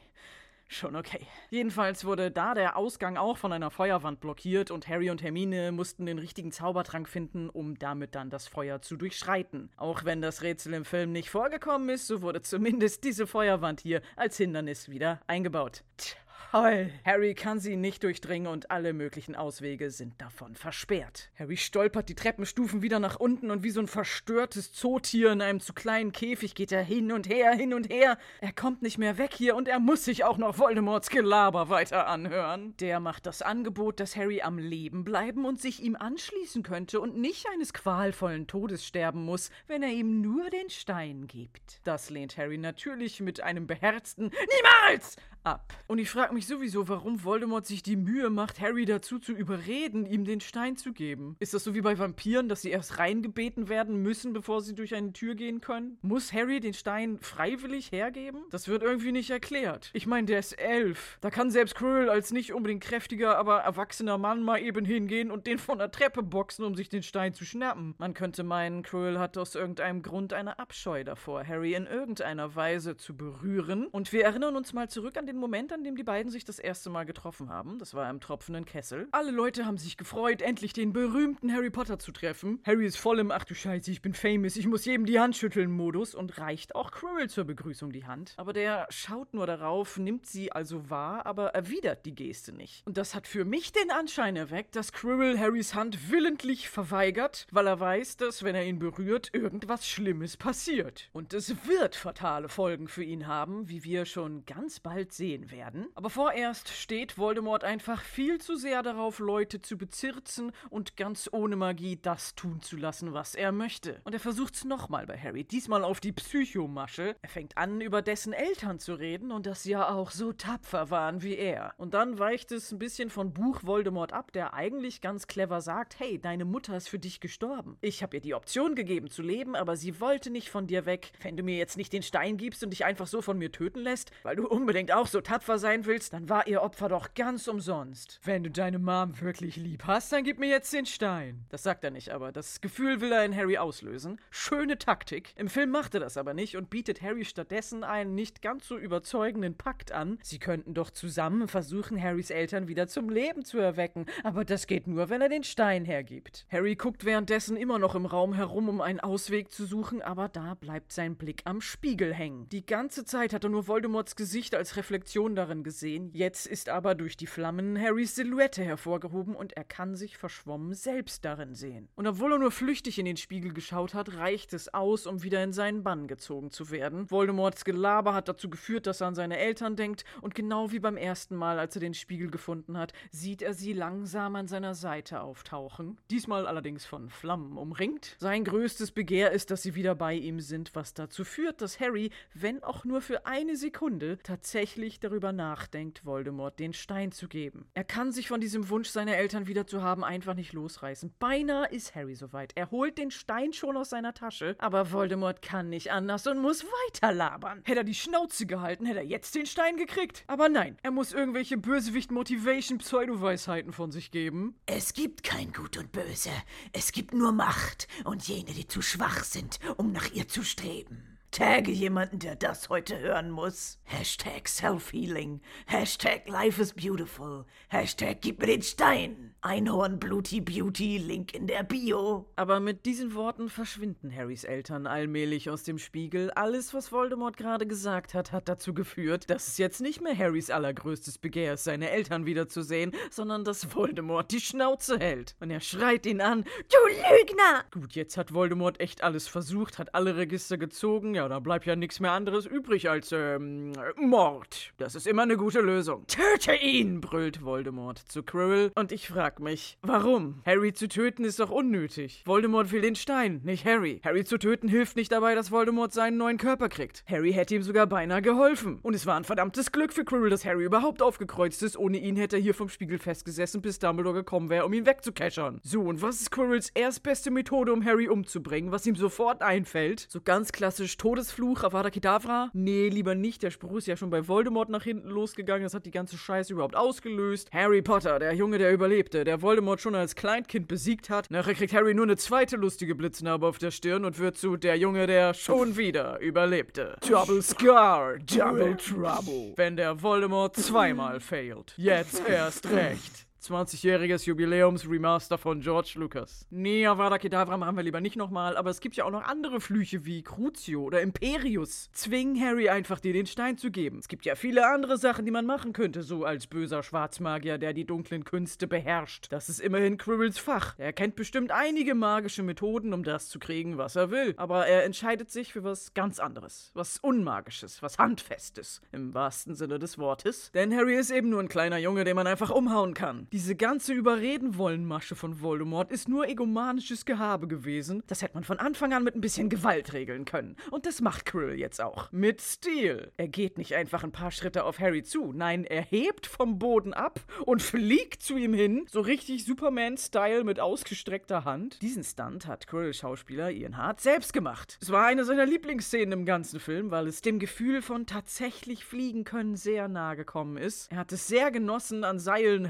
Schon 0.73 0.95
okay. 0.95 1.27
Jedenfalls 1.51 2.05
wurde 2.05 2.31
da 2.31 2.55
der 2.55 2.77
Ausgang 2.77 3.17
auch 3.17 3.37
von 3.37 3.53
einer 3.53 3.73
Feuerwand 3.73 4.21
blockiert 4.21 4.71
und 4.71 4.87
Harry 4.87 5.11
und 5.11 5.21
Hermine 5.21 5.73
mussten 5.73 6.07
den 6.07 6.21
richtigen 6.21 6.53
Zaubertrank 6.53 7.09
finden, 7.09 7.51
um 7.51 7.77
damit 7.77 8.15
dann 8.15 8.31
das 8.31 8.47
Feuer 8.47 8.81
zu 8.81 8.97
durchschreiten. 8.97 9.73
Auch 9.77 10.05
wenn 10.05 10.23
das 10.23 10.43
Rätsel 10.43 10.75
im 10.75 10.85
Film 10.85 11.11
nicht 11.11 11.29
vorgekommen 11.29 11.89
ist, 11.89 12.07
so 12.07 12.23
wurde 12.23 12.41
zumindest 12.43 13.03
diese 13.03 13.27
Feuerwand 13.27 13.81
hier 13.81 14.01
als 14.15 14.37
Hindernis 14.37 14.89
wieder 14.89 15.21
eingebaut. 15.27 15.83
Tja. 15.97 16.30
Toll. 16.51 16.91
Harry 17.05 17.35
kann 17.35 17.61
sie 17.61 17.77
nicht 17.77 18.03
durchdringen 18.03 18.51
und 18.51 18.73
alle 18.73 18.93
möglichen 18.93 19.37
Auswege 19.37 19.93
sind 19.93 20.21
davon 20.21 20.57
versperrt. 20.57 21.31
Harry 21.39 21.57
stolpert 21.57 22.09
die 22.09 22.17
Treppenstufen 22.17 22.83
wieder 22.83 22.99
nach 22.99 23.21
unten 23.21 23.53
und 23.53 23.63
wie 23.63 23.71
so 23.71 23.79
ein 23.79 23.87
verstörtes 23.87 24.73
Zootier 24.73 25.31
in 25.31 25.43
einem 25.43 25.61
zu 25.61 25.73
kleinen 25.73 26.11
Käfig 26.11 26.57
geht 26.57 26.73
er 26.73 26.83
hin 26.83 27.13
und 27.13 27.29
her, 27.29 27.53
hin 27.53 27.73
und 27.73 27.89
her. 27.89 28.19
Er 28.41 28.53
kommt 28.53 28.83
nicht 28.83 28.99
mehr 28.99 29.17
weg 29.17 29.33
hier 29.33 29.55
und 29.55 29.69
er 29.69 29.79
muss 29.79 30.05
sich 30.05 30.25
auch 30.25 30.39
noch 30.39 30.59
Voldemorts 30.59 31.11
Gelaber 31.11 31.69
weiter 31.69 32.09
anhören. 32.09 32.77
Der 32.79 32.99
macht 32.99 33.27
das 33.27 33.43
Angebot, 33.43 34.01
dass 34.01 34.17
Harry 34.17 34.43
am 34.43 34.59
Leben 34.59 35.05
bleiben 35.05 35.45
und 35.45 35.61
sich 35.61 35.81
ihm 35.81 35.95
anschließen 35.95 36.65
könnte 36.65 37.01
und 37.01 37.17
nicht 37.17 37.47
eines 37.55 37.73
qualvollen 37.73 38.49
Todes 38.49 38.85
sterben 38.85 39.25
muss, 39.25 39.51
wenn 39.69 39.85
er 39.85 39.91
ihm 39.91 40.21
nur 40.21 40.51
den 40.51 40.69
Stein 40.69 41.29
gibt. 41.29 41.81
Das 41.85 42.11
lehnt 42.11 42.37
Harry 42.37 42.59
natürlich 42.59 43.21
mit 43.21 43.41
einem 43.41 43.69
beherzten 43.69 44.33
Niemals 44.33 45.17
ab. 45.45 45.73
Und 45.87 45.99
ich 45.99 46.11
frage 46.11 46.35
mich 46.35 46.39
sowieso, 46.46 46.88
warum 46.88 47.24
Voldemort 47.24 47.66
sich 47.66 47.83
die 47.83 47.96
Mühe 47.96 48.31
macht, 48.31 48.61
Harry 48.61 48.85
dazu 48.85 49.18
zu 49.18 49.33
überreden, 49.33 50.07
ihm 50.07 50.24
den 50.24 50.40
Stein 50.40 50.76
zu 50.76 50.92
geben. 50.92 51.37
Ist 51.38 51.55
das 51.55 51.64
so 51.64 51.74
wie 51.74 51.81
bei 51.81 51.98
Vampiren, 51.98 52.48
dass 52.48 52.62
sie 52.62 52.70
erst 52.70 52.98
reingebeten 52.98 53.68
werden 53.68 54.03
müssen, 54.03 54.33
bevor 54.33 54.62
sie 54.62 54.74
durch 54.74 54.94
eine 54.94 55.12
Tür 55.12 55.35
gehen 55.35 55.61
können? 55.61 55.98
Muss 56.03 56.33
Harry 56.33 56.61
den 56.61 56.74
Stein 56.74 57.18
freiwillig 57.20 57.92
hergeben? 57.92 58.42
Das 58.50 58.68
wird 58.68 58.83
irgendwie 58.83 59.12
nicht 59.12 59.31
erklärt. 59.31 59.90
Ich 59.92 60.07
meine, 60.07 60.26
der 60.26 60.38
ist 60.38 60.53
elf. 60.59 61.18
Da 61.20 61.31
kann 61.31 61.50
selbst 61.50 61.74
Quirrell 61.74 62.11
als 62.11 62.33
nicht 62.33 62.53
unbedingt 62.53 62.83
kräftiger, 62.83 63.37
aber 63.37 63.59
erwachsener 63.59 64.18
Mann 64.18 64.42
mal 64.42 64.61
eben 64.61 64.85
hingehen 64.85 65.31
und 65.31 65.46
den 65.46 65.59
von 65.59 65.79
der 65.79 65.90
Treppe 65.90 66.22
boxen, 66.22 66.64
um 66.64 66.74
sich 66.74 66.88
den 66.88 67.03
Stein 67.03 67.35
zu 67.35 67.44
schnappen. 67.44 67.94
Man 67.98 68.14
könnte 68.14 68.42
meinen, 68.42 68.83
Quirrell 68.83 69.18
hat 69.18 69.37
aus 69.38 69.55
irgendeinem 69.55 70.03
Grund 70.03 70.33
eine 70.33 70.59
Abscheu 70.59 71.05
davor, 71.05 71.46
Harry 71.46 71.74
in 71.74 71.87
irgendeiner 71.87 72.55
Weise 72.55 72.96
zu 72.96 73.16
berühren. 73.16 73.87
Und 73.88 74.12
wir 74.12 74.24
erinnern 74.24 74.57
uns 74.57 74.72
mal 74.72 74.88
zurück 74.88 75.16
an 75.16 75.26
den 75.26 75.37
Moment, 75.37 75.72
an 75.72 75.85
dem 75.85 75.96
die 75.96 76.03
beiden 76.03 76.30
sich 76.31 76.45
das 76.45 76.59
erste 76.59 76.90
Mal 76.90 77.05
getroffen 77.05 77.49
haben. 77.49 77.79
Das 77.79 77.95
war 77.95 78.09
im 78.11 78.21
tropfenden 78.21 78.64
Kessel. 78.64 79.09
Alle 79.12 79.31
Leute 79.31 79.66
haben 79.66 79.79
sich 79.79 79.97
gefreut, 79.97 80.43
endlich 80.43 80.73
den 80.73 80.93
berühmten 80.93 81.53
Harry 81.53 81.71
Potter 81.71 81.99
zu 81.99 82.12
treffen. 82.12 82.61
Harry 82.64 82.87
ist 82.87 82.97
voll 82.97 83.19
im 83.19 83.31
Ach 83.31 83.45
du 83.45 83.55
Scheiße, 83.55 83.90
ich 83.90 84.03
bin 84.03 84.14
famous, 84.14 84.57
ich 84.57 84.66
muss 84.66 84.85
jedem 84.85 85.07
die 85.07 85.21
Hand 85.21 85.37
schütteln 85.37 85.71
Modus 85.71 86.14
und 86.14 86.38
reicht 86.38 86.75
auch 86.75 86.90
Quirrell 86.90 87.29
zur 87.29 87.45
Begrüßung 87.45 87.93
die 87.93 88.07
Hand. 88.07 88.35
Aber 88.37 88.53
der 88.53 88.87
schaut 88.90 89.35
nur 89.35 89.47
darauf, 89.47 89.99
nimmt 89.99 90.27
sie 90.27 90.53
also 90.53 90.90
wahr, 90.90 91.27
aber 91.27 91.49
erwidert 91.49 92.07
die 92.07 92.14
Geste 92.14 92.53
nicht. 92.53 92.87
Und 92.87 92.97
das 92.97 93.14
hat 93.14 93.27
für 93.27 93.45
mich 93.45 93.73
den 93.73 93.90
Anschein 93.90 94.37
erweckt, 94.37 94.77
dass 94.77 94.93
Quirrell 94.93 95.38
Harrys 95.38 95.75
Hand 95.75 96.11
willentlich 96.11 96.69
verweigert, 96.69 97.47
weil 97.51 97.66
er 97.66 97.81
weiß, 97.81 98.16
dass 98.16 98.43
wenn 98.43 98.55
er 98.55 98.64
ihn 98.64 98.79
berührt, 98.79 99.31
irgendwas 99.33 99.87
Schlimmes 99.87 100.37
passiert. 100.37 101.09
Und 101.12 101.35
es 101.35 101.66
wird 101.66 101.97
fatale 101.97 102.49
Folgen 102.49 102.88
für 102.88 103.05
ihn 103.05 103.27
haben, 103.27 103.69
wie 103.69 103.85
wir 103.85 104.05
schon 104.05 104.45
ganz 104.45 104.81
bald 104.81 105.12
sehen 105.12 105.51
werden. 105.51 105.88
Aber 105.95 106.11
vorerst 106.21 106.69
steht 106.69 107.17
Voldemort 107.17 107.65
einfach 107.65 108.03
viel 108.03 108.39
zu 108.43 108.55
sehr 108.55 108.83
darauf, 108.83 109.21
Leute 109.21 109.63
zu 109.63 109.79
bezirzen 109.79 110.53
und 110.69 110.99
ganz 110.99 111.31
ohne 111.33 111.57
Magie 111.57 111.97
das 111.97 112.35
tun 112.35 112.61
zu 112.61 112.77
lassen, 112.77 113.15
was 113.15 113.35
er 113.35 113.53
möchte. 113.53 114.03
Und 114.05 114.13
er 114.13 114.21
versucht's 114.21 114.67
nochmal 114.67 115.07
bei 115.07 115.17
Harry, 115.17 115.45
diesmal 115.45 115.83
auf 115.83 115.99
die 115.99 116.13
Psychomasche. 116.13 117.17
Er 117.23 117.29
fängt 117.31 117.57
an, 117.57 117.81
über 117.81 118.03
dessen 118.03 118.35
Eltern 118.35 118.79
zu 118.79 118.93
reden 118.97 119.33
und 119.33 119.47
dass 119.47 119.63
sie 119.63 119.71
ja 119.71 119.89
auch 119.89 120.11
so 120.11 120.35
tapfer 120.35 120.91
waren 120.91 121.23
wie 121.23 121.39
er. 121.39 121.73
Und 121.79 121.95
dann 121.95 122.19
weicht 122.19 122.53
es 122.53 122.71
ein 122.71 122.79
bisschen 122.79 123.09
von 123.09 123.33
Buch 123.33 123.61
Voldemort 123.63 124.13
ab, 124.13 124.31
der 124.33 124.53
eigentlich 124.53 125.01
ganz 125.01 125.27
clever 125.27 125.63
sagt, 125.63 126.01
hey, 126.01 126.21
deine 126.21 126.45
Mutter 126.45 126.77
ist 126.77 126.91
für 126.91 126.99
dich 126.99 127.21
gestorben. 127.21 127.79
Ich 127.81 128.03
habe 128.03 128.19
ihr 128.19 128.21
die 128.21 128.35
Option 128.35 128.75
gegeben 128.75 129.09
zu 129.09 129.23
leben, 129.23 129.57
aber 129.57 129.75
sie 129.75 130.03
wollte 130.03 130.29
nicht 130.29 130.51
von 130.51 130.67
dir 130.67 130.85
weg. 130.85 131.13
Wenn 131.23 131.39
du 131.39 131.43
mir 131.43 131.57
jetzt 131.57 131.79
nicht 131.79 131.95
den 131.95 132.03
Stein 132.03 132.37
gibst 132.37 132.63
und 132.63 132.69
dich 132.69 132.85
einfach 132.85 133.07
so 133.07 133.23
von 133.23 133.39
mir 133.39 133.51
töten 133.53 133.81
lässt, 133.81 134.11
weil 134.23 134.37
du 134.37 134.47
unbedingt 134.47 134.93
auch 134.93 135.07
so 135.07 135.23
tapfer 135.23 135.59
sein 135.59 135.87
willst, 135.87 136.10
dann 136.11 136.29
war 136.29 136.49
ihr 136.49 136.61
Opfer 136.61 136.88
doch 136.88 137.14
ganz 137.14 137.46
umsonst. 137.46 138.20
Wenn 138.25 138.42
du 138.42 138.51
deine 138.51 138.81
Mom 138.81 139.20
wirklich 139.20 139.57
lieb 139.57 139.85
hast, 139.87 140.12
dann 140.12 140.25
gib 140.25 140.40
mir 140.40 140.49
jetzt 140.49 140.73
den 140.73 140.85
Stein. 140.85 141.46
Das 141.51 141.62
sagt 141.62 141.85
er 141.85 141.92
nicht, 141.92 142.11
aber 142.11 142.33
das 142.33 142.61
Gefühl 142.61 143.01
will 143.01 143.12
er 143.12 143.25
in 143.25 143.35
Harry 143.35 143.57
auslösen. 143.57 144.20
Schöne 144.31 144.77
Taktik. 144.77 145.33
Im 145.37 145.49
Film 145.49 145.70
macht 145.70 145.94
er 145.94 146.01
das 146.01 146.16
aber 146.16 146.35
nicht 146.35 146.57
und 146.57 146.68
bietet 146.68 147.01
Harry 147.01 147.25
stattdessen 147.25 147.85
einen 147.85 148.16
nicht 148.16 148.42
ganz 148.42 148.66
so 148.66 148.77
überzeugenden 148.77 149.57
Pakt 149.57 149.92
an. 149.92 150.18
Sie 150.23 150.40
könnten 150.40 150.75
doch 150.75 150.90
zusammen 150.90 151.46
versuchen, 151.46 152.03
Harrys 152.03 152.31
Eltern 152.31 152.66
wieder 152.66 152.88
zum 152.88 153.09
Leben 153.09 153.44
zu 153.44 153.59
erwecken, 153.59 154.07
aber 154.25 154.44
das 154.44 154.66
geht 154.66 154.88
nur, 154.88 155.11
wenn 155.11 155.20
er 155.20 155.29
den 155.29 155.44
Stein 155.44 155.85
hergibt. 155.85 156.44
Harry 156.51 156.75
guckt 156.75 157.05
währenddessen 157.05 157.57
immer 157.57 157.79
noch 157.79 157.94
im 157.94 158.07
Raum 158.07 158.35
herum, 158.35 158.68
um 158.68 158.81
einen 158.81 158.99
Ausweg 158.99 159.53
zu 159.53 159.64
suchen, 159.64 160.03
aber 160.03 160.29
da 160.29 160.55
bleibt 160.55 160.92
sein 160.92 161.14
Blick 161.14 161.42
am 161.44 161.61
Spiegel 161.61 162.12
hängen. 162.12 162.49
Die 162.49 162.66
ganze 162.66 163.05
Zeit 163.05 163.33
hat 163.33 163.44
er 163.44 163.51
nur 163.51 163.68
Voldemorts 163.68 164.16
Gesicht 164.16 164.57
als 164.57 164.77
Reflexion 164.77 165.37
darin 165.37 165.62
gesehen 165.62 166.00
sehen. 166.01 166.11
Jetzt 166.13 166.47
ist 166.47 166.69
aber 166.69 166.95
durch 166.95 167.17
die 167.17 167.27
Flammen 167.27 167.81
Harrys 167.81 168.15
Silhouette 168.15 168.63
hervorgehoben 168.63 169.35
und 169.35 169.53
er 169.57 169.65
kann 169.65 169.97
sich 169.97 170.17
verschwommen 170.17 170.75
selbst 170.75 171.25
darin 171.25 171.55
sehen. 171.55 171.89
Und 171.97 172.07
obwohl 172.07 172.33
er 172.33 172.39
nur 172.39 172.51
flüchtig 172.51 172.99
in 172.99 173.05
den 173.05 173.17
Spiegel 173.17 173.53
geschaut 173.53 173.95
hat, 173.95 174.15
reicht 174.17 174.53
es 174.53 174.73
aus, 174.73 175.07
um 175.07 175.23
wieder 175.23 175.43
in 175.43 175.53
seinen 175.53 175.83
Bann 175.83 176.09
gezogen 176.09 176.51
zu 176.51 176.71
werden. 176.71 177.11
Voldemorts 177.11 177.65
Gelaber 177.65 178.15
hat 178.15 178.29
dazu 178.29 178.51
geführt, 178.51 178.87
dass 178.87 179.01
er 179.01 179.09
an 179.09 179.15
seine 179.15 179.39
Eltern 179.39 179.77
denkt 179.77 180.05
und 180.21 180.35
genau 180.35 180.73
wie 180.73 180.79
beim 180.79 180.97
ersten 180.97 181.37
Mal, 181.37 181.59
als 181.59 181.77
er 181.77 181.81
den 181.81 181.95
Spiegel 181.95 182.31
gefunden 182.31 182.79
hat, 182.79 182.93
sieht 183.11 183.43
er 183.43 183.55
sie 183.55 183.73
langsam 183.73 184.37
an 184.37 184.49
seiner 184.49 184.75
Seite 184.75 185.21
auftauchen. 185.21 185.99
Diesmal 186.11 186.47
allerdings 186.47 186.85
von 186.85 187.11
Flammen 187.11 187.57
umringt. 187.57 188.17
Sein 188.19 188.45
größtes 188.45 188.93
Begehr 188.93 189.31
ist, 189.33 189.51
dass 189.51 189.63
sie 189.63 189.75
wieder 189.75 189.95
bei 189.95 190.15
ihm 190.15 190.41
sind, 190.41 190.75
was 190.75 190.95
dazu 190.95 191.25
führt, 191.25 191.61
dass 191.61 191.81
Harry, 191.81 192.11
wenn 192.35 192.63
auch 192.63 192.85
nur 192.85 193.01
für 193.01 193.27
eine 193.27 193.57
Sekunde, 193.57 194.19
tatsächlich 194.23 195.01
darüber 195.01 195.33
nachdenkt, 195.33 195.89
Voldemort 196.05 196.59
den 196.59 196.72
Stein 196.72 197.12
zu 197.12 197.29
geben. 197.29 197.66
Er 197.74 197.85
kann 197.85 198.12
sich 198.12 198.29
von 198.29 198.40
diesem 198.40 198.68
Wunsch, 198.68 198.88
seine 198.88 199.16
Eltern 199.16 199.46
wieder 199.46 199.66
zu 199.66 199.83
haben, 199.83 200.05
einfach 200.05 200.35
nicht 200.35 200.53
losreißen. 200.53 201.14
Beinahe 201.18 201.68
ist 201.68 201.94
Harry 201.94 202.14
soweit. 202.14 202.53
Er 202.55 202.70
holt 202.70 202.98
den 202.98 203.11
Stein 203.11 203.53
schon 203.53 203.76
aus 203.76 203.90
seiner 203.90 204.14
Tasche, 204.14 204.57
aber 204.59 204.92
Voldemort 204.92 205.42
kann 205.42 205.68
nicht 205.68 205.92
anders 205.92 206.26
und 206.26 206.40
muss 206.40 206.64
weiter 206.64 207.12
labern. 207.12 207.62
Hätte 207.64 207.81
er 207.81 207.85
die 207.85 207.94
Schnauze 207.94 208.46
gehalten, 208.46 208.87
hätte 208.87 209.00
er 209.00 209.07
jetzt 209.07 209.35
den 209.35 209.46
Stein 209.46 209.76
gekriegt. 209.76 210.24
Aber 210.26 210.48
nein, 210.48 210.76
er 210.83 210.90
muss 210.90 211.12
irgendwelche 211.12 211.59
Bösewicht-Motivation-Pseudoweisheiten 211.59 213.72
von 213.72 213.90
sich 213.90 214.11
geben. 214.11 214.57
Es 214.66 214.94
gibt 214.94 215.22
kein 215.22 215.53
Gut 215.53 215.76
und 215.76 215.92
Böse. 215.92 216.31
Es 216.72 216.92
gibt 216.92 217.14
nur 217.14 217.33
Macht 217.33 217.88
und 218.05 218.26
jene, 218.29 218.53
die 218.53 218.66
zu 218.66 218.83
schwach 218.83 219.24
sind, 219.24 219.59
um 219.76 219.92
nach 219.92 220.11
ihr 220.12 220.29
zu 220.29 220.42
streben. 220.42 221.11
Tagge 221.31 221.71
jemanden, 221.71 222.19
der 222.19 222.35
das 222.35 222.69
heute 222.71 222.99
hören 222.99 223.31
muss. 223.31 223.79
Hashtag 223.85 224.49
Self-Healing. 224.49 225.40
Hashtag 225.66 226.29
Life 226.29 226.61
is 226.61 226.73
Beautiful. 226.73 227.45
Hashtag 227.69 228.21
Gib 228.21 228.40
mir 228.40 228.47
den 228.47 228.62
Stein. 228.62 229.33
Einhorn 229.40 230.01
Bluty 230.01 230.40
Beauty, 230.40 230.99
Link 230.99 231.33
in 231.33 231.47
der 231.47 231.62
Bio. 231.62 232.27
Aber 232.35 232.59
mit 232.59 232.85
diesen 232.85 233.14
Worten 233.14 233.49
verschwinden 233.49 234.14
Harrys 234.14 234.43
Eltern 234.43 234.88
allmählich 234.88 235.49
aus 235.49 235.62
dem 235.62 235.79
Spiegel. 235.79 236.33
Alles, 236.33 236.75
was 236.75 236.90
Voldemort 236.90 237.37
gerade 237.37 237.66
gesagt 237.66 238.12
hat, 238.12 238.33
hat 238.33 238.49
dazu 238.49 238.75
geführt, 238.75 239.31
dass 239.31 239.47
es 239.47 239.57
jetzt 239.57 239.81
nicht 239.81 240.03
mehr 240.03 240.19
Harrys 240.19 240.51
allergrößtes 240.51 241.19
Begehr 241.19 241.55
ist, 241.55 241.64
seine 241.64 241.90
Eltern 241.90 242.27
wiederzusehen, 242.27 242.93
sondern 243.11 243.45
dass 243.45 243.73
Voldemort 243.75 244.33
die 244.33 244.40
Schnauze 244.40 244.99
hält. 244.99 245.37
Und 245.38 245.51
er 245.51 245.61
schreit 245.61 246.07
ihn 246.07 246.21
an: 246.21 246.43
Du 246.43 246.88
Lügner! 246.88 247.64
Gut, 247.71 247.95
jetzt 247.95 248.16
hat 248.16 248.35
Voldemort 248.35 248.81
echt 248.81 249.03
alles 249.03 249.29
versucht, 249.29 249.79
hat 249.79 249.95
alle 249.95 250.16
Register 250.16 250.59
gezogen, 250.59 251.20
ja, 251.21 251.29
da 251.29 251.39
bleibt 251.39 251.67
ja 251.67 251.77
nichts 251.77 252.01
mehr 252.01 252.13
anderes 252.13 252.47
übrig 252.47 252.89
als, 252.89 253.13
ähm, 253.13 253.73
Mord. 253.97 254.73
Das 254.79 254.95
ist 254.95 255.07
immer 255.07 255.21
eine 255.21 255.37
gute 255.37 255.61
Lösung. 255.61 256.07
Töte 256.07 256.55
ihn, 256.55 257.03
brüllt 257.03 257.45
Voldemort 257.45 257.99
zu 257.99 258.23
Quirrell. 258.23 258.73
Und 258.75 258.91
ich 258.91 259.09
frag 259.09 259.39
mich, 259.39 259.77
warum? 259.83 260.41
Harry 260.47 260.73
zu 260.73 260.89
töten 260.89 261.25
ist 261.25 261.39
doch 261.39 261.51
unnötig. 261.51 262.23
Voldemort 262.25 262.73
will 262.73 262.81
den 262.81 262.95
Stein, 262.95 263.43
nicht 263.45 263.67
Harry. 263.67 264.01
Harry 264.03 264.25
zu 264.25 264.39
töten 264.39 264.67
hilft 264.67 264.97
nicht 264.97 265.13
dabei, 265.13 265.35
dass 265.35 265.51
Voldemort 265.51 265.93
seinen 265.93 266.17
neuen 266.17 266.39
Körper 266.39 266.71
kriegt. 266.71 267.05
Harry 267.07 267.35
hätte 267.35 267.55
ihm 267.55 267.63
sogar 267.63 267.87
beinahe 267.87 268.23
geholfen. 268.23 268.79
Und 268.81 268.95
es 268.95 269.05
war 269.05 269.17
ein 269.17 269.25
verdammtes 269.25 269.73
Glück 269.73 269.93
für 269.93 270.07
Quirrell, 270.07 270.31
dass 270.31 270.47
Harry 270.47 270.65
überhaupt 270.65 271.03
aufgekreuzt 271.03 271.63
ist. 271.63 271.77
Ohne 271.77 271.99
ihn 271.99 272.17
hätte 272.17 272.37
er 272.37 272.43
hier 272.43 272.55
vom 272.55 272.71
Spiegel 272.71 272.99
festgesessen, 272.99 273.61
bis 273.61 273.79
Dumbledore 273.79 274.15
gekommen 274.15 274.49
wäre, 274.49 274.65
um 274.65 274.73
ihn 274.73 274.87
wegzukeschern. 274.87 275.61
So, 275.63 275.83
und 275.83 276.01
was 276.01 276.23
ist 276.23 276.31
Quirrells 276.31 276.71
erstbeste 276.71 277.31
Methode, 277.31 277.75
um 277.75 277.85
Harry 277.85 278.09
umzubringen? 278.09 278.73
Was 278.73 278.87
ihm 278.87 278.97
sofort 278.97 279.43
einfällt? 279.43 280.07
So 280.09 280.23
ganz 280.23 280.51
klassisch 280.53 280.97
Todesfluch, 281.11 281.64
Avada 281.64 281.90
Kedavra? 281.90 282.51
Nee, 282.53 282.88
lieber 282.88 283.16
nicht. 283.16 283.42
Der 283.42 283.51
Spruch 283.51 283.79
ist 283.79 283.88
ja 283.88 283.96
schon 283.96 284.11
bei 284.11 284.29
Voldemort 284.29 284.68
nach 284.68 284.85
hinten 284.85 285.09
losgegangen. 285.09 285.64
Das 285.64 285.75
hat 285.75 285.85
die 285.85 285.90
ganze 285.90 286.16
Scheiße 286.16 286.53
überhaupt 286.53 286.77
ausgelöst. 286.77 287.51
Harry 287.53 287.83
Potter, 287.83 288.20
der 288.20 288.33
Junge, 288.33 288.59
der 288.59 288.73
überlebte, 288.73 289.25
der 289.25 289.42
Voldemort 289.42 289.81
schon 289.81 289.96
als 289.96 290.14
Kleinkind 290.14 290.68
besiegt 290.68 291.11
hat. 291.11 291.29
Nachher 291.29 291.55
kriegt 291.55 291.73
Harry 291.73 291.94
nur 291.94 292.05
eine 292.05 292.16
zweite 292.16 292.55
lustige 292.55 292.94
Blitznarbe 292.94 293.44
auf 293.49 293.59
der 293.59 293.73
Stirn 293.73 294.05
und 294.05 294.20
wird 294.20 294.38
zu 294.38 294.57
der 294.57 294.77
Junge, 294.79 295.09
der 295.09 295.35
schon 295.35 295.77
wieder 295.77 296.20
überlebte. 296.20 296.96
Double 297.01 297.42
Scar, 297.42 298.18
Double 298.18 298.77
Trouble. 298.77 299.55
Wenn 299.57 299.75
der 299.75 300.01
Voldemort 300.01 300.55
zweimal 300.55 301.18
failt. 301.31 301.75
Jetzt 301.77 302.23
erst 302.29 302.70
recht. 302.70 303.27
20-jähriges 303.40 304.26
Jubiläums-Remaster 304.26 305.38
von 305.38 305.61
George 305.61 305.92
Lucas. 305.94 306.46
Nee, 306.50 306.87
Avada 306.87 307.16
Kedavra 307.16 307.57
machen 307.57 307.74
wir 307.76 307.83
lieber 307.83 308.00
nicht 308.00 308.16
nochmal, 308.16 308.57
aber 308.57 308.68
es 308.68 308.81
gibt 308.81 308.96
ja 308.96 309.05
auch 309.05 309.11
noch 309.11 309.22
andere 309.22 309.61
Flüche 309.61 310.05
wie 310.05 310.22
Crucio 310.22 310.83
oder 310.83 311.00
Imperius. 311.00 311.88
Zwing 311.92 312.38
Harry 312.38 312.68
einfach 312.68 313.00
dir 313.00 313.14
den 313.14 313.26
Stein 313.26 313.57
zu 313.57 313.70
geben. 313.70 313.98
Es 313.98 314.09
gibt 314.09 314.26
ja 314.26 314.35
viele 314.35 314.68
andere 314.68 314.98
Sachen, 314.98 315.24
die 315.24 315.31
man 315.31 315.46
machen 315.46 315.72
könnte, 315.72 316.03
so 316.03 316.24
als 316.24 316.46
böser 316.46 316.83
Schwarzmagier, 316.83 317.57
der 317.57 317.72
die 317.72 317.87
dunklen 317.87 318.24
Künste 318.24 318.66
beherrscht. 318.66 319.29
Das 319.31 319.48
ist 319.48 319.61
immerhin 319.61 319.96
Quirrells 319.96 320.38
Fach. 320.38 320.74
Er 320.76 320.92
kennt 320.92 321.16
bestimmt 321.16 321.50
einige 321.50 321.94
magische 321.94 322.42
Methoden, 322.42 322.92
um 322.92 323.05
das 323.05 323.29
zu 323.29 323.38
kriegen, 323.38 323.79
was 323.79 323.96
er 323.96 324.11
will. 324.11 324.35
Aber 324.37 324.66
er 324.66 324.85
entscheidet 324.85 325.31
sich 325.31 325.55
für 325.55 325.64
was 325.64 325.94
ganz 325.94 326.18
anderes. 326.18 326.72
Was 326.74 326.98
Unmagisches, 326.98 327.83
was 327.83 327.96
Handfestes. 327.96 328.83
Im 328.92 329.14
wahrsten 329.14 329.55
Sinne 329.55 329.79
des 329.79 329.96
Wortes. 329.96 330.50
Denn 330.53 330.74
Harry 330.76 330.94
ist 330.94 331.11
eben 331.11 331.31
nur 331.31 331.40
ein 331.40 331.48
kleiner 331.48 331.79
Junge, 331.79 332.05
den 332.05 332.16
man 332.16 332.26
einfach 332.26 332.50
umhauen 332.50 332.92
kann. 332.92 333.29
Diese 333.33 333.55
ganze 333.55 333.93
Überreden-Wollen-Masche 333.93 335.14
von 335.14 335.40
Voldemort 335.40 335.93
ist 335.93 336.09
nur 336.09 336.27
egomanisches 336.27 337.05
Gehabe 337.05 337.47
gewesen. 337.47 338.03
Das 338.09 338.23
hätte 338.23 338.35
man 338.35 338.43
von 338.43 338.59
Anfang 338.59 338.93
an 338.93 339.05
mit 339.05 339.14
ein 339.14 339.21
bisschen 339.21 339.49
Gewalt 339.49 339.93
regeln 339.93 340.25
können. 340.25 340.57
Und 340.73 340.85
das 340.85 341.01
macht 341.01 341.27
Quirrell 341.27 341.57
jetzt 341.57 341.81
auch. 341.81 342.11
Mit 342.11 342.40
Stil. 342.40 343.12
Er 343.19 343.29
geht 343.29 343.57
nicht 343.57 343.77
einfach 343.77 344.03
ein 344.03 344.11
paar 344.11 344.33
Schritte 344.33 344.64
auf 344.64 344.81
Harry 344.81 345.05
zu. 345.05 345.33
Nein, 345.33 345.64
er 345.64 345.83
hebt 345.83 346.27
vom 346.27 346.59
Boden 346.59 346.93
ab 346.93 347.21
und 347.47 347.62
fliegt 347.62 348.21
zu 348.21 348.37
ihm 348.37 348.53
hin. 348.53 348.85
So 348.90 349.01
richtig 349.01 349.45
Superman-Style 349.45 350.43
mit 350.43 350.59
ausgestreckter 350.59 351.45
Hand. 351.45 351.81
Diesen 351.83 352.03
Stunt 352.03 352.49
hat 352.49 352.66
Quirrell-Schauspieler 352.66 353.53
Ian 353.53 353.77
Hart 353.77 354.01
selbst 354.01 354.33
gemacht. 354.33 354.77
Es 354.83 354.90
war 354.90 355.07
eine 355.07 355.25
seiner 355.25 355.47
Lieblingsszenen 355.47 356.19
im 356.19 356.25
ganzen 356.25 356.59
Film, 356.59 356.90
weil 356.90 357.07
es 357.07 357.23
dem 357.23 357.38
Gefühl 357.38 357.81
von 357.81 358.07
tatsächlich 358.07 358.85
fliegen 358.85 359.23
können 359.23 359.55
sehr 359.55 359.87
nahe 359.87 360.16
gekommen 360.16 360.57
ist. 360.57 360.90
Er 360.90 360.99
hat 360.99 361.12
es 361.12 361.29
sehr 361.29 361.53
genossen, 361.53 362.03
an 362.03 362.19
Seilen 362.19 362.69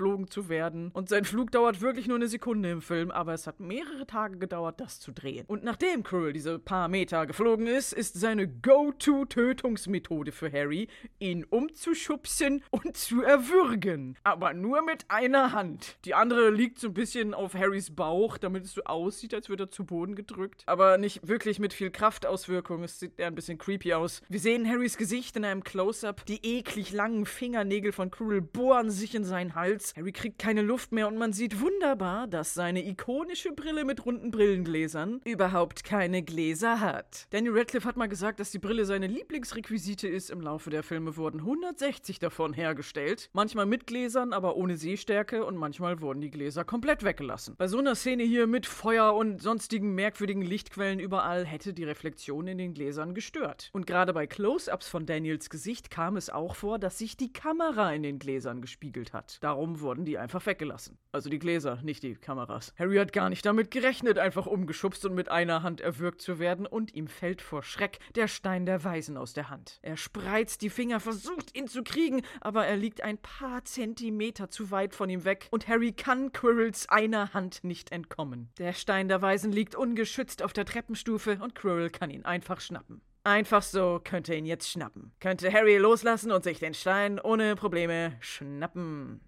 herumgeflogen 0.00 0.28
zu 0.28 0.48
werden. 0.48 0.90
Und 0.92 1.08
sein 1.08 1.24
Flug 1.24 1.50
dauert 1.52 1.80
wirklich 1.80 2.06
nur 2.08 2.16
eine 2.16 2.28
Sekunde 2.28 2.70
im 2.70 2.82
Film, 2.82 3.10
aber 3.10 3.34
es 3.34 3.46
hat 3.46 3.60
mehrere 3.60 4.06
Tage 4.06 4.38
gedauert, 4.38 4.80
das 4.80 5.00
zu 5.00 5.12
drehen. 5.12 5.44
Und 5.46 5.62
nachdem 5.62 6.02
Quirrell 6.02 6.32
diese 6.32 6.58
paar 6.58 6.88
Meter 6.88 7.26
geflogen 7.26 7.66
ist, 7.66 7.92
ist 7.92 8.18
seine 8.18 8.48
Go-To-Tötungsmethode 8.48 10.32
für 10.32 10.50
Harry, 10.50 10.88
ihn 11.18 11.44
umzuschubsen 11.44 12.62
und 12.70 12.96
zu 12.96 13.22
erwürgen. 13.22 14.16
Aber 14.24 14.54
nur 14.54 14.82
mit 14.82 15.04
einer 15.08 15.52
Hand. 15.52 15.98
Die 16.04 16.14
andere 16.14 16.50
liegt 16.50 16.78
so 16.78 16.88
ein 16.88 16.94
bisschen 16.94 17.34
auf 17.34 17.54
Harrys 17.54 17.94
Bauch, 17.94 18.38
damit 18.38 18.64
es 18.64 18.74
so 18.74 18.82
aussieht, 18.84 19.34
als 19.34 19.48
würde 19.48 19.64
er 19.64 19.70
zu 19.70 19.84
Boden 19.84 20.14
gedrückt. 20.14 20.62
Aber 20.66 20.98
nicht 20.98 21.26
wirklich 21.26 21.58
mit 21.58 21.72
viel 21.72 21.90
Kraftauswirkung. 21.90 22.82
Es 22.84 22.98
sieht 22.98 23.18
eher 23.18 23.26
ein 23.26 23.34
bisschen 23.34 23.58
creepy 23.58 23.94
aus. 23.94 24.22
Wir 24.28 24.40
sehen 24.40 24.68
Harrys 24.68 24.96
Gesicht 24.96 25.36
in 25.36 25.44
einem 25.44 25.64
Close-up. 25.64 26.24
Die 26.26 26.40
eklig 26.44 26.92
langen 26.92 27.26
Fingernägel 27.26 27.92
von 27.92 28.10
Quirrell 28.10 28.40
bohren 28.40 28.90
sich 28.90 29.14
in 29.14 29.24
seinen 29.24 29.54
Hals. 29.54 29.89
Harry 29.96 30.12
kriegt 30.12 30.38
keine 30.38 30.62
Luft 30.62 30.92
mehr 30.92 31.08
und 31.08 31.16
man 31.18 31.32
sieht 31.32 31.60
wunderbar, 31.60 32.26
dass 32.26 32.54
seine 32.54 32.86
ikonische 32.86 33.52
Brille 33.52 33.84
mit 33.84 34.06
runden 34.06 34.30
Brillengläsern 34.30 35.20
überhaupt 35.24 35.84
keine 35.84 36.22
Gläser 36.22 36.80
hat. 36.80 37.26
Daniel 37.30 37.58
Radcliffe 37.58 37.88
hat 37.88 37.96
mal 37.96 38.08
gesagt, 38.08 38.40
dass 38.40 38.50
die 38.50 38.58
Brille 38.58 38.84
seine 38.84 39.06
Lieblingsrequisite 39.06 40.08
ist. 40.08 40.30
Im 40.30 40.40
Laufe 40.40 40.70
der 40.70 40.82
Filme 40.82 41.16
wurden 41.16 41.40
160 41.40 42.18
davon 42.18 42.52
hergestellt. 42.52 43.30
Manchmal 43.32 43.66
mit 43.66 43.86
Gläsern, 43.86 44.32
aber 44.32 44.56
ohne 44.56 44.76
Sehstärke 44.76 45.44
und 45.44 45.56
manchmal 45.56 46.00
wurden 46.00 46.20
die 46.20 46.30
Gläser 46.30 46.64
komplett 46.64 47.02
weggelassen. 47.02 47.54
Bei 47.58 47.66
so 47.66 47.78
einer 47.78 47.94
Szene 47.94 48.22
hier 48.22 48.46
mit 48.46 48.66
Feuer 48.66 49.14
und 49.14 49.42
sonstigen 49.42 49.94
merkwürdigen 49.94 50.42
Lichtquellen 50.42 51.00
überall 51.00 51.44
hätte 51.44 51.74
die 51.74 51.84
Reflexion 51.84 52.46
in 52.46 52.58
den 52.58 52.74
Gläsern 52.74 53.14
gestört. 53.14 53.70
Und 53.72 53.86
gerade 53.86 54.12
bei 54.12 54.26
Close-ups 54.26 54.88
von 54.88 55.06
Daniels 55.06 55.50
Gesicht 55.50 55.90
kam 55.90 56.16
es 56.16 56.30
auch 56.30 56.54
vor, 56.54 56.78
dass 56.78 56.98
sich 56.98 57.16
die 57.16 57.32
Kamera 57.32 57.92
in 57.92 58.02
den 58.02 58.18
Gläsern 58.18 58.60
gespiegelt 58.60 59.12
hat. 59.12 59.38
Darum 59.42 59.79
wurden 59.80 60.04
die 60.04 60.18
einfach 60.18 60.44
weggelassen. 60.46 60.98
Also 61.12 61.30
die 61.30 61.38
Gläser, 61.38 61.80
nicht 61.82 62.02
die 62.02 62.14
Kameras. 62.14 62.72
Harry 62.78 62.96
hat 62.96 63.12
gar 63.12 63.28
nicht 63.28 63.44
damit 63.44 63.70
gerechnet, 63.70 64.18
einfach 64.18 64.46
umgeschubst 64.46 65.04
und 65.04 65.14
mit 65.14 65.28
einer 65.28 65.62
Hand 65.62 65.80
erwürgt 65.80 66.22
zu 66.22 66.38
werden 66.38 66.66
und 66.66 66.94
ihm 66.94 67.08
fällt 67.08 67.42
vor 67.42 67.62
Schreck 67.62 67.98
der 68.14 68.28
Stein 68.28 68.66
der 68.66 68.84
Weisen 68.84 69.16
aus 69.16 69.32
der 69.32 69.50
Hand. 69.50 69.78
Er 69.82 69.96
spreizt 69.96 70.62
die 70.62 70.70
Finger, 70.70 71.00
versucht 71.00 71.56
ihn 71.56 71.68
zu 71.68 71.82
kriegen, 71.82 72.22
aber 72.40 72.66
er 72.66 72.76
liegt 72.76 73.02
ein 73.02 73.18
paar 73.18 73.64
Zentimeter 73.64 74.50
zu 74.50 74.70
weit 74.70 74.94
von 74.94 75.10
ihm 75.10 75.24
weg 75.24 75.48
und 75.50 75.68
Harry 75.68 75.92
kann 75.92 76.32
Quirrells 76.32 76.88
einer 76.88 77.32
Hand 77.34 77.64
nicht 77.64 77.92
entkommen. 77.92 78.50
Der 78.58 78.72
Stein 78.72 79.08
der 79.08 79.22
Weisen 79.22 79.52
liegt 79.52 79.74
ungeschützt 79.74 80.42
auf 80.42 80.52
der 80.52 80.64
Treppenstufe 80.64 81.38
und 81.42 81.54
Quirrell 81.54 81.90
kann 81.90 82.10
ihn 82.10 82.24
einfach 82.24 82.60
schnappen. 82.60 83.02
Einfach 83.22 83.62
so 83.62 84.00
könnte 84.02 84.34
ihn 84.34 84.46
jetzt 84.46 84.70
schnappen. 84.70 85.12
Könnte 85.20 85.52
Harry 85.52 85.76
loslassen 85.76 86.32
und 86.32 86.42
sich 86.42 86.58
den 86.58 86.72
Stein 86.72 87.20
ohne 87.20 87.54
Probleme 87.54 88.16
schnappen. 88.20 89.20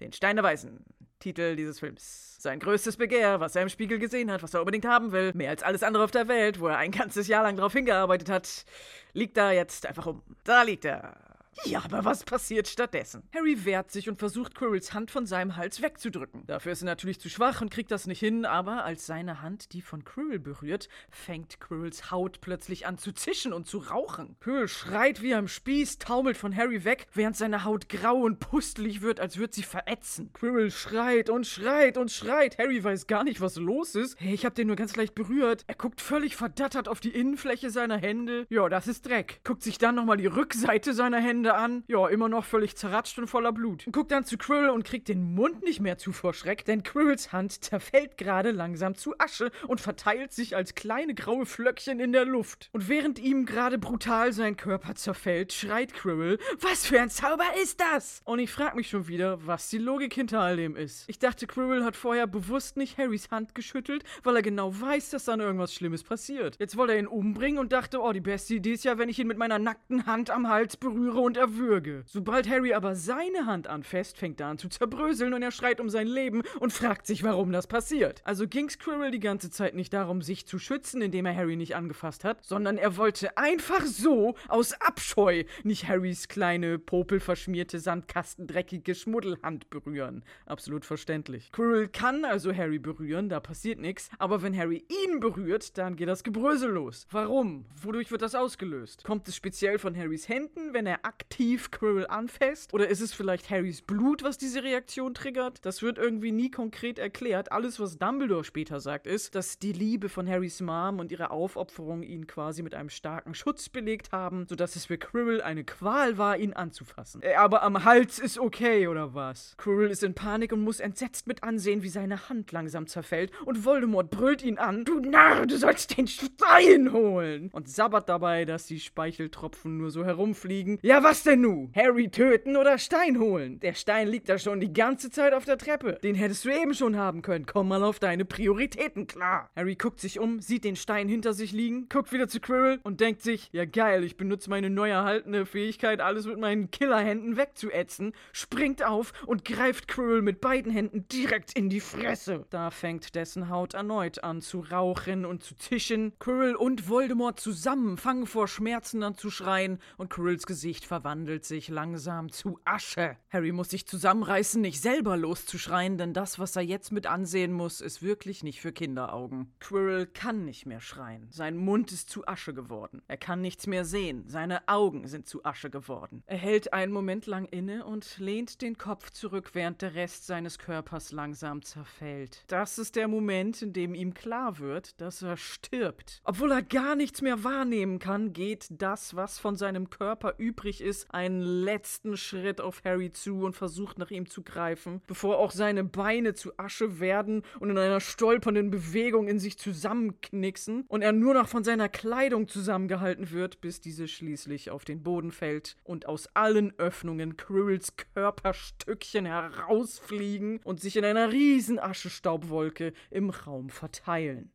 Den 0.00 0.12
Stein 0.12 0.36
der 0.36 0.44
Weisen. 0.44 0.84
Titel 1.18 1.56
dieses 1.56 1.80
Films. 1.80 2.36
Sein 2.40 2.60
größtes 2.60 2.96
Begehr, 2.96 3.40
was 3.40 3.56
er 3.56 3.62
im 3.62 3.68
Spiegel 3.68 3.98
gesehen 3.98 4.30
hat, 4.30 4.42
was 4.42 4.54
er 4.54 4.60
unbedingt 4.60 4.86
haben 4.86 5.10
will, 5.10 5.32
mehr 5.34 5.50
als 5.50 5.64
alles 5.64 5.82
andere 5.82 6.04
auf 6.04 6.12
der 6.12 6.28
Welt, 6.28 6.60
wo 6.60 6.68
er 6.68 6.78
ein 6.78 6.92
ganzes 6.92 7.26
Jahr 7.26 7.42
lang 7.42 7.56
darauf 7.56 7.72
hingearbeitet 7.72 8.30
hat, 8.30 8.64
liegt 9.12 9.36
da 9.36 9.50
jetzt 9.50 9.86
einfach 9.86 10.06
um. 10.06 10.22
Da 10.44 10.62
liegt 10.62 10.84
er. 10.84 11.16
Ja, 11.64 11.82
aber 11.84 12.04
was 12.04 12.24
passiert 12.24 12.68
stattdessen? 12.68 13.22
Harry 13.34 13.64
wehrt 13.64 13.90
sich 13.90 14.08
und 14.08 14.18
versucht 14.18 14.54
Quirrells 14.54 14.94
Hand 14.94 15.10
von 15.10 15.26
seinem 15.26 15.56
Hals 15.56 15.82
wegzudrücken. 15.82 16.46
Dafür 16.46 16.72
ist 16.72 16.82
er 16.82 16.86
natürlich 16.86 17.20
zu 17.20 17.28
schwach 17.28 17.60
und 17.60 17.70
kriegt 17.70 17.90
das 17.90 18.06
nicht 18.06 18.20
hin, 18.20 18.44
aber 18.44 18.84
als 18.84 19.06
seine 19.06 19.42
Hand 19.42 19.72
die 19.72 19.82
von 19.82 20.04
Quirrell 20.04 20.38
berührt, 20.38 20.88
fängt 21.10 21.60
Quirrells 21.60 22.10
Haut 22.10 22.40
plötzlich 22.40 22.86
an 22.86 22.98
zu 22.98 23.12
zischen 23.12 23.52
und 23.52 23.66
zu 23.66 23.78
rauchen. 23.78 24.36
Quirrell 24.40 24.68
schreit 24.68 25.22
wie 25.22 25.34
am 25.34 25.48
Spieß, 25.48 25.98
taumelt 25.98 26.36
von 26.36 26.54
Harry 26.56 26.84
weg, 26.84 27.06
während 27.14 27.36
seine 27.36 27.64
Haut 27.64 27.88
grau 27.88 28.16
und 28.16 28.40
pustelig 28.40 29.02
wird, 29.02 29.20
als 29.20 29.36
würde 29.36 29.54
sie 29.54 29.62
verätzen. 29.62 30.32
Quirrell 30.32 30.70
schreit 30.70 31.28
und 31.28 31.46
schreit 31.46 31.98
und 31.98 32.10
schreit. 32.10 32.58
Harry 32.58 32.82
weiß 32.82 33.06
gar 33.06 33.24
nicht, 33.24 33.40
was 33.40 33.56
los 33.56 33.94
ist. 33.94 34.18
Hey, 34.20 34.34
ich 34.34 34.44
hab 34.44 34.54
den 34.54 34.68
nur 34.68 34.76
ganz 34.76 34.96
leicht 34.96 35.14
berührt. 35.14 35.64
Er 35.66 35.74
guckt 35.74 36.00
völlig 36.00 36.36
verdattert 36.36 36.88
auf 36.88 37.00
die 37.00 37.10
Innenfläche 37.10 37.70
seiner 37.70 37.98
Hände. 37.98 38.46
Ja, 38.48 38.68
das 38.68 38.86
ist 38.86 39.06
Dreck. 39.06 39.40
Guckt 39.44 39.62
sich 39.62 39.78
dann 39.78 39.96
nochmal 39.96 40.16
die 40.16 40.26
Rückseite 40.26 40.94
seiner 40.94 41.20
Hände 41.20 41.47
an. 41.54 41.84
Ja, 41.86 42.08
immer 42.08 42.28
noch 42.28 42.44
völlig 42.44 42.76
zerratscht 42.76 43.18
und 43.18 43.26
voller 43.26 43.52
Blut. 43.52 43.86
Guckt 43.92 44.10
dann 44.10 44.24
zu 44.24 44.36
Quirrell 44.38 44.70
und 44.70 44.84
kriegt 44.84 45.08
den 45.08 45.34
Mund 45.34 45.62
nicht 45.62 45.80
mehr 45.80 45.98
zu 45.98 46.12
vor 46.12 46.34
Schreck, 46.34 46.64
denn 46.64 46.82
Quirrells 46.82 47.32
Hand 47.32 47.64
zerfällt 47.64 48.16
gerade 48.16 48.50
langsam 48.50 48.94
zu 48.94 49.14
Asche 49.18 49.50
und 49.66 49.80
verteilt 49.80 50.32
sich 50.32 50.56
als 50.56 50.74
kleine 50.74 51.14
graue 51.14 51.46
Flöckchen 51.46 52.00
in 52.00 52.12
der 52.12 52.24
Luft. 52.24 52.68
Und 52.72 52.88
während 52.88 53.18
ihm 53.18 53.46
gerade 53.46 53.78
brutal 53.78 54.32
sein 54.32 54.56
Körper 54.56 54.94
zerfällt, 54.94 55.52
schreit 55.52 55.94
Quirrell, 55.94 56.38
was 56.60 56.86
für 56.86 57.00
ein 57.00 57.10
Zauber 57.10 57.44
ist 57.62 57.80
das? 57.80 58.20
Und 58.24 58.38
ich 58.38 58.50
frag 58.50 58.74
mich 58.74 58.88
schon 58.88 59.08
wieder, 59.08 59.46
was 59.46 59.68
die 59.68 59.78
Logik 59.78 60.14
hinter 60.14 60.40
all 60.40 60.56
dem 60.56 60.76
ist. 60.76 61.08
Ich 61.08 61.18
dachte, 61.18 61.46
Quirrell 61.46 61.84
hat 61.84 61.96
vorher 61.96 62.26
bewusst 62.26 62.76
nicht 62.76 62.98
Harrys 62.98 63.30
Hand 63.30 63.54
geschüttelt, 63.54 64.04
weil 64.22 64.36
er 64.36 64.42
genau 64.42 64.78
weiß, 64.78 65.10
dass 65.10 65.24
dann 65.24 65.40
irgendwas 65.40 65.74
Schlimmes 65.74 66.02
passiert. 66.02 66.56
Jetzt 66.58 66.76
wollte 66.76 66.94
er 66.94 66.98
ihn 66.98 67.06
umbringen 67.06 67.58
und 67.58 67.72
dachte, 67.72 68.00
oh, 68.00 68.12
die 68.12 68.20
beste 68.20 68.54
Idee 68.54 68.72
ist 68.72 68.84
ja, 68.84 68.98
wenn 68.98 69.08
ich 69.08 69.18
ihn 69.18 69.26
mit 69.26 69.38
meiner 69.38 69.58
nackten 69.58 70.06
Hand 70.06 70.30
am 70.30 70.48
Hals 70.48 70.76
berühre 70.76 71.20
und 71.20 71.27
erwürge. 71.36 72.02
Sobald 72.06 72.48
Harry 72.48 72.72
aber 72.72 72.94
seine 72.94 73.46
Hand 73.46 73.66
anfasst, 73.66 74.18
fängt 74.18 74.40
er 74.40 74.48
an 74.48 74.58
zu 74.58 74.68
zerbröseln 74.68 75.34
und 75.34 75.42
er 75.42 75.50
schreit 75.50 75.80
um 75.80 75.88
sein 75.88 76.06
Leben 76.06 76.42
und 76.60 76.72
fragt 76.72 77.06
sich, 77.06 77.22
warum 77.22 77.52
das 77.52 77.66
passiert. 77.66 78.20
Also 78.24 78.48
ging's 78.48 78.78
Quirrell 78.78 79.10
die 79.10 79.20
ganze 79.20 79.50
Zeit 79.50 79.74
nicht 79.74 79.92
darum, 79.92 80.22
sich 80.22 80.46
zu 80.46 80.58
schützen, 80.58 81.02
indem 81.02 81.26
er 81.26 81.36
Harry 81.36 81.56
nicht 81.56 81.76
angefasst 81.76 82.24
hat, 82.24 82.44
sondern 82.44 82.78
er 82.78 82.96
wollte 82.96 83.36
einfach 83.36 83.84
so 83.84 84.34
aus 84.48 84.72
Abscheu 84.80 85.44
nicht 85.64 85.88
Harrys 85.88 86.28
kleine, 86.28 86.78
popelverschmierte, 86.78 87.78
sandkastendreckige 87.78 88.94
Schmuddelhand 88.94 89.70
berühren. 89.70 90.24
Absolut 90.46 90.84
verständlich. 90.84 91.52
Quirrell 91.52 91.88
kann 91.88 92.24
also 92.24 92.54
Harry 92.54 92.78
berühren, 92.78 93.28
da 93.28 93.40
passiert 93.40 93.80
nichts, 93.80 94.10
aber 94.18 94.42
wenn 94.42 94.56
Harry 94.56 94.84
ihn 95.04 95.20
berührt, 95.20 95.76
dann 95.78 95.96
geht 95.96 96.08
das 96.08 96.24
Gebrösel 96.24 96.70
los. 96.70 97.06
Warum? 97.10 97.66
Wodurch 97.82 98.10
wird 98.10 98.22
das 98.22 98.34
ausgelöst? 98.34 99.04
Kommt 99.04 99.28
es 99.28 99.36
speziell 99.36 99.78
von 99.78 99.96
Harrys 99.96 100.28
Händen, 100.28 100.72
wenn 100.72 100.86
er 100.86 101.04
aktiv 101.04 101.17
Quirrell 101.28 102.06
anfasst? 102.08 102.72
Oder 102.74 102.88
ist 102.88 103.00
es 103.00 103.12
vielleicht 103.12 103.50
Harrys 103.50 103.82
Blut, 103.82 104.22
was 104.22 104.38
diese 104.38 104.62
Reaktion 104.62 105.14
triggert? 105.14 105.64
Das 105.64 105.82
wird 105.82 105.98
irgendwie 105.98 106.32
nie 106.32 106.50
konkret 106.50 106.98
erklärt. 106.98 107.52
Alles, 107.52 107.78
was 107.78 107.98
Dumbledore 107.98 108.44
später 108.44 108.80
sagt, 108.80 109.06
ist, 109.06 109.34
dass 109.34 109.58
die 109.58 109.72
Liebe 109.72 110.08
von 110.08 110.28
Harrys 110.28 110.60
Mom 110.60 110.98
und 110.98 111.12
ihre 111.12 111.30
Aufopferung 111.30 112.02
ihn 112.02 112.26
quasi 112.26 112.62
mit 112.62 112.74
einem 112.74 112.90
starken 112.90 113.34
Schutz 113.34 113.68
belegt 113.68 114.12
haben, 114.12 114.46
sodass 114.48 114.76
es 114.76 114.86
für 114.86 114.98
Quirrell 114.98 115.42
eine 115.42 115.64
Qual 115.64 116.18
war, 116.18 116.36
ihn 116.38 116.52
anzufassen. 116.52 117.22
Äh, 117.22 117.34
aber 117.34 117.62
am 117.62 117.84
Hals 117.84 118.18
ist 118.18 118.38
okay, 118.38 118.88
oder 118.88 119.14
was? 119.14 119.54
Quirrell 119.58 119.90
ist 119.90 120.02
in 120.02 120.14
Panik 120.14 120.52
und 120.52 120.62
muss 120.62 120.80
entsetzt 120.80 121.26
mit 121.26 121.42
ansehen, 121.42 121.82
wie 121.82 121.88
seine 121.88 122.28
Hand 122.28 122.52
langsam 122.52 122.86
zerfällt 122.86 123.30
und 123.44 123.64
Voldemort 123.64 124.10
brüllt 124.10 124.42
ihn 124.42 124.58
an. 124.58 124.84
Du 124.84 125.00
Narr, 125.00 125.46
du 125.46 125.56
sollst 125.56 125.96
den 125.96 126.06
Stein 126.06 126.92
holen! 126.92 127.50
Und 127.52 127.68
sabbert 127.68 128.08
dabei, 128.08 128.44
dass 128.44 128.66
die 128.66 128.80
Speicheltropfen 128.80 129.78
nur 129.78 129.90
so 129.90 130.04
herumfliegen. 130.04 130.78
Ja, 130.82 131.02
was 131.08 131.22
denn 131.22 131.40
nu? 131.40 131.70
Harry 131.74 132.10
töten 132.10 132.54
oder 132.54 132.76
Stein 132.76 133.18
holen? 133.18 133.58
Der 133.60 133.72
Stein 133.72 134.08
liegt 134.08 134.28
da 134.28 134.38
schon 134.38 134.60
die 134.60 134.74
ganze 134.74 135.10
Zeit 135.10 135.32
auf 135.32 135.46
der 135.46 135.56
Treppe. 135.56 135.98
Den 136.02 136.14
hättest 136.14 136.44
du 136.44 136.50
eben 136.50 136.74
schon 136.74 136.96
haben 136.96 137.22
können. 137.22 137.46
Komm 137.46 137.68
mal 137.68 137.82
auf 137.82 137.98
deine 137.98 138.26
Prioritäten 138.26 139.06
klar. 139.06 139.48
Harry 139.56 139.74
guckt 139.74 140.00
sich 140.00 140.20
um, 140.20 140.42
sieht 140.42 140.64
den 140.64 140.76
Stein 140.76 141.08
hinter 141.08 141.32
sich 141.32 141.52
liegen, 141.52 141.88
guckt 141.88 142.12
wieder 142.12 142.28
zu 142.28 142.40
Quirrell 142.40 142.80
und 142.82 143.00
denkt 143.00 143.22
sich, 143.22 143.48
ja 143.52 143.64
geil, 143.64 144.04
ich 144.04 144.18
benutze 144.18 144.50
meine 144.50 144.68
neu 144.68 144.90
erhaltene 144.90 145.46
Fähigkeit, 145.46 146.02
alles 146.02 146.26
mit 146.26 146.38
meinen 146.38 146.70
Killerhänden 146.70 147.38
wegzuätzen, 147.38 148.12
springt 148.32 148.84
auf 148.84 149.14
und 149.24 149.46
greift 149.46 149.88
Quirrell 149.88 150.20
mit 150.20 150.42
beiden 150.42 150.70
Händen 150.70 151.08
direkt 151.08 151.56
in 151.56 151.70
die 151.70 151.80
Fresse. 151.80 152.44
Da 152.50 152.70
fängt 152.70 153.14
dessen 153.14 153.48
Haut 153.48 153.72
erneut 153.72 154.22
an 154.22 154.42
zu 154.42 154.60
rauchen 154.60 155.24
und 155.24 155.42
zu 155.42 155.54
tischen. 155.54 156.12
Quirrell 156.18 156.54
und 156.54 156.90
Voldemort 156.90 157.40
zusammen 157.40 157.96
fangen 157.96 158.26
vor 158.26 158.46
Schmerzen 158.46 159.02
an 159.02 159.14
zu 159.14 159.30
schreien 159.30 159.78
und 159.96 160.10
Quirrells 160.10 160.44
Gesicht 160.44 160.84
verwandelt 160.98 161.44
sich 161.44 161.68
langsam 161.68 162.32
zu 162.32 162.58
Asche. 162.64 163.16
Harry 163.30 163.52
muss 163.52 163.70
sich 163.70 163.86
zusammenreißen, 163.86 164.60
nicht 164.60 164.82
selber 164.82 165.16
loszuschreien, 165.16 165.96
denn 165.96 166.12
das, 166.12 166.40
was 166.40 166.56
er 166.56 166.62
jetzt 166.62 166.90
mit 166.90 167.06
ansehen 167.06 167.52
muss, 167.52 167.80
ist 167.80 168.02
wirklich 168.02 168.42
nicht 168.42 168.60
für 168.60 168.72
Kinderaugen. 168.72 169.52
Quirrell 169.60 170.06
kann 170.06 170.44
nicht 170.44 170.66
mehr 170.66 170.80
schreien. 170.80 171.28
Sein 171.30 171.56
Mund 171.56 171.92
ist 171.92 172.10
zu 172.10 172.26
Asche 172.26 172.52
geworden. 172.52 173.00
Er 173.06 173.16
kann 173.16 173.40
nichts 173.40 173.68
mehr 173.68 173.84
sehen. 173.84 174.24
Seine 174.26 174.66
Augen 174.66 175.06
sind 175.06 175.28
zu 175.28 175.44
Asche 175.44 175.70
geworden. 175.70 176.24
Er 176.26 176.36
hält 176.36 176.72
einen 176.72 176.92
Moment 176.92 177.26
lang 177.26 177.44
inne 177.44 177.86
und 177.86 178.18
lehnt 178.18 178.60
den 178.60 178.76
Kopf 178.76 179.10
zurück, 179.10 179.50
während 179.52 179.82
der 179.82 179.94
Rest 179.94 180.26
seines 180.26 180.58
Körpers 180.58 181.12
langsam 181.12 181.62
zerfällt. 181.62 182.42
Das 182.48 182.76
ist 182.76 182.96
der 182.96 183.06
Moment, 183.06 183.62
in 183.62 183.72
dem 183.72 183.94
ihm 183.94 184.14
klar 184.14 184.58
wird, 184.58 185.00
dass 185.00 185.22
er 185.22 185.36
stirbt. 185.36 186.20
Obwohl 186.24 186.50
er 186.50 186.62
gar 186.62 186.96
nichts 186.96 187.22
mehr 187.22 187.44
wahrnehmen 187.44 188.00
kann, 188.00 188.32
geht 188.32 188.66
das, 188.70 189.14
was 189.14 189.38
von 189.38 189.54
seinem 189.54 189.90
Körper 189.90 190.34
übrig 190.38 190.80
ist, 190.80 190.87
einen 191.10 191.40
letzten 191.40 192.16
Schritt 192.16 192.60
auf 192.60 192.82
Harry 192.84 193.12
zu 193.12 193.42
und 193.42 193.54
versucht 193.54 193.98
nach 193.98 194.10
ihm 194.10 194.26
zu 194.26 194.42
greifen, 194.42 195.02
bevor 195.06 195.38
auch 195.38 195.50
seine 195.50 195.84
Beine 195.84 196.34
zu 196.34 196.52
Asche 196.58 197.00
werden 197.00 197.42
und 197.60 197.70
in 197.70 197.78
einer 197.78 198.00
stolpernden 198.00 198.70
Bewegung 198.70 199.28
in 199.28 199.38
sich 199.38 199.58
zusammenknicksen 199.58 200.84
und 200.88 201.02
er 201.02 201.12
nur 201.12 201.34
noch 201.34 201.48
von 201.48 201.64
seiner 201.64 201.88
Kleidung 201.88 202.48
zusammengehalten 202.48 203.30
wird, 203.30 203.60
bis 203.60 203.80
diese 203.80 204.08
schließlich 204.08 204.70
auf 204.70 204.84
den 204.84 205.02
Boden 205.02 205.30
fällt 205.30 205.76
und 205.84 206.06
aus 206.06 206.28
allen 206.34 206.72
Öffnungen 206.78 207.36
Quirrells 207.36 207.96
Körperstückchen 208.14 209.26
herausfliegen 209.26 210.60
und 210.64 210.80
sich 210.80 210.96
in 210.96 211.04
einer 211.04 211.30
riesen 211.32 211.78
Aschestaubwolke 211.78 212.92
im 213.10 213.30
Raum 213.30 213.68
verteilen. 213.68 214.50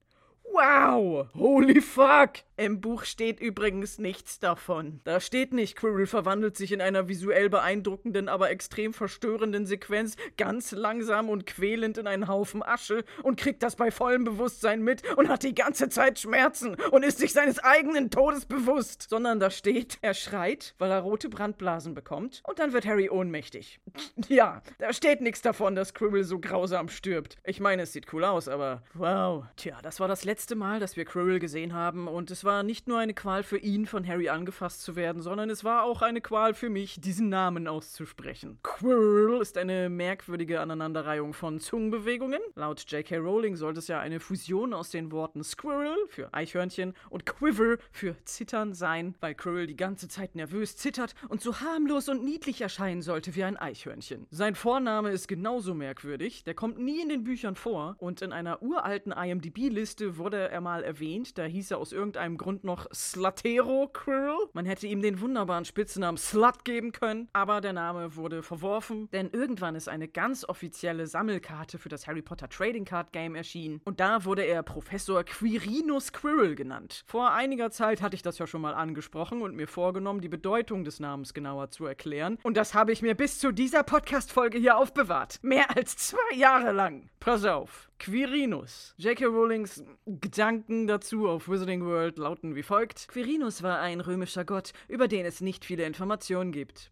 Wow! 0.53 1.29
Holy 1.33 1.81
fuck! 1.81 2.43
Im 2.55 2.79
Buch 2.79 3.05
steht 3.05 3.39
übrigens 3.39 3.97
nichts 3.97 4.39
davon. 4.39 5.01
Da 5.03 5.19
steht 5.19 5.51
nicht, 5.51 5.75
Quirrell 5.75 6.05
verwandelt 6.05 6.55
sich 6.55 6.71
in 6.71 6.81
einer 6.81 7.07
visuell 7.07 7.49
beeindruckenden, 7.49 8.29
aber 8.29 8.51
extrem 8.51 8.93
verstörenden 8.93 9.65
Sequenz 9.65 10.15
ganz 10.37 10.71
langsam 10.71 11.29
und 11.29 11.47
quälend 11.47 11.97
in 11.97 12.05
einen 12.05 12.27
Haufen 12.27 12.61
Asche 12.61 13.03
und 13.23 13.39
kriegt 13.39 13.63
das 13.63 13.75
bei 13.75 13.89
vollem 13.89 14.23
Bewusstsein 14.25 14.83
mit 14.83 15.01
und 15.17 15.29
hat 15.29 15.41
die 15.41 15.55
ganze 15.55 15.89
Zeit 15.89 16.19
Schmerzen 16.19 16.75
und 16.91 17.01
ist 17.01 17.17
sich 17.17 17.33
seines 17.33 17.57
eigenen 17.57 18.11
Todes 18.11 18.45
bewusst. 18.45 19.07
Sondern 19.09 19.39
da 19.39 19.49
steht, 19.49 19.97
er 20.03 20.13
schreit, 20.13 20.75
weil 20.77 20.91
er 20.91 20.99
rote 20.99 21.29
Brandblasen 21.29 21.95
bekommt 21.95 22.43
und 22.47 22.59
dann 22.59 22.73
wird 22.73 22.85
Harry 22.85 23.09
ohnmächtig. 23.09 23.79
Ja, 24.29 24.61
da 24.79 24.93
steht 24.93 25.21
nichts 25.21 25.41
davon, 25.41 25.75
dass 25.75 25.93
Quirrell 25.93 26.23
so 26.23 26.39
grausam 26.39 26.87
stirbt. 26.87 27.37
Ich 27.43 27.59
meine, 27.59 27.83
es 27.83 27.93
sieht 27.93 28.11
cool 28.13 28.23
aus, 28.23 28.47
aber 28.47 28.83
wow. 28.93 29.45
Tja, 29.57 29.79
das 29.81 29.99
war 29.99 30.07
das 30.07 30.23
letzte 30.23 30.42
Mal, 30.51 30.79
dass 30.79 30.97
wir 30.97 31.05
Quirrell 31.05 31.39
gesehen 31.39 31.73
haben 31.73 32.07
und 32.07 32.29
es 32.29 32.43
war 32.43 32.63
nicht 32.63 32.87
nur 32.87 32.99
eine 32.99 33.13
Qual 33.13 33.43
für 33.43 33.57
ihn, 33.57 33.85
von 33.85 34.05
Harry 34.05 34.27
angefasst 34.27 34.81
zu 34.81 34.97
werden, 34.97 35.21
sondern 35.21 35.49
es 35.49 35.63
war 35.63 35.83
auch 35.83 36.01
eine 36.01 36.19
Qual 36.19 36.53
für 36.53 36.69
mich, 36.69 36.99
diesen 36.99 37.29
Namen 37.29 37.67
auszusprechen. 37.67 38.59
Quirrell 38.61 39.41
ist 39.41 39.57
eine 39.57 39.89
merkwürdige 39.89 40.59
Aneinanderreihung 40.59 41.33
von 41.33 41.59
Zungenbewegungen. 41.59 42.41
Laut 42.55 42.83
J.K. 42.91 43.17
Rowling 43.17 43.55
sollte 43.55 43.79
es 43.79 43.87
ja 43.87 44.01
eine 44.01 44.19
Fusion 44.19 44.73
aus 44.73 44.89
den 44.89 45.11
Worten 45.13 45.43
Squirrel 45.43 45.95
für 46.09 46.33
Eichhörnchen 46.33 46.93
und 47.09 47.25
Quiver 47.25 47.77
für 47.91 48.15
Zittern 48.25 48.73
sein, 48.73 49.15
weil 49.21 49.35
Quirrell 49.35 49.67
die 49.67 49.77
ganze 49.77 50.09
Zeit 50.09 50.35
nervös 50.35 50.75
zittert 50.75 51.15
und 51.29 51.41
so 51.41 51.61
harmlos 51.61 52.09
und 52.09 52.23
niedlich 52.23 52.61
erscheinen 52.61 53.01
sollte 53.01 53.33
wie 53.35 53.45
ein 53.45 53.55
Eichhörnchen. 53.55 54.27
Sein 54.29 54.55
Vorname 54.55 55.11
ist 55.11 55.29
genauso 55.29 55.73
merkwürdig, 55.73 56.43
der 56.43 56.53
kommt 56.53 56.77
nie 56.77 57.01
in 57.01 57.07
den 57.07 57.23
Büchern 57.23 57.55
vor 57.55 57.95
und 57.99 58.21
in 58.21 58.33
einer 58.33 58.61
uralten 58.61 59.13
IMDb-Liste 59.13 60.17
wurde 60.17 60.32
er 60.37 60.61
mal 60.61 60.83
erwähnt, 60.83 61.37
da 61.37 61.43
hieß 61.43 61.71
er 61.71 61.77
aus 61.77 61.91
irgendeinem 61.91 62.37
Grund 62.37 62.63
noch 62.63 62.87
Slutero 62.93 63.89
Quirrell. 63.91 64.49
Man 64.53 64.65
hätte 64.65 64.87
ihm 64.87 65.01
den 65.01 65.21
wunderbaren 65.21 65.65
Spitznamen 65.65 66.17
Slut 66.17 66.65
geben 66.65 66.91
können, 66.91 67.29
aber 67.33 67.61
der 67.61 67.73
Name 67.73 68.15
wurde 68.15 68.43
verworfen, 68.43 69.09
denn 69.11 69.29
irgendwann 69.31 69.75
ist 69.75 69.89
eine 69.89 70.07
ganz 70.07 70.43
offizielle 70.47 71.07
Sammelkarte 71.07 71.77
für 71.77 71.89
das 71.89 72.07
Harry 72.07 72.21
Potter 72.21 72.49
Trading 72.49 72.85
Card 72.85 73.11
Game 73.11 73.35
erschienen 73.35 73.81
und 73.83 73.99
da 73.99 74.25
wurde 74.25 74.43
er 74.43 74.63
Professor 74.63 75.23
Quirinus 75.23 76.13
Quirrell 76.13 76.55
genannt. 76.55 77.03
Vor 77.07 77.31
einiger 77.31 77.71
Zeit 77.71 78.01
hatte 78.01 78.15
ich 78.15 78.21
das 78.21 78.37
ja 78.37 78.47
schon 78.47 78.61
mal 78.61 78.73
angesprochen 78.73 79.41
und 79.41 79.55
mir 79.55 79.67
vorgenommen, 79.67 80.21
die 80.21 80.29
Bedeutung 80.29 80.83
des 80.83 80.99
Namens 80.99 81.33
genauer 81.33 81.69
zu 81.69 81.85
erklären 81.85 82.37
und 82.43 82.57
das 82.57 82.73
habe 82.73 82.91
ich 82.91 83.01
mir 83.01 83.15
bis 83.15 83.39
zu 83.39 83.51
dieser 83.51 83.83
Podcast-Folge 83.83 84.57
hier 84.57 84.77
aufbewahrt. 84.77 85.39
Mehr 85.41 85.75
als 85.75 85.97
zwei 85.97 86.35
Jahre 86.35 86.71
lang. 86.71 87.09
Pass 87.19 87.45
auf. 87.45 87.89
Quirinus. 87.99 88.93
J.K. 88.97 89.25
Rowlings 89.25 89.81
Gedanken 90.23 90.87
dazu 90.87 91.27
auf 91.27 91.49
Wizarding 91.49 91.85
World 91.85 92.17
lauten 92.17 92.55
wie 92.55 92.63
folgt. 92.63 93.09
Quirinus 93.09 93.61
war 93.61 93.81
ein 93.81 93.99
römischer 93.99 94.45
Gott, 94.45 94.71
über 94.87 95.09
den 95.09 95.25
es 95.25 95.41
nicht 95.41 95.65
viele 95.65 95.83
Informationen 95.83 96.53
gibt. 96.53 96.91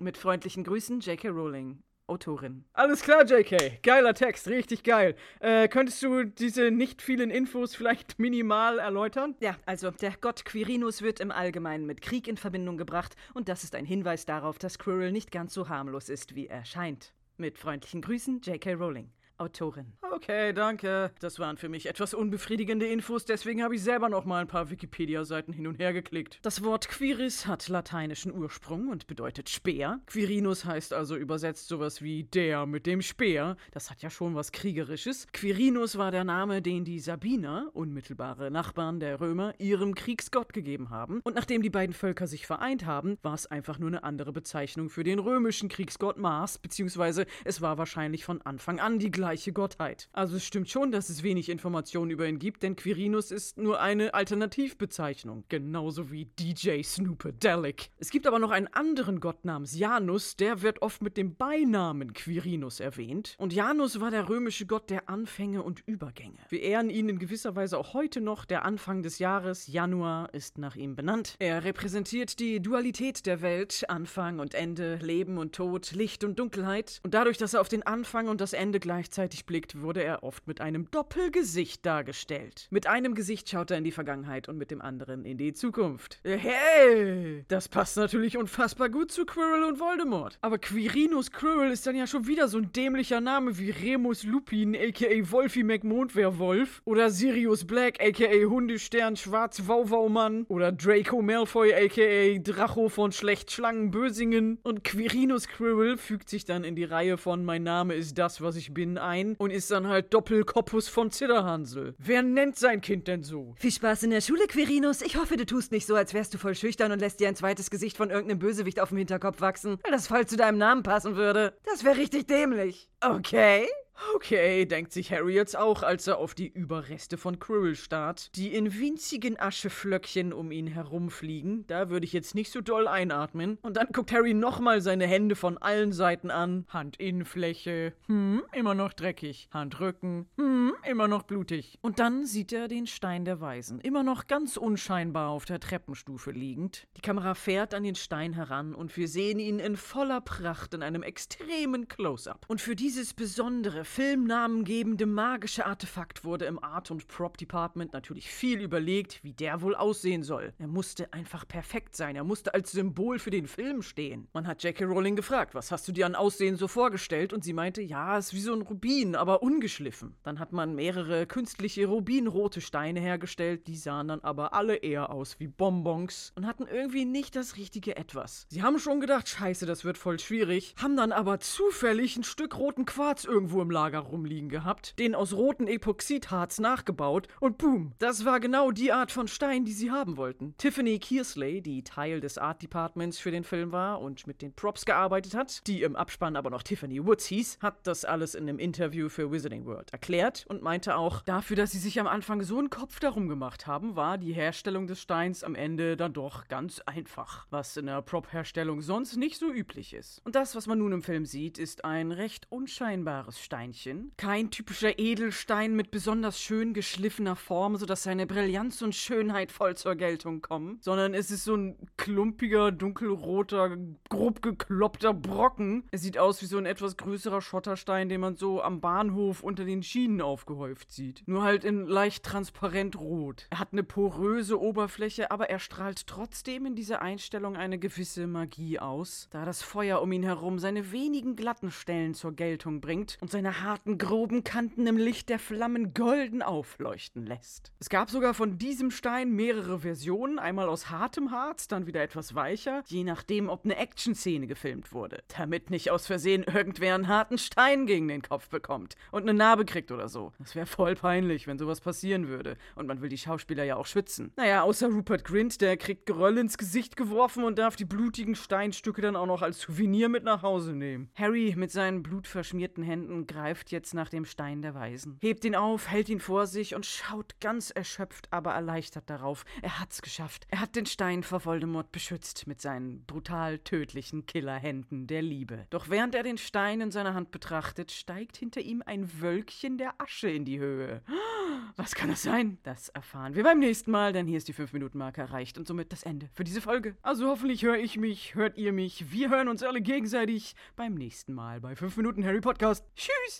Mit 0.00 0.16
freundlichen 0.16 0.64
Grüßen, 0.64 1.00
J.K. 1.00 1.28
Rowling. 1.28 1.82
Autorin. 2.06 2.64
Alles 2.72 3.02
klar, 3.02 3.26
JK. 3.26 3.82
Geiler 3.82 4.14
Text, 4.14 4.48
richtig 4.48 4.84
geil. 4.84 5.16
Äh, 5.40 5.68
könntest 5.68 6.02
du 6.02 6.24
diese 6.24 6.70
nicht 6.70 7.02
vielen 7.02 7.30
Infos 7.30 7.76
vielleicht 7.76 8.18
minimal 8.18 8.78
erläutern? 8.78 9.36
Ja, 9.40 9.56
also 9.66 9.90
der 9.90 10.14
Gott 10.18 10.46
Quirinus 10.46 11.02
wird 11.02 11.20
im 11.20 11.30
Allgemeinen 11.30 11.84
mit 11.84 12.00
Krieg 12.00 12.26
in 12.26 12.38
Verbindung 12.38 12.78
gebracht 12.78 13.16
und 13.34 13.50
das 13.50 13.64
ist 13.64 13.74
ein 13.74 13.84
Hinweis 13.84 14.24
darauf, 14.24 14.58
dass 14.58 14.78
Quirrell 14.78 15.12
nicht 15.12 15.30
ganz 15.30 15.52
so 15.52 15.68
harmlos 15.68 16.08
ist, 16.08 16.34
wie 16.34 16.46
er 16.46 16.64
scheint. 16.64 17.12
Mit 17.36 17.58
freundlichen 17.58 18.00
Grüßen, 18.00 18.40
J.K. 18.40 18.72
Rowling. 18.72 19.10
Autorin. 19.42 19.92
Okay, 20.12 20.52
danke. 20.52 21.10
Das 21.18 21.40
waren 21.40 21.56
für 21.56 21.68
mich 21.68 21.86
etwas 21.86 22.14
unbefriedigende 22.14 22.86
Infos, 22.86 23.24
deswegen 23.24 23.62
habe 23.62 23.74
ich 23.74 23.82
selber 23.82 24.08
noch 24.08 24.24
mal 24.24 24.40
ein 24.40 24.46
paar 24.46 24.70
Wikipedia-Seiten 24.70 25.52
hin 25.52 25.66
und 25.66 25.80
her 25.80 25.92
geklickt. 25.92 26.38
Das 26.42 26.62
Wort 26.62 26.88
Quiris 26.88 27.46
hat 27.46 27.68
lateinischen 27.68 28.32
Ursprung 28.32 28.88
und 28.88 29.08
bedeutet 29.08 29.48
Speer. 29.48 30.00
Quirinus 30.06 30.64
heißt 30.64 30.92
also 30.92 31.16
übersetzt 31.16 31.66
sowas 31.66 32.02
wie 32.02 32.22
der 32.22 32.66
mit 32.66 32.86
dem 32.86 33.02
Speer. 33.02 33.56
Das 33.72 33.90
hat 33.90 34.02
ja 34.02 34.10
schon 34.10 34.36
was 34.36 34.52
Kriegerisches. 34.52 35.26
Quirinus 35.32 35.98
war 35.98 36.12
der 36.12 36.22
Name, 36.22 36.62
den 36.62 36.84
die 36.84 37.00
Sabiner, 37.00 37.70
unmittelbare 37.72 38.52
Nachbarn 38.52 39.00
der 39.00 39.20
Römer, 39.20 39.54
ihrem 39.58 39.96
Kriegsgott 39.96 40.52
gegeben 40.52 40.90
haben. 40.90 41.20
Und 41.24 41.34
nachdem 41.34 41.62
die 41.62 41.70
beiden 41.70 41.94
Völker 41.94 42.28
sich 42.28 42.46
vereint 42.46 42.86
haben, 42.86 43.18
war 43.22 43.34
es 43.34 43.46
einfach 43.46 43.80
nur 43.80 43.88
eine 43.88 44.04
andere 44.04 44.32
Bezeichnung 44.32 44.88
für 44.88 45.02
den 45.02 45.18
römischen 45.18 45.68
Kriegsgott 45.68 46.16
Mars, 46.16 46.58
beziehungsweise 46.58 47.26
es 47.44 47.60
war 47.60 47.76
wahrscheinlich 47.76 48.24
von 48.24 48.40
Anfang 48.42 48.78
an 48.78 49.00
die 49.00 49.10
gleiche 49.10 49.31
gleiche 49.32 49.52
Gottheit. 49.54 50.10
Also 50.12 50.36
es 50.36 50.44
stimmt 50.44 50.68
schon, 50.68 50.92
dass 50.92 51.08
es 51.08 51.22
wenig 51.22 51.48
Informationen 51.48 52.10
über 52.10 52.28
ihn 52.28 52.38
gibt, 52.38 52.62
denn 52.62 52.76
Quirinus 52.76 53.30
ist 53.30 53.56
nur 53.56 53.80
eine 53.80 54.12
Alternativbezeichnung, 54.12 55.44
genauso 55.48 56.10
wie 56.10 56.26
DJ 56.26 56.82
Snoopadelic. 56.82 57.88
Es 57.96 58.10
gibt 58.10 58.26
aber 58.26 58.38
noch 58.38 58.50
einen 58.50 58.66
anderen 58.66 59.20
Gott 59.20 59.46
namens 59.46 59.74
Janus, 59.74 60.36
der 60.36 60.60
wird 60.60 60.82
oft 60.82 61.00
mit 61.00 61.16
dem 61.16 61.34
Beinamen 61.34 62.12
Quirinus 62.12 62.78
erwähnt. 62.78 63.34
Und 63.38 63.54
Janus 63.54 64.00
war 64.00 64.10
der 64.10 64.28
römische 64.28 64.66
Gott 64.66 64.90
der 64.90 65.08
Anfänge 65.08 65.62
und 65.62 65.80
Übergänge. 65.86 66.36
Wir 66.50 66.60
ehren 66.60 66.90
ihn 66.90 67.08
in 67.08 67.18
gewisser 67.18 67.56
Weise 67.56 67.78
auch 67.78 67.94
heute 67.94 68.20
noch. 68.20 68.44
Der 68.44 68.66
Anfang 68.66 69.02
des 69.02 69.18
Jahres, 69.18 69.66
Januar, 69.66 70.34
ist 70.34 70.58
nach 70.58 70.76
ihm 70.76 70.94
benannt. 70.94 71.36
Er 71.38 71.64
repräsentiert 71.64 72.38
die 72.38 72.60
Dualität 72.60 73.24
der 73.24 73.40
Welt, 73.40 73.84
Anfang 73.88 74.40
und 74.40 74.54
Ende, 74.54 74.96
Leben 74.96 75.38
und 75.38 75.54
Tod, 75.54 75.92
Licht 75.92 76.22
und 76.22 76.38
Dunkelheit. 76.38 77.00
Und 77.02 77.14
dadurch, 77.14 77.38
dass 77.38 77.54
er 77.54 77.62
auf 77.62 77.70
den 77.70 77.82
Anfang 77.82 78.28
und 78.28 78.42
das 78.42 78.52
Ende 78.52 78.78
gleichzeitig 78.78 79.21
gleichzeitig 79.22 79.46
blickt, 79.46 79.80
wurde 79.80 80.02
er 80.02 80.24
oft 80.24 80.48
mit 80.48 80.60
einem 80.60 80.90
Doppelgesicht 80.90 81.86
dargestellt. 81.86 82.66
Mit 82.70 82.88
einem 82.88 83.14
Gesicht 83.14 83.48
schaut 83.48 83.70
er 83.70 83.78
in 83.78 83.84
die 83.84 83.92
Vergangenheit 83.92 84.48
und 84.48 84.58
mit 84.58 84.72
dem 84.72 84.82
anderen 84.82 85.24
in 85.24 85.38
die 85.38 85.52
Zukunft. 85.52 86.18
Hey! 86.24 87.44
Das 87.46 87.68
passt 87.68 87.96
natürlich 87.96 88.36
unfassbar 88.36 88.88
gut 88.88 89.12
zu 89.12 89.24
Quirrell 89.24 89.62
und 89.62 89.78
Voldemort. 89.78 90.38
Aber 90.40 90.58
Quirinus 90.58 91.30
Quirrell 91.30 91.70
ist 91.70 91.86
dann 91.86 91.94
ja 91.94 92.08
schon 92.08 92.26
wieder 92.26 92.48
so 92.48 92.58
ein 92.58 92.72
dämlicher 92.72 93.20
Name 93.20 93.58
wie 93.58 93.70
Remus 93.70 94.24
Lupin, 94.24 94.74
aka 94.74 95.30
Wolfie 95.30 95.62
McMondwehrwolf. 95.62 96.82
Oder 96.84 97.10
Sirius 97.10 97.64
Black, 97.64 98.00
aka 98.02 98.44
Hundestern 98.48 99.14
Schwarz 99.16 99.68
Wauwaumann. 99.68 100.46
Oder 100.48 100.72
Draco 100.72 101.22
Malfoy, 101.22 101.72
aka 101.72 102.38
Dracho 102.40 102.88
von 102.88 103.12
Schlechtschlangen-Bösingen. 103.12 104.58
Und 104.64 104.82
Quirinus 104.82 105.46
Quirrell 105.46 105.96
fügt 105.96 106.28
sich 106.28 106.44
dann 106.44 106.64
in 106.64 106.74
die 106.74 106.84
Reihe 106.84 107.18
von 107.18 107.44
Mein 107.44 107.62
Name 107.62 107.94
ist 107.94 108.18
das, 108.18 108.40
was 108.40 108.56
ich 108.56 108.74
bin, 108.74 108.98
ein 109.02 109.36
und 109.36 109.50
ist 109.50 109.70
dann 109.70 109.86
halt 109.88 110.14
Doppelkoppus 110.14 110.88
von 110.88 111.10
Zitterhansel. 111.10 111.94
Wer 111.98 112.22
nennt 112.22 112.56
sein 112.56 112.80
Kind 112.80 113.08
denn 113.08 113.22
so? 113.22 113.54
Viel 113.58 113.72
Spaß 113.72 114.04
in 114.04 114.10
der 114.10 114.20
Schule, 114.20 114.46
Quirinus. 114.46 115.02
Ich 115.02 115.16
hoffe, 115.16 115.36
du 115.36 115.44
tust 115.44 115.72
nicht 115.72 115.86
so, 115.86 115.94
als 115.94 116.14
wärst 116.14 116.34
du 116.34 116.38
voll 116.38 116.54
schüchtern 116.54 116.92
und 116.92 117.00
lässt 117.00 117.20
dir 117.20 117.28
ein 117.28 117.36
zweites 117.36 117.70
Gesicht 117.70 117.96
von 117.96 118.10
irgendeinem 118.10 118.38
Bösewicht 118.38 118.80
auf 118.80 118.88
dem 118.88 118.98
Hinterkopf 118.98 119.40
wachsen, 119.40 119.78
weil 119.82 119.92
das 119.92 120.06
voll 120.06 120.26
zu 120.26 120.36
deinem 120.36 120.58
Namen 120.58 120.82
passen 120.82 121.16
würde. 121.16 121.54
Das 121.64 121.84
wäre 121.84 121.96
richtig 121.96 122.26
dämlich. 122.26 122.88
Okay? 123.00 123.66
Okay, 124.14 124.66
denkt 124.66 124.92
sich 124.92 125.12
Harry 125.12 125.34
jetzt 125.34 125.56
auch, 125.56 125.82
als 125.82 126.06
er 126.06 126.18
auf 126.18 126.34
die 126.34 126.48
Überreste 126.48 127.16
von 127.16 127.38
Quirrell 127.38 127.74
starrt, 127.74 128.34
die 128.36 128.54
in 128.54 128.78
winzigen 128.78 129.38
Ascheflöckchen 129.38 130.32
um 130.32 130.50
ihn 130.50 130.66
herumfliegen. 130.66 131.66
Da 131.66 131.88
würde 131.90 132.04
ich 132.04 132.12
jetzt 132.12 132.34
nicht 132.34 132.52
so 132.52 132.60
doll 132.60 132.88
einatmen. 132.88 133.58
Und 133.62 133.76
dann 133.76 133.88
guckt 133.92 134.12
Harry 134.12 134.34
nochmal 134.34 134.80
seine 134.80 135.06
Hände 135.06 135.36
von 135.36 135.58
allen 135.58 135.92
Seiten 135.92 136.30
an. 136.30 136.66
Handinnenfläche, 136.72 137.94
hm, 138.06 138.42
immer 138.52 138.74
noch 138.74 138.92
dreckig. 138.92 139.48
Handrücken, 139.52 140.26
hm, 140.36 140.74
immer 140.88 141.08
noch 141.08 141.22
blutig. 141.22 141.78
Und 141.82 141.98
dann 141.98 142.26
sieht 142.26 142.52
er 142.52 142.68
den 142.68 142.86
Stein 142.86 143.24
der 143.24 143.40
Weisen, 143.40 143.80
immer 143.80 144.02
noch 144.02 144.26
ganz 144.26 144.56
unscheinbar 144.56 145.30
auf 145.30 145.44
der 145.44 145.60
Treppenstufe 145.60 146.30
liegend. 146.30 146.86
Die 146.96 147.02
Kamera 147.02 147.34
fährt 147.34 147.74
an 147.74 147.82
den 147.82 147.94
Stein 147.94 148.32
heran 148.32 148.74
und 148.74 148.96
wir 148.96 149.08
sehen 149.08 149.38
ihn 149.38 149.58
in 149.58 149.76
voller 149.76 150.20
Pracht 150.20 150.74
in 150.74 150.82
einem 150.82 151.02
extremen 151.02 151.88
Close-up. 151.88 152.44
Und 152.48 152.60
für 152.60 152.76
dieses 152.76 153.14
besondere 153.14 153.81
filmnamengebende 153.84 155.06
magische 155.06 155.66
Artefakt 155.66 156.24
wurde 156.24 156.44
im 156.46 156.62
Art- 156.62 156.90
und 156.90 157.06
Prop-Department 157.08 157.92
natürlich 157.92 158.30
viel 158.30 158.60
überlegt, 158.60 159.22
wie 159.22 159.32
der 159.32 159.62
wohl 159.62 159.74
aussehen 159.74 160.22
soll. 160.22 160.52
Er 160.58 160.68
musste 160.68 161.12
einfach 161.12 161.46
perfekt 161.46 161.96
sein. 161.96 162.16
Er 162.16 162.24
musste 162.24 162.54
als 162.54 162.72
Symbol 162.72 163.18
für 163.18 163.30
den 163.30 163.46
Film 163.46 163.82
stehen. 163.82 164.28
Man 164.32 164.46
hat 164.46 164.62
Jackie 164.62 164.84
Rowling 164.84 165.16
gefragt, 165.16 165.54
was 165.54 165.72
hast 165.72 165.86
du 165.88 165.92
dir 165.92 166.06
an 166.06 166.14
Aussehen 166.14 166.56
so 166.56 166.68
vorgestellt? 166.68 167.32
Und 167.32 167.44
sie 167.44 167.52
meinte, 167.52 167.82
ja, 167.82 168.18
ist 168.18 168.34
wie 168.34 168.40
so 168.40 168.52
ein 168.52 168.62
Rubin, 168.62 169.16
aber 169.16 169.42
ungeschliffen. 169.42 170.14
Dann 170.22 170.38
hat 170.38 170.52
man 170.52 170.74
mehrere 170.74 171.26
künstliche 171.26 171.86
rubinrote 171.86 172.60
Steine 172.60 173.00
hergestellt, 173.00 173.66
die 173.66 173.76
sahen 173.76 174.08
dann 174.08 174.20
aber 174.20 174.54
alle 174.54 174.76
eher 174.76 175.10
aus 175.10 175.38
wie 175.40 175.48
Bonbons 175.48 176.32
und 176.36 176.46
hatten 176.46 176.66
irgendwie 176.66 177.04
nicht 177.04 177.36
das 177.36 177.56
richtige 177.56 177.96
Etwas. 177.96 178.46
Sie 178.48 178.62
haben 178.62 178.78
schon 178.78 179.00
gedacht, 179.00 179.28
scheiße, 179.28 179.66
das 179.66 179.84
wird 179.84 179.98
voll 179.98 180.18
schwierig, 180.18 180.74
haben 180.80 180.96
dann 180.96 181.12
aber 181.12 181.40
zufällig 181.40 182.16
ein 182.16 182.24
Stück 182.24 182.56
roten 182.56 182.84
Quarz 182.84 183.24
irgendwo 183.24 183.60
im 183.62 183.70
Lager 183.72 184.00
rumliegen 184.00 184.48
gehabt, 184.48 184.98
den 184.98 185.14
aus 185.14 185.32
roten 185.32 185.66
Epoxidharz 185.66 186.60
nachgebaut 186.60 187.26
und 187.40 187.58
boom, 187.58 187.92
das 187.98 188.24
war 188.24 188.38
genau 188.38 188.70
die 188.70 188.92
Art 188.92 189.10
von 189.10 189.26
Stein, 189.26 189.64
die 189.64 189.72
sie 189.72 189.90
haben 189.90 190.16
wollten. 190.16 190.54
Tiffany 190.58 190.98
Kearsley, 190.98 191.62
die 191.62 191.82
Teil 191.82 192.20
des 192.20 192.38
Art 192.38 192.62
Departments 192.62 193.18
für 193.18 193.30
den 193.30 193.44
Film 193.44 193.72
war 193.72 194.00
und 194.00 194.26
mit 194.26 194.42
den 194.42 194.54
Props 194.54 194.84
gearbeitet 194.84 195.34
hat, 195.34 195.66
die 195.66 195.82
im 195.82 195.96
Abspann 195.96 196.36
aber 196.36 196.50
noch 196.50 196.62
Tiffany 196.62 197.04
Woods 197.04 197.26
hieß, 197.26 197.58
hat 197.60 197.86
das 197.86 198.04
alles 198.04 198.34
in 198.34 198.48
einem 198.48 198.58
Interview 198.58 199.08
für 199.08 199.32
Wizarding 199.32 199.66
World 199.66 199.92
erklärt 199.92 200.44
und 200.48 200.62
meinte 200.62 200.96
auch, 200.96 201.22
dafür, 201.22 201.56
dass 201.56 201.72
sie 201.72 201.78
sich 201.78 201.98
am 201.98 202.06
Anfang 202.06 202.42
so 202.42 202.58
einen 202.58 202.70
Kopf 202.70 203.00
darum 203.00 203.28
gemacht 203.28 203.66
haben, 203.66 203.96
war 203.96 204.18
die 204.18 204.32
Herstellung 204.32 204.86
des 204.86 205.00
Steins 205.00 205.42
am 205.44 205.54
Ende 205.54 205.96
dann 205.96 206.12
doch 206.12 206.48
ganz 206.48 206.80
einfach, 206.80 207.46
was 207.50 207.76
in 207.76 207.86
der 207.86 208.02
Prop-Herstellung 208.02 208.82
sonst 208.82 209.16
nicht 209.16 209.38
so 209.38 209.50
üblich 209.50 209.94
ist. 209.94 210.20
Und 210.24 210.34
das, 210.34 210.54
was 210.54 210.66
man 210.66 210.78
nun 210.78 210.92
im 210.92 211.02
Film 211.02 211.24
sieht, 211.24 211.58
ist 211.58 211.84
ein 211.84 212.12
recht 212.12 212.46
unscheinbares 212.50 213.40
Stein 213.40 213.61
Steinchen. 213.62 214.10
Kein 214.16 214.50
typischer 214.50 214.98
Edelstein 214.98 215.76
mit 215.76 215.92
besonders 215.92 216.40
schön 216.40 216.74
geschliffener 216.74 217.36
Form, 217.36 217.76
sodass 217.76 218.02
seine 218.02 218.26
Brillanz 218.26 218.82
und 218.82 218.94
Schönheit 218.94 219.52
voll 219.52 219.76
zur 219.76 219.94
Geltung 219.94 220.42
kommen, 220.42 220.78
sondern 220.80 221.14
es 221.14 221.30
ist 221.30 221.44
so 221.44 221.54
ein 221.54 221.76
klumpiger, 221.96 222.72
dunkelroter, 222.72 223.76
grob 224.08 224.42
gekloppter 224.42 225.14
Brocken. 225.14 225.84
Es 225.92 226.02
sieht 226.02 226.18
aus 226.18 226.42
wie 226.42 226.46
so 226.46 226.58
ein 226.58 226.66
etwas 226.66 226.96
größerer 226.96 227.40
Schotterstein, 227.40 228.08
den 228.08 228.20
man 228.20 228.34
so 228.34 228.60
am 228.60 228.80
Bahnhof 228.80 229.44
unter 229.44 229.64
den 229.64 229.84
Schienen 229.84 230.20
aufgehäuft 230.20 230.90
sieht. 230.90 231.22
Nur 231.26 231.44
halt 231.44 231.64
in 231.64 231.86
leicht 231.86 232.24
transparent 232.24 232.98
rot. 232.98 233.46
Er 233.50 233.60
hat 233.60 233.68
eine 233.72 233.84
poröse 233.84 234.60
Oberfläche, 234.60 235.30
aber 235.30 235.50
er 235.50 235.60
strahlt 235.60 236.08
trotzdem 236.08 236.66
in 236.66 236.74
dieser 236.74 237.00
Einstellung 237.00 237.56
eine 237.56 237.78
gewisse 237.78 238.26
Magie 238.26 238.80
aus, 238.80 239.28
da 239.30 239.44
das 239.44 239.62
Feuer 239.62 240.02
um 240.02 240.10
ihn 240.10 240.24
herum 240.24 240.58
seine 240.58 240.90
wenigen 240.90 241.36
glatten 241.36 241.70
Stellen 241.70 242.14
zur 242.14 242.32
Geltung 242.32 242.80
bringt 242.80 243.18
und 243.20 243.30
seine 243.30 243.51
harten, 243.60 243.98
groben 243.98 244.44
Kanten 244.44 244.86
im 244.86 244.96
Licht 244.96 245.28
der 245.28 245.38
Flammen 245.38 245.92
golden 245.92 246.40
aufleuchten 246.42 247.26
lässt. 247.26 247.72
Es 247.78 247.88
gab 247.88 248.10
sogar 248.10 248.32
von 248.32 248.56
diesem 248.56 248.90
Stein 248.90 249.32
mehrere 249.32 249.80
Versionen, 249.80 250.38
einmal 250.38 250.68
aus 250.68 250.90
hartem 250.90 251.30
Harz, 251.30 251.68
dann 251.68 251.86
wieder 251.86 252.02
etwas 252.02 252.34
weicher, 252.34 252.82
je 252.86 253.04
nachdem, 253.04 253.48
ob 253.48 253.64
eine 253.64 253.76
Action-Szene 253.76 254.46
gefilmt 254.46 254.92
wurde, 254.92 255.22
damit 255.36 255.70
nicht 255.70 255.90
aus 255.90 256.06
Versehen 256.06 256.44
irgendwer 256.44 256.94
einen 256.94 257.08
harten 257.08 257.36
Stein 257.36 257.86
gegen 257.86 258.08
den 258.08 258.22
Kopf 258.22 258.48
bekommt 258.48 258.94
und 259.10 259.22
eine 259.22 259.34
Narbe 259.34 259.64
kriegt 259.64 259.92
oder 259.92 260.08
so. 260.08 260.32
Das 260.38 260.54
wäre 260.54 260.66
voll 260.66 260.94
peinlich, 260.94 261.46
wenn 261.46 261.58
sowas 261.58 261.80
passieren 261.80 262.28
würde. 262.28 262.56
Und 262.76 262.86
man 262.86 263.02
will 263.02 263.08
die 263.08 263.18
Schauspieler 263.18 263.64
ja 263.64 263.76
auch 263.76 263.86
schützen. 263.86 264.32
Naja, 264.36 264.62
außer 264.62 264.88
Rupert 264.88 265.24
Grint, 265.24 265.60
der 265.60 265.76
kriegt 265.76 266.06
Geröll 266.06 266.38
ins 266.38 266.56
Gesicht 266.56 266.96
geworfen 266.96 267.44
und 267.44 267.58
darf 267.58 267.76
die 267.76 267.84
blutigen 267.84 268.34
Steinstücke 268.34 269.02
dann 269.02 269.16
auch 269.16 269.26
noch 269.26 269.42
als 269.42 269.60
Souvenir 269.60 270.08
mit 270.08 270.24
nach 270.24 270.42
Hause 270.42 270.72
nehmen. 270.72 271.10
Harry 271.14 271.54
mit 271.56 271.70
seinen 271.70 272.02
blutverschmierten 272.02 272.82
Händen 272.82 273.26
greift 273.26 273.41
greift 273.42 273.72
jetzt 273.72 273.92
nach 273.92 274.08
dem 274.08 274.24
Stein 274.24 274.62
der 274.62 274.76
Weisen, 274.76 275.18
hebt 275.20 275.44
ihn 275.44 275.56
auf, 275.56 275.90
hält 275.90 276.08
ihn 276.08 276.20
vor 276.20 276.46
sich 276.46 276.76
und 276.76 276.86
schaut 276.86 277.40
ganz 277.40 277.70
erschöpft, 277.70 278.28
aber 278.30 278.52
erleichtert 278.52 279.10
darauf. 279.10 279.44
Er 279.62 279.80
hat's 279.80 280.00
geschafft. 280.00 280.46
Er 280.48 280.60
hat 280.60 280.76
den 280.76 280.86
Stein 280.86 281.24
vor 281.24 281.44
Voldemort 281.44 281.90
beschützt 281.90 282.46
mit 282.46 282.60
seinen 282.60 283.04
brutal 283.04 283.58
tödlichen 283.58 284.26
Killerhänden 284.26 285.08
der 285.08 285.22
Liebe. 285.22 285.66
Doch 285.70 285.88
während 285.88 286.14
er 286.14 286.22
den 286.22 286.38
Stein 286.38 286.80
in 286.80 286.92
seiner 286.92 287.14
Hand 287.14 287.32
betrachtet, 287.32 287.90
steigt 287.90 288.36
hinter 288.36 288.60
ihm 288.60 288.80
ein 288.86 289.20
Wölkchen 289.20 289.76
der 289.76 290.00
Asche 290.00 290.30
in 290.30 290.44
die 290.44 290.60
Höhe. 290.60 291.02
Was 291.74 291.96
kann 291.96 292.10
das 292.10 292.22
sein? 292.22 292.58
Das 292.62 292.90
erfahren 292.90 293.34
wir 293.34 293.42
beim 293.42 293.58
nächsten 293.58 293.90
Mal, 293.90 294.12
denn 294.12 294.28
hier 294.28 294.38
ist 294.38 294.46
die 294.46 294.54
5-Minuten-Marke 294.54 295.20
erreicht 295.20 295.58
und 295.58 295.66
somit 295.66 295.90
das 295.90 296.04
Ende 296.04 296.28
für 296.32 296.44
diese 296.44 296.60
Folge. 296.60 296.94
Also 297.02 297.26
hoffentlich 297.26 297.64
höre 297.64 297.78
ich 297.78 297.96
mich, 297.96 298.36
hört 298.36 298.56
ihr 298.56 298.72
mich, 298.72 299.10
wir 299.10 299.30
hören 299.30 299.48
uns 299.48 299.64
alle 299.64 299.80
gegenseitig 299.80 300.54
beim 300.76 300.94
nächsten 300.94 301.32
Mal 301.32 301.60
bei 301.60 301.74
5 301.74 301.96
Minuten 301.96 302.24
Harry 302.24 302.40
Podcast. 302.40 302.86
Tschüss! 302.94 303.31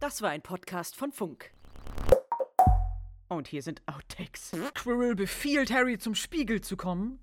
Das 0.00 0.22
war 0.22 0.30
ein 0.30 0.42
Podcast 0.42 0.96
von 0.96 1.12
Funk. 1.12 1.52
Und 3.28 3.46
hier 3.46 3.62
sind 3.62 3.82
Outtakes. 3.86 4.52
Quirrell 4.74 5.14
befiehlt 5.14 5.70
Harry 5.70 5.98
zum 5.98 6.14
Spiegel 6.14 6.60
zu 6.60 6.76
kommen. 6.76 7.20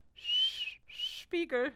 Spiegel. 0.86 1.74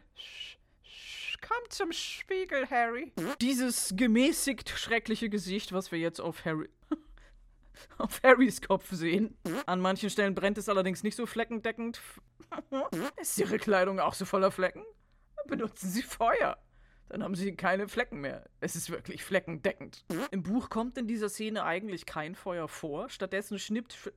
Komm 1.46 1.70
zum 1.70 1.92
Spiegel, 1.92 2.70
Harry. 2.70 3.12
Dieses 3.40 3.92
gemäßigt 3.94 4.70
schreckliche 4.70 5.28
Gesicht, 5.28 5.72
was 5.72 5.92
wir 5.92 5.98
jetzt 5.98 6.20
auf 6.20 6.44
Harry. 6.46 6.70
auf 7.98 8.22
Harrys 8.22 8.62
Kopf 8.62 8.90
sehen. 8.92 9.36
An 9.66 9.80
manchen 9.80 10.08
Stellen 10.08 10.34
brennt 10.34 10.56
es 10.56 10.68
allerdings 10.68 11.02
nicht 11.02 11.16
so 11.16 11.26
fleckendeckend. 11.26 12.00
Ist 13.20 13.38
Ihre 13.38 13.58
Kleidung 13.58 14.00
auch 14.00 14.14
so 14.14 14.24
voller 14.24 14.50
Flecken? 14.50 14.84
Benutzen 15.46 15.90
Sie 15.90 16.02
Feuer. 16.02 16.58
Dann 17.08 17.22
haben 17.22 17.34
Sie 17.34 17.54
keine 17.54 17.88
Flecken 17.88 18.20
mehr. 18.20 18.48
Es 18.60 18.74
ist 18.74 18.90
wirklich 18.90 19.22
fleckendeckend. 19.22 20.04
Im 20.30 20.42
Buch 20.42 20.70
kommt 20.70 20.96
in 20.96 21.06
dieser 21.06 21.28
Szene 21.28 21.64
eigentlich 21.64 22.06
kein 22.06 22.34
Feuer 22.34 22.68
vor. 22.68 23.10
Stattdessen 23.10 23.58
schnippt 23.58 23.92
Sch 23.92 24.08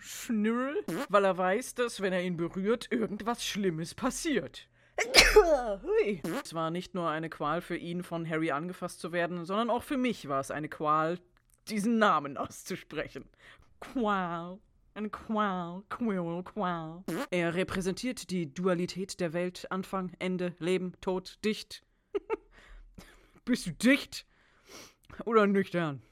Schnürl, 0.00 0.84
weil 1.08 1.24
er 1.24 1.36
weiß, 1.36 1.74
dass, 1.74 2.00
wenn 2.00 2.12
er 2.12 2.22
ihn 2.22 2.36
berührt, 2.36 2.90
irgendwas 2.90 3.44
Schlimmes 3.44 3.94
passiert. 3.94 4.68
Es 6.40 6.54
war 6.54 6.70
nicht 6.70 6.94
nur 6.94 7.08
eine 7.08 7.28
Qual 7.28 7.60
für 7.60 7.76
ihn, 7.76 8.02
von 8.02 8.28
Harry 8.28 8.50
angefasst 8.50 9.00
zu 9.00 9.12
werden, 9.12 9.44
sondern 9.44 9.70
auch 9.70 9.82
für 9.82 9.96
mich 9.96 10.28
war 10.28 10.40
es 10.40 10.50
eine 10.50 10.68
Qual, 10.68 11.18
diesen 11.68 11.98
Namen 11.98 12.36
auszusprechen. 12.36 13.28
Qual. 13.80 14.58
Ein 14.98 15.12
Qual, 15.12 15.84
Quirrell, 15.90 16.42
Qual. 16.42 17.04
Er 17.30 17.54
repräsentiert 17.54 18.30
die 18.30 18.52
Dualität 18.52 19.20
der 19.20 19.32
Welt, 19.32 19.70
Anfang, 19.70 20.10
Ende, 20.18 20.56
Leben, 20.58 20.92
Tod, 21.00 21.38
dicht. 21.44 21.84
Bist 23.44 23.66
du 23.66 23.70
dicht? 23.70 24.26
Oder 25.24 25.46
nüchtern? 25.46 26.02